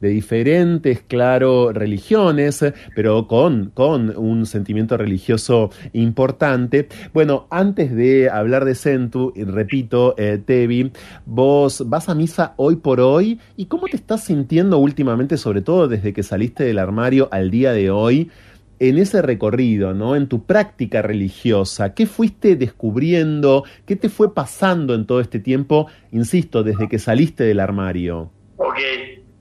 [0.00, 2.64] de diferentes, claro, religiones,
[2.94, 6.88] pero con, con un sentimiento religioso importante.
[7.12, 10.92] Bueno, antes de hablar de Centu, repito, eh, Tevi,
[11.24, 15.14] vos vas a misa hoy por hoy, ¿y cómo te estás sintiendo últimamente?
[15.36, 18.30] sobre todo desde que saliste del armario al día de hoy,
[18.78, 20.16] en ese recorrido, ¿no?
[20.16, 23.64] En tu práctica religiosa, ¿qué fuiste descubriendo?
[23.86, 28.30] ¿Qué te fue pasando en todo este tiempo, insisto, desde que saliste del armario?
[28.56, 28.78] Ok,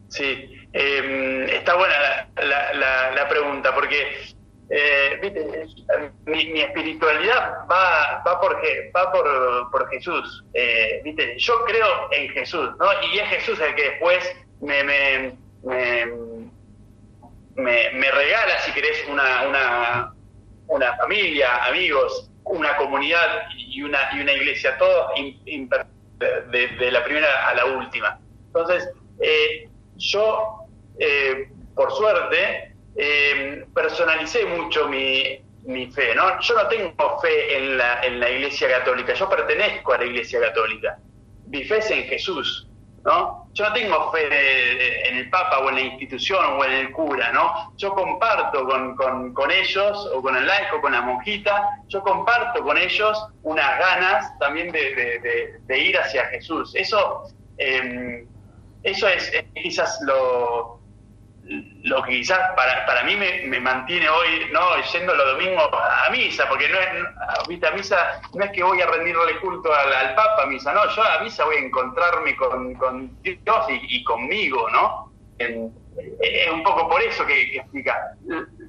[0.08, 0.50] sí.
[0.74, 1.94] Em, está buena
[2.36, 3.96] la, pregunta, porque
[4.70, 5.20] eh,
[6.26, 8.60] Mi, espiritualidad va, va, por,
[8.96, 9.12] va
[9.72, 10.44] por, Jesús.
[10.54, 11.38] Eh, ¿viste?
[11.38, 12.86] Yo creo en Jesús, ¿no?
[13.14, 15.34] Y es Jesús el que después me,
[17.56, 20.14] me, regala, si querés, una, una,
[20.68, 27.54] una, familia, amigos, una comunidad y una, y una iglesia, todo de, la primera a
[27.54, 28.20] la última.
[28.48, 28.90] Entonces,
[29.20, 30.68] eh, yo,
[31.00, 36.40] eh, por suerte, eh, personalicé mucho mi, mi fe, ¿no?
[36.42, 40.40] Yo no tengo fe en la, en la iglesia católica, yo pertenezco a la iglesia
[40.40, 40.98] católica.
[41.48, 42.68] Mi fe es en Jesús.
[43.04, 43.50] ¿No?
[43.54, 47.32] Yo no tengo fe en el Papa o en la institución o en el cura,
[47.32, 47.74] ¿no?
[47.78, 48.96] Yo comparto con,
[49.34, 54.38] con, ellos, o con el laico, con la monjita, yo comparto con ellos unas ganas
[54.40, 56.74] también de, ir hacia Jesús.
[56.76, 57.24] Eso,
[57.58, 58.26] em,
[58.84, 60.80] eso es quizás lo,
[61.46, 64.62] lo que quizás para, para mí me, mantiene hoy no
[64.94, 67.68] yendo los domingos a misa, porque no es, ¿viste?
[67.68, 71.04] a misa no es que voy a rendirle culto al, Papa a misa, no, yo
[71.04, 75.12] a misa voy a encontrarme con, con Dios y, conmigo, ¿no?
[75.38, 78.16] Es un poco por eso que, explica.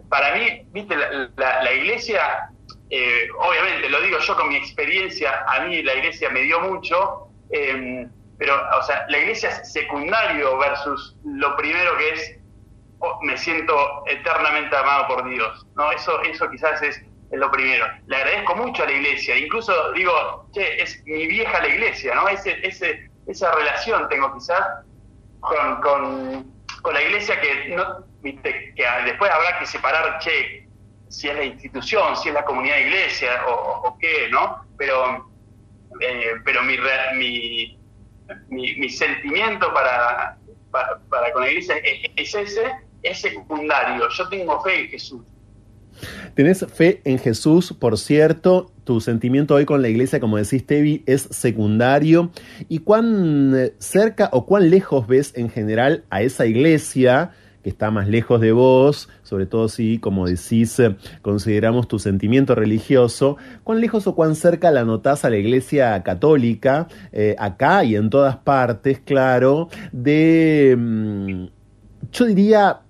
[0.09, 2.51] para mí, viste, la, iglesia,
[2.90, 7.28] eh, obviamente, lo digo yo con mi experiencia, a mí la iglesia me dio mucho,
[7.51, 12.38] em, pero, o sea, la iglesia es secundario versus lo primero que es,
[12.99, 13.75] oh, me siento
[14.07, 15.91] eternamente amado por Dios, ¿no?
[15.93, 17.87] Eso, eso quizás es, lo primero.
[18.07, 22.29] Le agradezco mucho a la iglesia, incluso digo, che, es mi vieja la iglesia, ¿no?
[22.29, 24.61] Ese, ese, esa relación tengo quizás
[25.41, 26.53] con, con,
[26.83, 30.66] con la iglesia que no que después habrá que separar, che,
[31.09, 34.65] si es la institución, si es la comunidad de iglesia o, qué, ¿no?
[34.79, 35.31] Pero,
[36.01, 36.77] eh, pero mi,
[38.49, 40.39] mi, mi, sentimiento para,
[40.71, 41.77] para, con la iglesia
[42.16, 44.09] es, ese, es secundario.
[44.09, 45.20] Yo tengo fe en Jesús.
[46.35, 51.05] Tenés fe en Jesús, por cierto, tu sentimiento hoy con la iglesia, como decís, Tevi,
[51.06, 52.31] es secundario.
[52.68, 57.32] ¿Y cuán eh, cerca o cuán lejos ves en general a esa iglesia?
[57.62, 60.76] que está más lejos de vos, sobre todo si, como decís,
[61.22, 66.89] consideramos tu sentimiento religioso, cuán lejos o cuán cerca la notás a la Iglesia Católica,
[67.10, 71.44] eh, acá y en todas partes, claro, de, mm,
[72.12, 72.81] yo diría,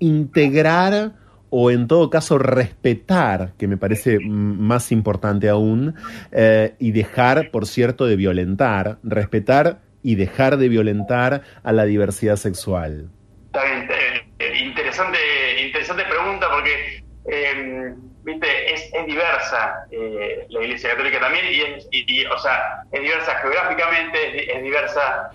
[0.00, 1.12] integrar
[1.50, 5.94] o en todo caso respetar, que me parece más importante aún,
[6.32, 12.36] eh, y dejar, por cierto, de violentar, respetar y dejar de violentar a la diversidad
[12.36, 13.10] sexual.
[13.52, 15.18] Eh, eh, interesante,
[15.64, 22.82] interesante pregunta porque, eh, viste, es, diversa la Iglesia Católica también y, es, o sea,
[22.92, 25.30] es diversa geográficamente, es, diversa,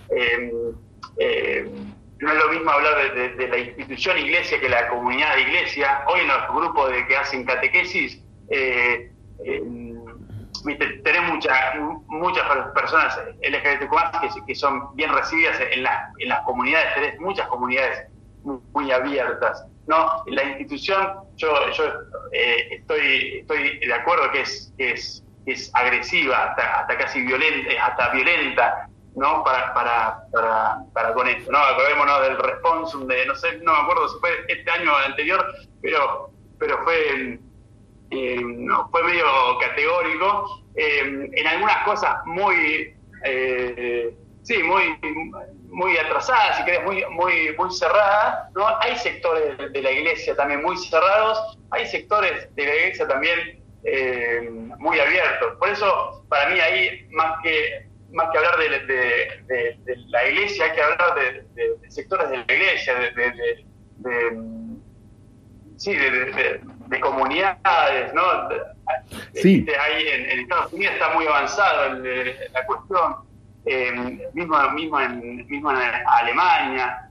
[2.20, 6.04] no es lo mismo hablar de, la institución Iglesia que la comunidad de Iglesia.
[6.08, 8.22] Hoy en los grupos de que hacen catequesis,
[10.66, 11.76] viste, tenés muchas
[12.08, 12.44] muchas
[12.74, 18.08] personas LGBTQ que, que son bien recibidas en, las en las comunidades, tenés muchas comunidades
[18.74, 19.66] muy, abiertas.
[19.88, 21.84] No, la institución, yo, yo
[22.32, 28.10] eh, estoy, estoy de acuerdo que es, es, es agresiva, hasta, hasta casi violenta, hasta
[28.10, 29.44] violenta, ¿no?
[29.44, 31.58] Para, para, para, para con esto, ¿no?
[31.58, 35.56] Acordémonos del responsum de, no sé, no me acuerdo si fue este año o anterior,
[35.82, 36.30] pero,
[36.60, 37.40] pero fue
[38.12, 39.26] eh, no, fue medio
[39.60, 44.98] categórico, eh, en algunas cosas muy, eh, sí, muy,
[45.70, 48.68] muy atrasadas, si querés, muy, muy, muy cerradas, ¿no?
[48.82, 53.64] Hay sectores de la iglesia también muy cerrados, hay sectores de la iglesia también
[54.80, 55.58] muy abiertos.
[55.60, 60.82] Por eso, para mí ahí, más que más que hablar de, la iglesia, hay que
[60.82, 63.66] hablar de, sectores de la iglesia, de,
[65.78, 68.24] sí, de, de comunidades, ¿no?
[69.34, 69.66] Sí.
[69.80, 73.16] Ahí en, Estados Unidos está muy avanzado la cuestión,
[73.66, 73.92] eh,
[74.34, 75.78] mismo, mismo, en, mismo en
[76.08, 77.10] Alemania.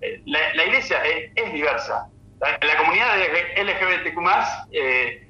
[0.00, 0.98] Eh, la, iglesia
[1.34, 2.08] es, diversa.
[2.40, 3.14] La, comunidad
[3.56, 4.18] LGBTQ
[4.72, 5.28] eh,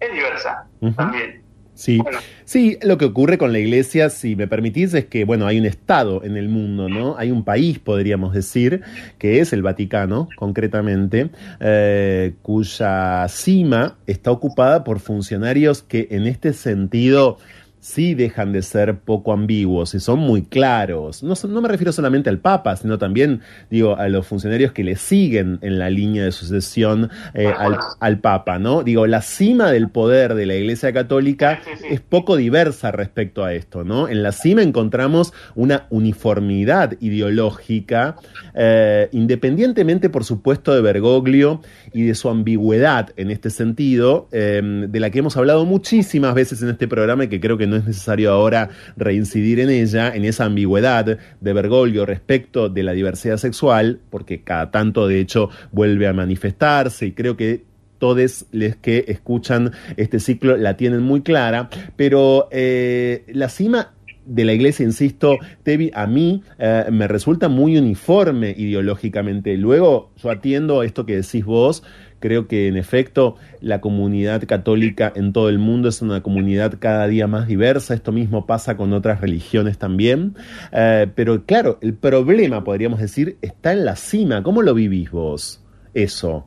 [0.00, 0.66] es diversa
[0.96, 1.44] también.
[1.80, 1.98] Sí.
[2.44, 5.64] sí, lo que ocurre con la iglesia, si me permitís, es que, bueno, hay un
[5.64, 7.16] Estado en el mundo, ¿no?
[7.16, 8.82] Hay un país, podríamos decir,
[9.16, 16.52] que es el Vaticano, concretamente, eh, cuya cima está ocupada por funcionarios que en este
[16.52, 17.38] sentido
[17.80, 21.22] sí dejan de ser poco ambiguos y son muy claros.
[21.22, 23.40] No, no, me refiero solamente al Papa, sino también,
[23.70, 27.52] digo, a los funcionarios que le siguen en la línea de sucesión eh,
[28.00, 28.82] al, Papa, ¿no?
[28.82, 33.82] Digo, la cima del poder de la Iglesia Católica es poco diversa respecto a esto,
[33.82, 34.08] ¿no?
[34.08, 38.16] En la cima encontramos una uniformidad ideológica,
[38.54, 41.62] eh, independientemente, por supuesto, de Bergoglio
[41.94, 46.60] y de su ambigüedad en este sentido, eh, de la que hemos hablado muchísimas veces
[46.62, 50.24] en este programa y que creo que no es necesario ahora reincidir en ella, en
[50.24, 56.06] esa ambigüedad de Bergoglio respecto de la diversidad sexual, porque cada tanto de hecho vuelve
[56.06, 57.64] a manifestarse y creo que
[57.98, 63.92] todos los que escuchan este ciclo la tienen muy clara, pero eh, la cima
[64.26, 69.56] de la iglesia, insisto, Tevi, a mí eh, me resulta muy uniforme ideológicamente.
[69.56, 71.82] Luego yo atiendo esto que decís vos,
[72.20, 77.06] Creo que en efecto la comunidad católica en todo el mundo es una comunidad cada
[77.06, 77.94] día más diversa.
[77.94, 80.36] Esto mismo pasa con otras religiones también.
[80.72, 84.42] Eh, pero claro, el problema, podríamos decir, está en la cima.
[84.42, 85.64] ¿Cómo lo vivís vos
[85.94, 86.46] eso?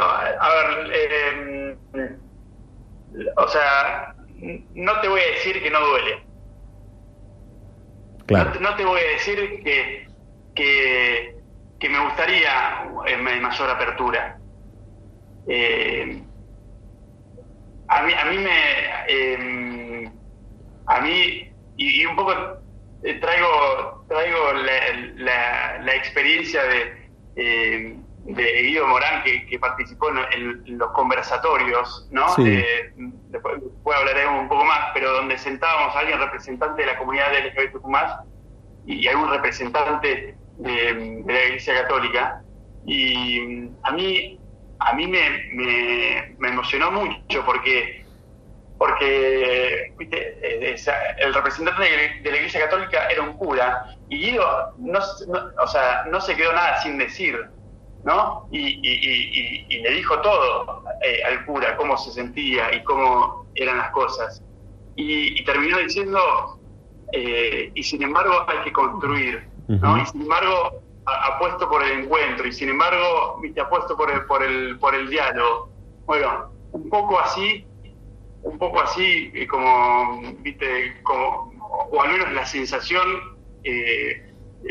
[0.00, 1.76] a ver, eh,
[3.36, 4.14] o sea,
[4.74, 6.22] no te voy a decir que no duele.
[8.26, 8.60] Claro.
[8.60, 10.06] No, te voy a decir que,
[10.54, 11.37] que
[11.78, 14.38] que me gustaría en mayor apertura.
[15.46, 16.22] Eh,
[17.88, 18.52] a mí, a mí me,
[19.08, 20.12] em,
[20.86, 22.32] a mí y, un poco
[23.02, 24.52] eh, traigo traigo
[25.16, 32.26] la, la, experiencia de, em, de Guido Morán que, participó en, los conversatorios, ¿no?
[32.36, 33.56] después,
[33.96, 37.74] hablaré un poco más, pero donde sentábamos a alguien representante de la comunidad LGBT
[38.86, 42.42] y, y algún representante de, la Iglesia Católica.
[42.86, 44.38] Y a mí,
[44.78, 45.20] a mí me,
[46.38, 48.04] me, emocionó mucho porque
[48.78, 50.64] porque ¿viste?
[51.18, 51.82] el representante
[52.22, 55.00] de, la Iglesia Católica era un cura y Guido no,
[55.60, 57.36] o sea, no se quedó nada sin decir.
[58.04, 58.48] ¿no?
[58.50, 64.42] Y, le dijo todo eh, al cura, cómo se sentía y cómo eran las cosas.
[64.96, 66.58] Y, terminó diciendo,
[67.12, 69.98] eh, y sin embargo hay que construir, ¿no?
[69.98, 74.42] Y sin embargo apuesto por el encuentro, y sin embargo te apuesto por el, por
[74.42, 75.70] el, por el diálogo.
[76.04, 77.64] Bueno, un poco así,
[78.42, 81.52] un poco así, eh, como, viste, como,
[81.90, 83.38] o al menos la sensación,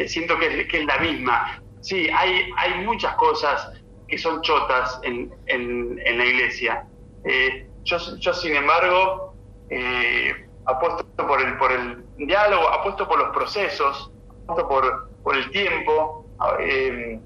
[0.07, 3.71] siento que que es la misma sí, hay, hay muchas cosas
[4.07, 6.85] que son chotas en, en, la iglesia.
[7.23, 9.33] Eh, yo, yo, sin embargo,
[9.69, 10.33] eh,
[10.65, 14.11] apuesto por el, por el diálogo, apuesto por los procesos,
[14.47, 16.25] apuesto por, por el tiempo,
[16.59, 17.19] eh,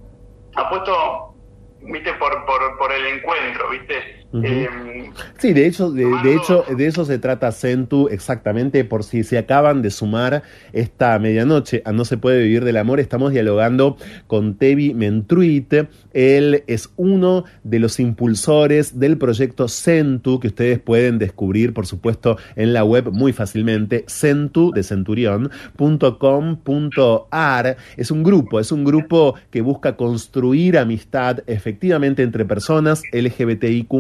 [0.56, 1.36] apuesto
[1.82, 7.04] viste por, por, por el encuentro, viste Em, sí, de hecho, de, hecho, de eso
[7.04, 12.18] se trata Centu exactamente, por si se acaban de sumar esta medianoche a No se
[12.18, 13.98] puede vivir del amor, estamos dialogando
[14.28, 15.74] con Tevi Mentruit,
[16.14, 22.38] él es uno de los impulsores del proyecto Centu, que ustedes pueden descubrir, por supuesto,
[22.56, 27.78] en la web muy fácilmente, centu de centurión.com.ar.
[27.98, 33.92] Es un grupo, es un grupo que busca construir amistad efectivamente entre personas LGBTIQ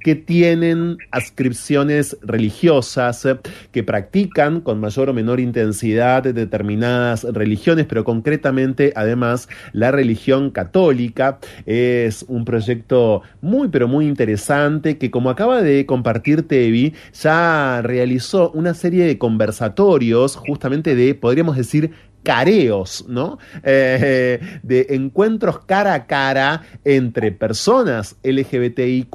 [0.00, 3.26] que tienen ascripciones religiosas,
[3.70, 11.38] que practican con mayor o menor intensidad determinadas religiones, pero concretamente además la religión católica.
[11.66, 18.50] Es un proyecto muy pero muy interesante que como acaba de compartir Tevi, ya realizó
[18.52, 21.92] una serie de conversatorios justamente de, podríamos decir,
[22.22, 23.38] careos, ¿no?
[23.62, 29.12] Eh, de encuentros cara a cara entre personas LGBTIQ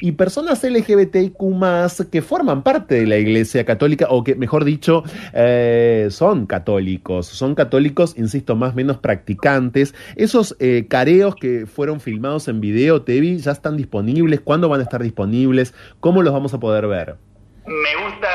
[0.00, 1.34] y personas LGBTIQ
[2.10, 7.26] que forman parte de la Iglesia Católica o que, mejor dicho, eh, son católicos.
[7.26, 9.94] Son católicos, insisto, más o menos practicantes.
[10.16, 14.40] Esos eh, careos que fueron filmados en video, Tevi, ya están disponibles.
[14.40, 15.74] ¿Cuándo van a estar disponibles?
[16.00, 17.16] ¿Cómo los vamos a poder ver?
[17.66, 18.28] Me gusta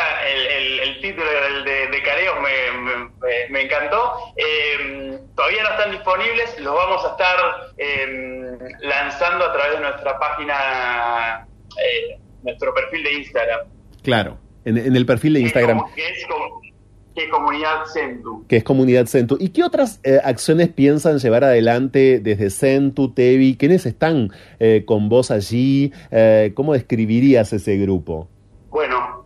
[3.49, 4.33] me, encantó.
[4.35, 7.37] Eh, todavía no están disponibles, los vamos a estar
[7.77, 11.47] eh, lanzando a través de nuestra página,
[11.77, 13.59] eh, nuestro perfil de Instagram.
[14.03, 15.81] Claro, en, el perfil de Instagram.
[15.95, 16.25] Que es,
[17.29, 18.45] Comunidad Centu.
[18.47, 19.35] Que es Comunidad Centu.
[19.41, 23.57] ¿Y qué otras acciones piensan llevar adelante desde Centu, Tevi?
[23.57, 24.31] ¿Quiénes están
[24.85, 25.91] con vos allí?
[26.53, 28.29] ¿Cómo describirías ese grupo?
[28.69, 29.25] Bueno,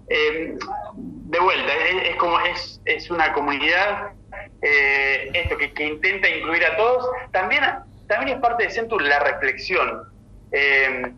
[1.34, 1.74] de vuelta,
[2.08, 4.14] es, como es, es una comunidad
[4.62, 7.64] eh, esto que, intenta incluir a todos, también,
[8.08, 10.04] también es parte de Centur la reflexión.
[10.52, 11.12] Eh,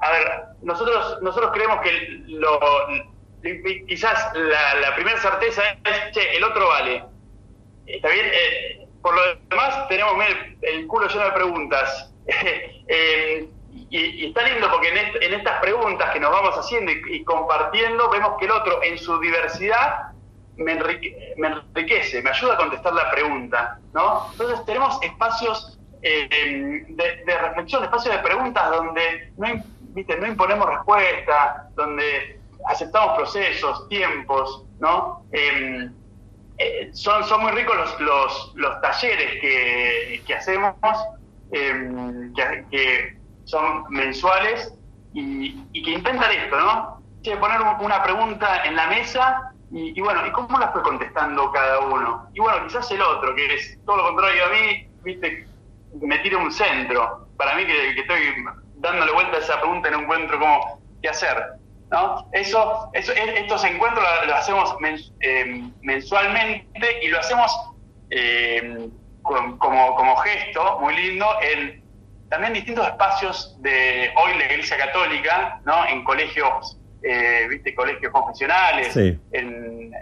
[0.00, 2.60] a ver, nosotros, nosotros creemos que lo,
[3.88, 7.04] quizás la, primera certeza es, che, el otro vale.
[7.86, 10.14] Está bien, eh, por lo demás tenemos
[10.60, 12.14] el, culo lleno de preguntas.
[13.90, 18.44] y, está lindo porque en, estas preguntas que nos vamos haciendo y compartiendo, vemos que
[18.44, 20.11] el otro en su diversidad
[20.56, 24.28] me, enriquece, me ayuda a contestar la pregunta, ¿no?
[24.32, 33.16] Entonces tenemos espacios eh, de, reflexión, espacios de preguntas donde no, imponemos respuesta, donde aceptamos
[33.16, 35.24] procesos, tiempos, ¿no?
[35.32, 35.92] Em,
[36.58, 40.74] eh, son, son muy ricos los, los, los talleres que, hacemos,
[41.50, 44.72] em, que, son mensuales
[45.14, 47.02] y, y, que intentan esto, ¿no?
[47.38, 52.28] poner una pregunta en la mesa y, bueno, ¿y cómo la fue contestando cada uno?
[52.34, 55.46] Y bueno, quizás el otro, que es todo lo contrario a mí, viste,
[56.00, 57.26] me tira un centro.
[57.38, 58.20] Para mí que, estoy
[58.76, 61.54] dándole vuelta a esa pregunta no encuentro cómo qué hacer.
[61.90, 62.28] ¿no?
[62.32, 64.76] Eso, eso estos encuentros los hacemos
[65.20, 67.50] eh, mensualmente y lo hacemos
[68.10, 68.88] eh,
[69.22, 71.82] como, como gesto muy lindo en
[72.28, 75.86] también distintos espacios de hoy la Iglesia Católica, ¿no?
[75.86, 79.92] en colegios eh, viste, colegios confesionales, en,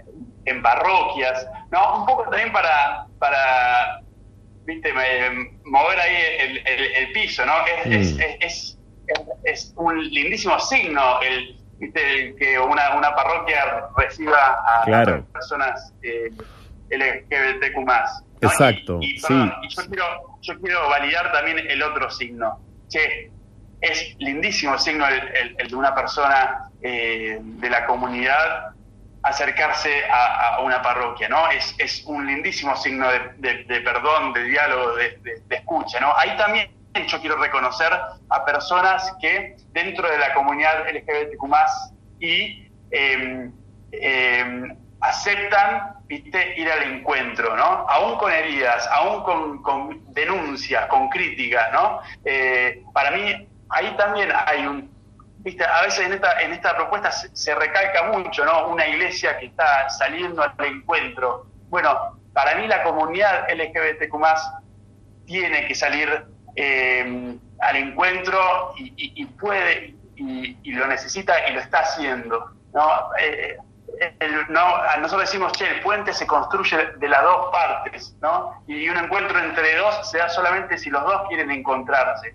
[0.44, 2.00] en, parroquias, ¿no?
[2.00, 4.02] Un poco también para, para
[4.64, 4.92] viste,
[5.64, 7.52] mover ahí el, el, piso, ¿no?
[7.86, 7.92] Mm.
[7.92, 8.78] Es, es,
[9.44, 16.30] es, un lindísimo signo el, viste, que una, una parroquia reciba a, personas eh,
[16.90, 17.78] LGBTQ+.
[18.42, 18.98] Exacto.
[19.00, 19.50] Y, sí.
[19.68, 22.58] yo, quiero, yo quiero validar también el otro signo.
[22.88, 23.30] Che,
[23.80, 28.74] es lindísimo el signo el, de una persona eh, de la comunidad
[29.22, 31.50] acercarse a, una parroquia, ¿no?
[31.50, 36.16] Es, es un lindísimo signo de, perdón, de diálogo, de, escucha, ¿no?
[36.16, 36.70] Ahí también
[37.06, 41.44] yo quiero reconocer a personas que dentro de la comunidad LGBTQ+,
[42.20, 43.52] y em,
[43.92, 46.54] em, aceptan ¿viste?
[46.58, 47.86] ir al encuentro, ¿no?
[47.88, 52.00] Aún con heridas, aún con, con denuncias, con críticas, ¿no?
[52.24, 54.90] Eh, para mí, ahí también hay un...
[55.38, 55.64] ¿viste?
[55.64, 58.68] A veces en esta, en esta propuesta se, recalca mucho, ¿no?
[58.68, 61.46] Una iglesia que está saliendo al encuentro.
[61.68, 64.14] Bueno, para mí la comunidad LGBTQ
[65.24, 66.26] tiene que salir
[66.56, 72.50] eh, al encuentro y, puede y, lo necesita y lo está haciendo.
[72.72, 73.10] ¿no?
[73.20, 73.56] Eh,
[74.48, 78.62] no, nosotros decimos, che, el puente se construye de las dos partes, ¿no?
[78.66, 82.34] Y un encuentro entre dos se da solamente si los dos quieren encontrarse.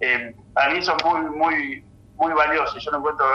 [0.00, 1.84] Eh, para mí eso es muy, muy,
[2.16, 3.26] muy valioso, yo lo encuentro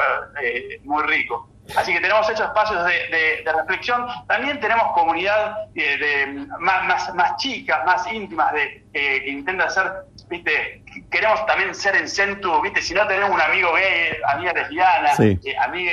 [0.41, 1.47] eh, muy rico.
[1.75, 4.05] Así que tenemos esos espacios de, reflexión.
[4.27, 9.89] También tenemos comunidad eh, de, más, más, chicas, más íntimas, de, que intentan hacer,
[10.27, 15.15] viste, queremos también ser en centro, viste, si no tenemos un amigo gay, amiga lesbiana,
[15.15, 15.39] sí.
[15.63, 15.91] amiga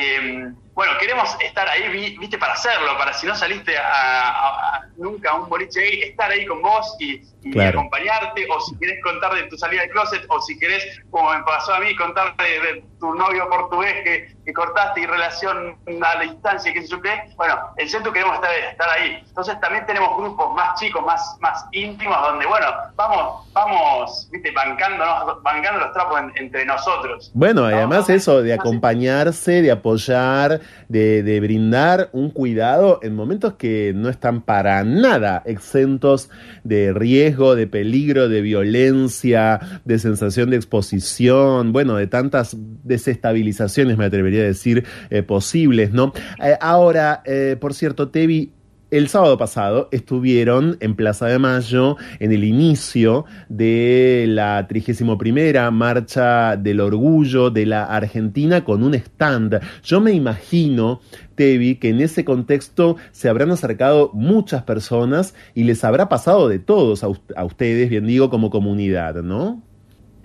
[0.00, 5.34] Em, bueno, queremos estar ahí, viste, para hacerlo, para si no saliste a, nunca a
[5.34, 7.20] un boliche gay, estar ahí con vos y,
[7.60, 11.42] acompañarte, o si querés contar de tu salida del closet, o si querés, como me
[11.42, 16.72] pasó a mí, contar de, tu novio portugués que, cortaste y relación a la distancia,
[16.72, 16.98] que se yo
[17.36, 19.22] Bueno, el centro queremos estar, estar ahí.
[19.26, 22.66] Entonces también tenemos grupos más chicos, más, más íntimos, donde, bueno,
[22.96, 27.30] vamos, vamos, viste, bancándonos, bancando los trapos entre nosotros.
[27.34, 33.92] Bueno, además eso de acompañarse, de apoyar, de, de brindar un cuidado en momentos que
[33.94, 36.30] no están para nada exentos
[36.64, 44.04] de riesgo, de peligro, de violencia, de sensación de exposición, bueno, de tantas desestabilizaciones, me
[44.04, 46.12] atrevería a decir, eh, posibles, ¿no?
[46.42, 48.52] Eh, ahora, eh, por cierto, Tevi,
[48.90, 56.56] el sábado pasado estuvieron en Plaza de Mayo en el inicio de la 31 Marcha
[56.56, 59.60] del Orgullo de la Argentina con un stand.
[59.84, 61.00] Yo me imagino,
[61.36, 66.58] Tevi, que en ese contexto se habrán acercado muchas personas y les habrá pasado de
[66.58, 69.62] todos a, ustedes, bien digo, como comunidad, ¿no?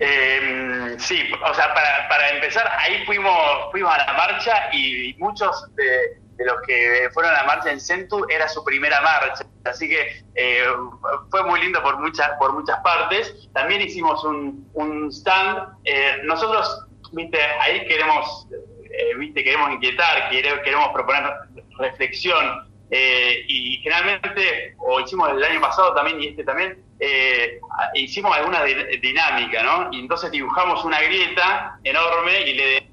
[0.00, 0.45] Em,
[0.98, 6.26] sí, o sea, para, para, empezar, ahí fuimos, fuimos a la marcha y muchos de
[6.36, 10.22] de los que fueron a la marcha en Centu era su primera marcha, así que
[10.34, 10.64] eh,
[11.30, 13.48] fue muy lindo por muchas por muchas partes.
[13.52, 15.68] También hicimos un, un stand.
[15.84, 21.32] Eh, nosotros, viste, ahí queremos, eh, viste, queremos inquietar, queremos proponer
[21.78, 22.65] reflexión.
[22.90, 26.82] Y generalmente, o hicimos el año pasado también y este también,
[27.94, 29.88] hicimos alguna dinámica, ¿no?
[29.92, 32.88] Y entonces dibujamos una grieta enorme y le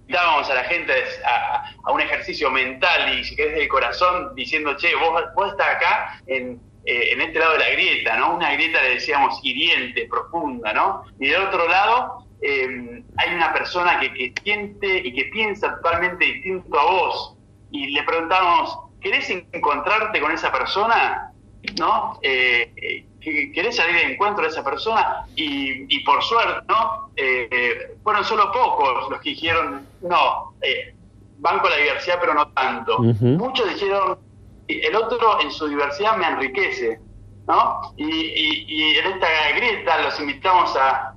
[0.00, 0.92] invitábamos a la gente
[1.24, 6.20] a, un ejercicio mental y si querés del corazón diciendo, che, vos, vos estás acá
[6.26, 8.34] en, eh, en este lado de la grieta, ¿no?
[8.34, 11.04] Una grieta le decíamos hiriente, profunda, ¿no?
[11.18, 16.78] Y del otro lado hay una persona que, que siente y que piensa totalmente distinto
[16.78, 17.38] a vos
[17.70, 21.32] y le preguntamos, ¿querés encontrarte con esa persona?
[21.78, 22.18] ¿No?
[22.22, 27.10] Eh, eh querés salir de encuentro de esa persona y, por suerte, ¿no?
[27.16, 30.94] Eh, fueron solo pocos los que dijeron, no, eh,
[31.38, 32.98] banco la diversidad, pero no tanto.
[33.00, 34.18] Muchos dijeron,
[34.66, 37.00] el otro en su diversidad me enriquece,
[37.46, 37.94] ¿no?
[37.96, 39.26] Y, en esta
[39.56, 41.14] grieta los invitamos a,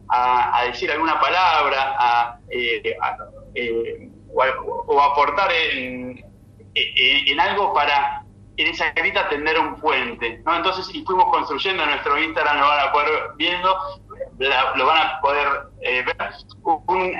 [0.66, 2.98] decir alguna palabra a, eh,
[3.56, 6.24] eh, o, aportar en,
[6.74, 8.24] en algo para
[8.58, 10.56] en esa grita tender un puente, ¿no?
[10.56, 13.78] Entonces, y fuimos construyendo nuestro Instagram, lo van a poder viendo,
[14.76, 15.48] lo van a poder
[15.82, 16.34] eh, ver,
[16.64, 17.16] un,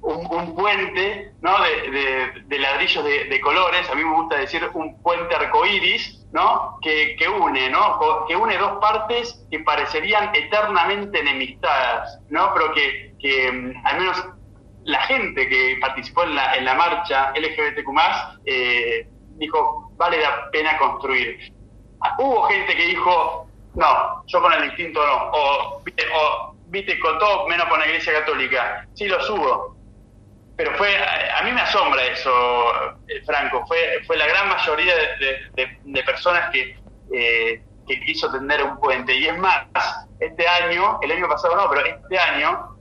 [0.02, 1.56] un, puente, ¿no?
[1.60, 6.78] De, ladrillos de, colores, a mí me gusta decir un puente arcoíris, ¿no?
[6.82, 8.26] Que, que une, ¿no?
[8.28, 12.52] Que une dos partes que parecerían eternamente enemistadas, ¿no?
[12.54, 14.24] Pero que, que mm, al menos
[14.86, 17.90] la gente que participó en la, en la marcha LGBTQ+,
[18.46, 21.52] eh, dijo, vale la pena construir.
[22.00, 25.82] Ah, hubo gente que dijo, no, yo con el distinto no, o,
[26.66, 28.86] viste, con todo menos con la iglesia católica.
[28.94, 29.76] Sí, lo subo.
[30.56, 32.30] Pero fue, a mí me asombra eso,
[33.08, 33.76] eh, Franco, fue,
[34.06, 36.78] fue la gran mayoría de, personas que,
[37.12, 39.14] eh, que quiso tender un puente.
[39.14, 39.66] Y es más,
[40.20, 42.76] este año, el año pasado no, pero este año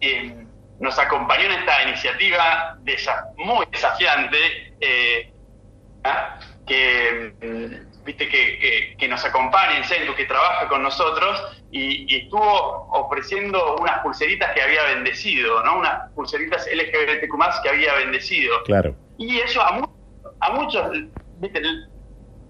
[0.00, 0.46] eh,
[0.80, 2.78] nos acompañó en esta iniciativa
[3.36, 4.74] muy desafiante,
[6.66, 7.32] que,
[8.04, 13.98] viste, que, que, nos acompaña en Centu, que trabaja con nosotros, y, estuvo ofreciendo unas
[14.00, 15.78] pulseritas que había bendecido, ¿no?
[15.78, 18.62] Unas pulseritas LGBTQ que había bendecido.
[18.64, 18.96] Claro.
[19.18, 19.86] Y eso a,
[20.40, 20.90] a muchos,
[21.38, 21.60] viste,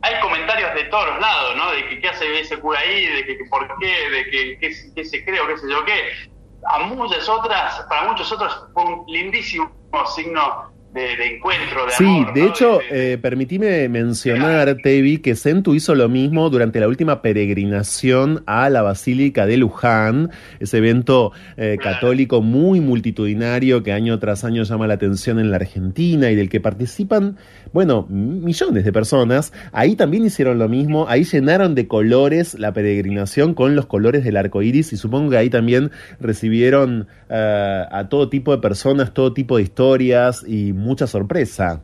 [0.02, 1.72] hay comentarios de todos los lados, ¿no?
[1.72, 4.58] De que qué hace ese cura ahí, de que, por qué, de que
[4.94, 6.29] qué, se cree o qué sé yo qué.
[6.66, 9.70] A muchas otras, para muchos otros fue un lindísimo
[10.14, 16.08] signo de, encuentro, de sí, de hecho, eh, permitime mencionar, Tevi, que Sentu hizo lo
[16.08, 22.80] mismo durante la última peregrinación a la Basílica de Luján, ese evento eh, católico muy
[22.80, 27.36] multitudinario que año tras año llama la atención en la Argentina y del que participan,
[27.72, 29.52] bueno, millones de personas.
[29.72, 34.36] Ahí también hicieron lo mismo, ahí llenaron de colores la peregrinación con los colores del
[34.36, 39.32] arco iris y supongo que ahí también recibieron eh, a todo tipo de personas, todo
[39.32, 41.82] tipo de historias y mucha sorpresa.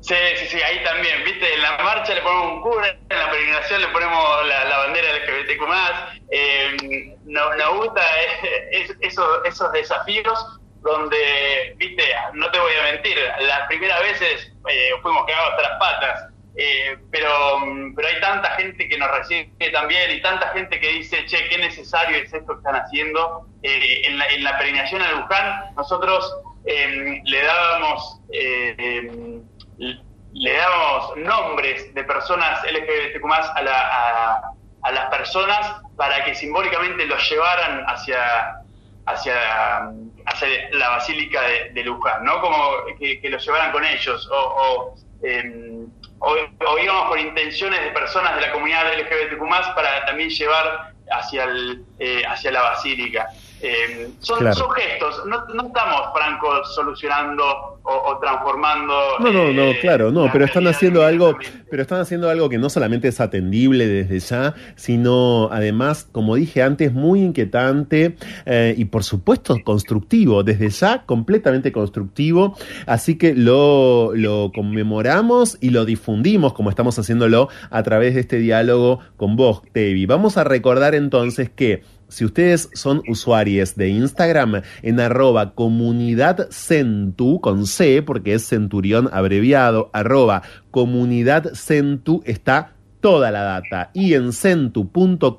[0.00, 3.30] Sí, sí, sí, ahí también, viste, en la marcha le ponemos un cura, en la
[3.30, 5.62] peregrinación le ponemos la, bandera LGBTQ+,
[6.30, 8.00] eh, nos, nos gusta
[9.00, 12.04] esos, esos desafíos donde, viste,
[12.34, 16.98] no te voy a mentir, las primeras veces eh, fuimos cagados hasta las patas, eh,
[17.10, 17.60] pero,
[17.96, 21.58] pero hay tanta gente que nos recibe también y tanta gente que dice, che, qué
[21.58, 23.46] necesario es esto que están haciendo.
[23.62, 26.34] Eh, en, la, en la peregrinación a Luján, nosotros
[26.64, 29.42] Em, le dábamos em,
[30.32, 37.28] le dábamos nombres de personas LGBTQ a, la, a, las personas para que simbólicamente los
[37.28, 38.61] llevaran hacia
[39.06, 39.34] hacia,
[40.26, 41.40] hacia la basílica
[41.72, 42.40] de, Luján, ¿no?
[42.40, 42.56] Como
[42.98, 44.94] que, los llevaran con ellos o, o,
[46.20, 51.84] o, íbamos con intenciones de personas de la comunidad LGBTQ para también llevar hacia, el,
[51.98, 53.28] eh, hacia la basílica.
[53.64, 57.44] Eh, son, gestos, no, no, estamos, Franco, solucionando
[57.84, 58.92] o, transformando.
[59.20, 61.36] No, no, no, eh, claro, no, pero están haciendo algo,
[61.70, 66.60] pero están haciendo algo que no solamente es atendible desde ya, sino además, como dije
[66.60, 68.16] antes, muy inquietante
[68.46, 72.56] eh, y por supuesto constructivo, desde ya completamente constructivo.
[72.86, 78.38] Así que lo, lo conmemoramos y lo difundimos, como estamos haciéndolo a través de este
[78.38, 80.04] diálogo con vos, Tevi.
[80.06, 86.48] Vamos a recordar entonces que si ustedes son usuarios de Instagram, en arroba comunidad
[87.40, 93.90] con C, porque es centurión abreviado, arroba comunidad centu, está toda la data.
[93.94, 95.32] Y en centu.com.ar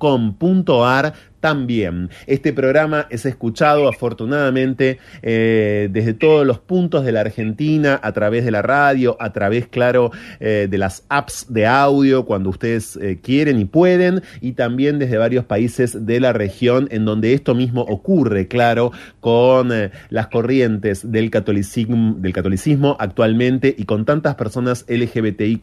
[1.44, 2.10] también.
[2.26, 8.46] Este programa es escuchado afortunadamente eh, desde todos los puntos de la Argentina, a través
[8.46, 13.20] de la radio, a través, claro, eh, de las apps de audio cuando ustedes eh,
[13.22, 17.82] quieren y pueden, y también desde varios países de la región en donde esto mismo
[17.82, 19.74] ocurre, claro, con
[20.10, 25.60] las corrientes del catolicismo, del catolicismo actualmente y con tantas personas LGBTIQ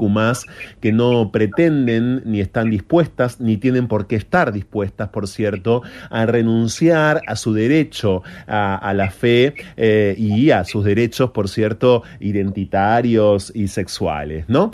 [0.80, 5.69] que no pretenden ni están dispuestas, ni tienen por qué estar dispuestas, por cierto,
[6.10, 12.02] a renunciar a su derecho a, la fe eh, y a sus derechos, por cierto,
[12.18, 14.70] identitarios y sexuales, ¿no?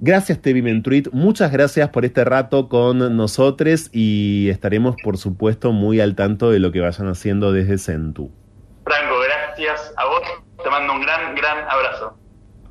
[0.00, 1.08] Gracias, Tevi Mentruit.
[1.12, 6.58] Muchas gracias por este rato con nosotros y estaremos, por supuesto, muy al tanto de
[6.58, 8.30] lo que vayan haciendo desde Centu.
[8.84, 10.22] Franco, gracias a vos.
[10.62, 12.23] Te mando un gran, gran abrazo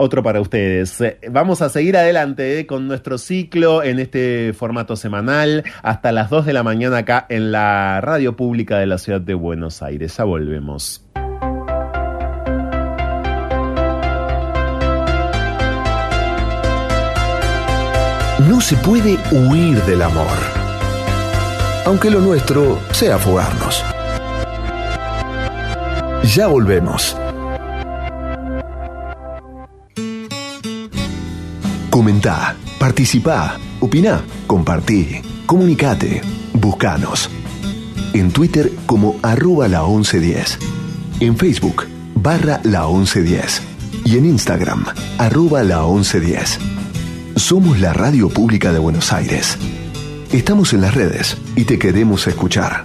[0.04, 1.00] otro para ustedes.
[1.02, 6.30] Eh, vamos a seguir adelante eh, con nuestro ciclo en este formato semanal hasta las
[6.30, 10.18] 2 de la mañana acá en la radio pública de la ciudad de Buenos Aires.
[10.18, 11.06] Ya volvemos.
[18.50, 20.28] No se puede huir del amor,
[21.86, 23.84] aunque lo nuestro sea fugarnos.
[26.36, 27.16] Ya volvemos.
[32.04, 36.22] Comentá, participá, opina, compartí, comunicate,
[36.52, 37.30] buscanos.
[38.12, 40.60] En Twitter como arroba la 1110.
[41.22, 41.86] En Facebook
[42.16, 43.62] barra la 1110.
[44.04, 44.84] Y en Instagram
[45.18, 46.60] arroba la 1110.
[47.38, 49.58] Somos la radio pública de Buenos Aires.
[50.34, 52.84] Estamos en las redes y te queremos escuchar.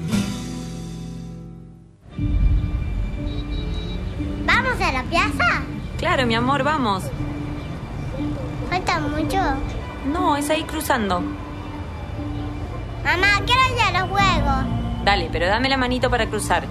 [4.47, 5.63] ¿Vamos a la plaza?
[5.99, 7.03] Claro, mi amor, vamos.
[8.79, 9.39] ¿Falta mucho?
[10.07, 11.21] No, es ahí cruzando.
[13.05, 15.05] Mamá, quiero ir a los juegos.
[15.05, 16.65] Dale, pero dame la manito para cruzar.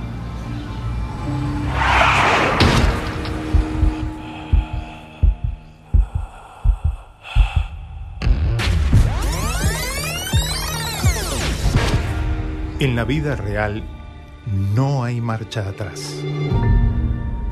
[12.80, 13.84] En la vida real
[14.74, 16.24] no hay marcha atrás.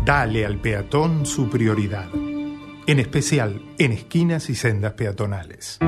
[0.05, 2.07] Dale al peatón su prioridad
[2.87, 5.79] en especial en esquinas y sendas peatonales.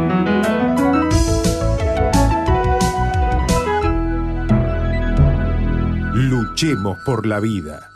[6.13, 7.91] Luchemos por la vida.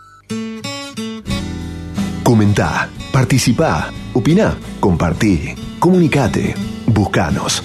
[2.23, 6.53] Comentá, participá, opiná, compartí, comunicate,
[6.85, 7.63] buscanos.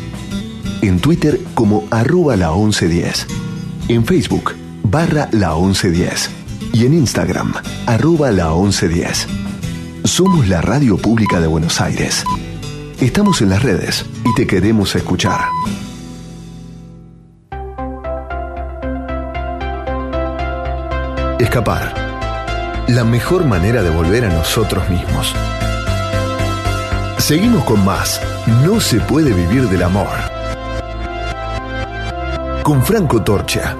[0.82, 3.26] En Twitter como arroba la 1110.
[3.88, 6.30] En Facebook barra la 1110.
[6.72, 7.52] Y en Instagram
[7.86, 9.45] arroba la 1110.
[10.06, 12.22] Somos la radio pública de Buenos Aires.
[13.00, 15.48] Estamos en las redes y te queremos escuchar.
[21.40, 21.92] Escapar.
[22.86, 25.34] La mejor manera de volver a nosotros mismos.
[27.18, 28.20] Seguimos con más.
[28.64, 30.06] No se puede vivir del amor.
[32.62, 33.76] Con Franco Torcha.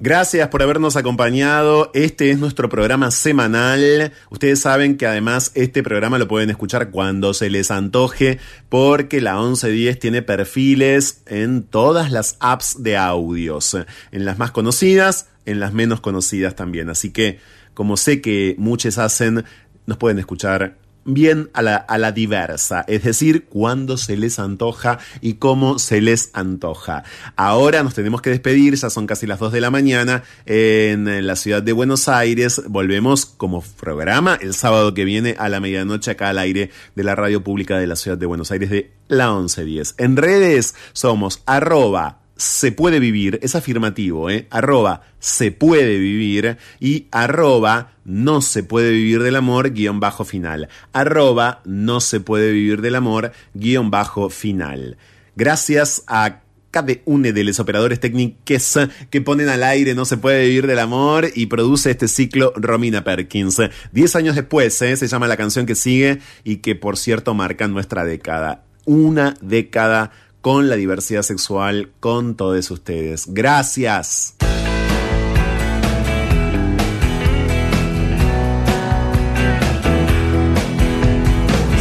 [0.00, 1.90] Gracias por habernos acompañado.
[1.92, 4.12] Este es nuestro programa semanal.
[4.30, 8.38] Ustedes saben que además este programa lo pueden escuchar cuando se les antoje
[8.68, 13.76] porque la 1110 tiene perfiles en todas las apps de audios,
[14.12, 16.90] en las más conocidas, en las menos conocidas también.
[16.90, 17.40] Así que
[17.74, 19.44] como sé que muchos hacen,
[19.86, 20.77] nos pueden escuchar
[21.08, 27.04] bien a la, diversa, es decir, cuando se les antoja y cómo se les antoja.
[27.36, 31.36] Ahora nos tenemos que despedir, ya son casi las 2 de la mañana en la
[31.36, 32.62] ciudad de Buenos Aires.
[32.68, 37.14] Volvemos como programa el sábado que viene a la medianoche acá al aire de la
[37.14, 39.94] radio pública de la ciudad de Buenos Aires de la 1110.
[39.98, 44.46] En redes somos arroba se puede vivir, es afirmativo, ¿eh?
[44.50, 50.68] arroba se puede vivir y arroba no se puede vivir del amor guion bajo final.
[50.92, 54.96] Arroba no se puede vivir del amor guion bajo final.
[55.34, 58.78] Gracias a cada uno de los operadores técnicos
[59.10, 63.02] que ponen al aire No se puede vivir del amor y produce este ciclo Romina
[63.02, 63.60] Perkins.
[63.90, 64.96] Diez años después ¿eh?
[64.96, 68.64] se llama la canción que sigue y que por cierto marca nuestra década.
[68.84, 70.12] Una década
[70.48, 73.26] con la diversidad sexual, con todos ustedes.
[73.28, 74.34] Gracias.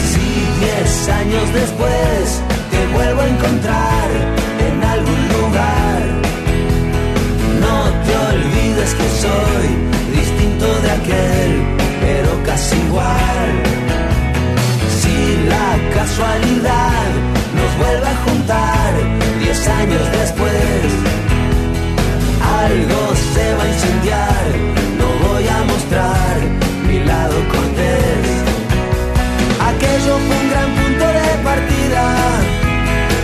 [0.09, 0.19] Si
[0.59, 4.09] diez años después te vuelvo a encontrar
[4.59, 6.01] en algún lugar,
[7.61, 9.67] no te olvides que soy
[10.13, 11.51] distinto de aquel,
[12.01, 13.63] pero casi igual.
[14.99, 16.96] Si la casualidad
[17.77, 18.93] nos vuelve a juntar
[19.39, 20.83] diez años después,
[22.63, 24.43] algo se va a incendiar,
[24.99, 26.35] no voy a mostrar
[26.87, 28.27] mi lado cortés.
[29.71, 32.03] Aquello fue un gran punto de partida,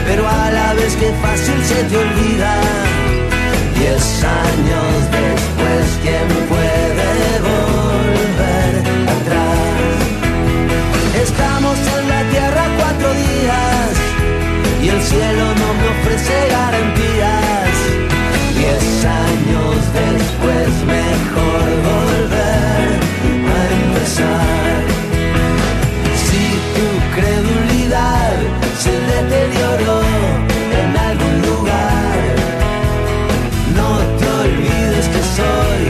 [0.08, 2.54] pero a la vez que fácil se te olvida.
[3.76, 6.53] Diez años después, ¿quién puede
[15.14, 17.76] cielo no me ofrece garantías.
[18.60, 18.86] Diez
[19.28, 22.88] años después, mejor volver
[23.56, 24.76] a empezar.
[26.26, 26.44] Si
[26.76, 28.34] tu credulidad
[28.84, 30.00] se deterioró
[30.82, 32.24] en algún lugar,
[33.80, 35.82] no te olvides que soy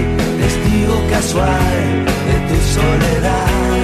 [0.43, 1.83] testigo casual
[2.29, 3.83] de tu soledad.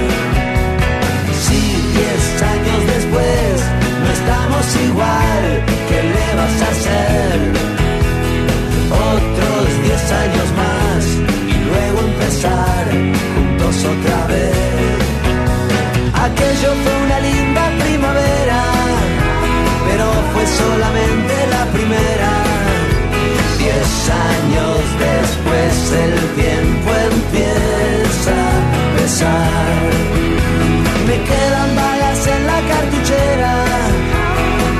[1.43, 1.61] Si
[1.95, 2.23] diez
[2.55, 3.55] años después
[4.03, 5.28] no estamos igual,
[12.47, 14.55] juntos otra vez.
[16.13, 18.63] Aquello fue una linda primavera,
[19.87, 22.31] pero fue solamente la primera.
[23.57, 23.91] Diez
[24.31, 25.73] años después
[26.05, 29.89] el tiempo empieza a pesar.
[31.07, 33.53] Me quedan balas en la cartuchera,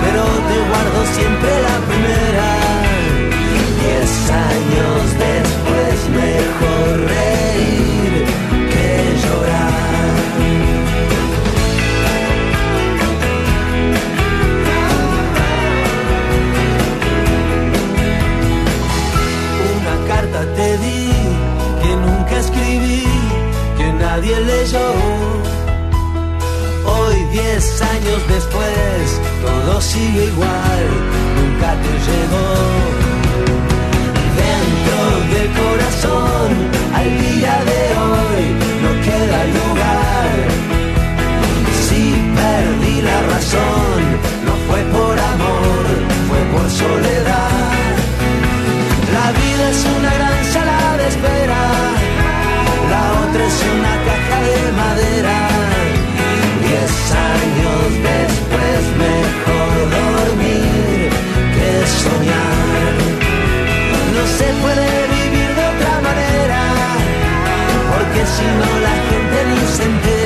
[0.03, 2.47] pero te guardo siempre la primera.
[3.81, 5.58] Diez años después
[24.71, 24.93] yo.
[26.85, 30.85] Hoy, diez años después, todo sigue igual,
[31.37, 32.49] nunca te llegó.
[34.45, 34.99] Dentro
[35.33, 36.49] del corazón,
[36.93, 38.43] al día de hoy,
[38.83, 40.31] no queda lugar.
[41.85, 42.01] Si
[42.39, 43.99] perdí la razón,
[44.45, 45.85] no fue por amor,
[46.29, 47.49] fue por soledad.
[49.13, 51.61] La vida es una gran sala de espera.
[52.89, 54.08] La otra es una
[54.79, 55.39] madera.
[56.65, 56.95] Diez
[57.35, 61.09] años después mejor dormir
[61.55, 61.71] que
[62.03, 62.93] soñar.
[64.15, 66.61] No se puede vivir de otra manera,
[67.91, 70.18] porque si no la gente ni se entera.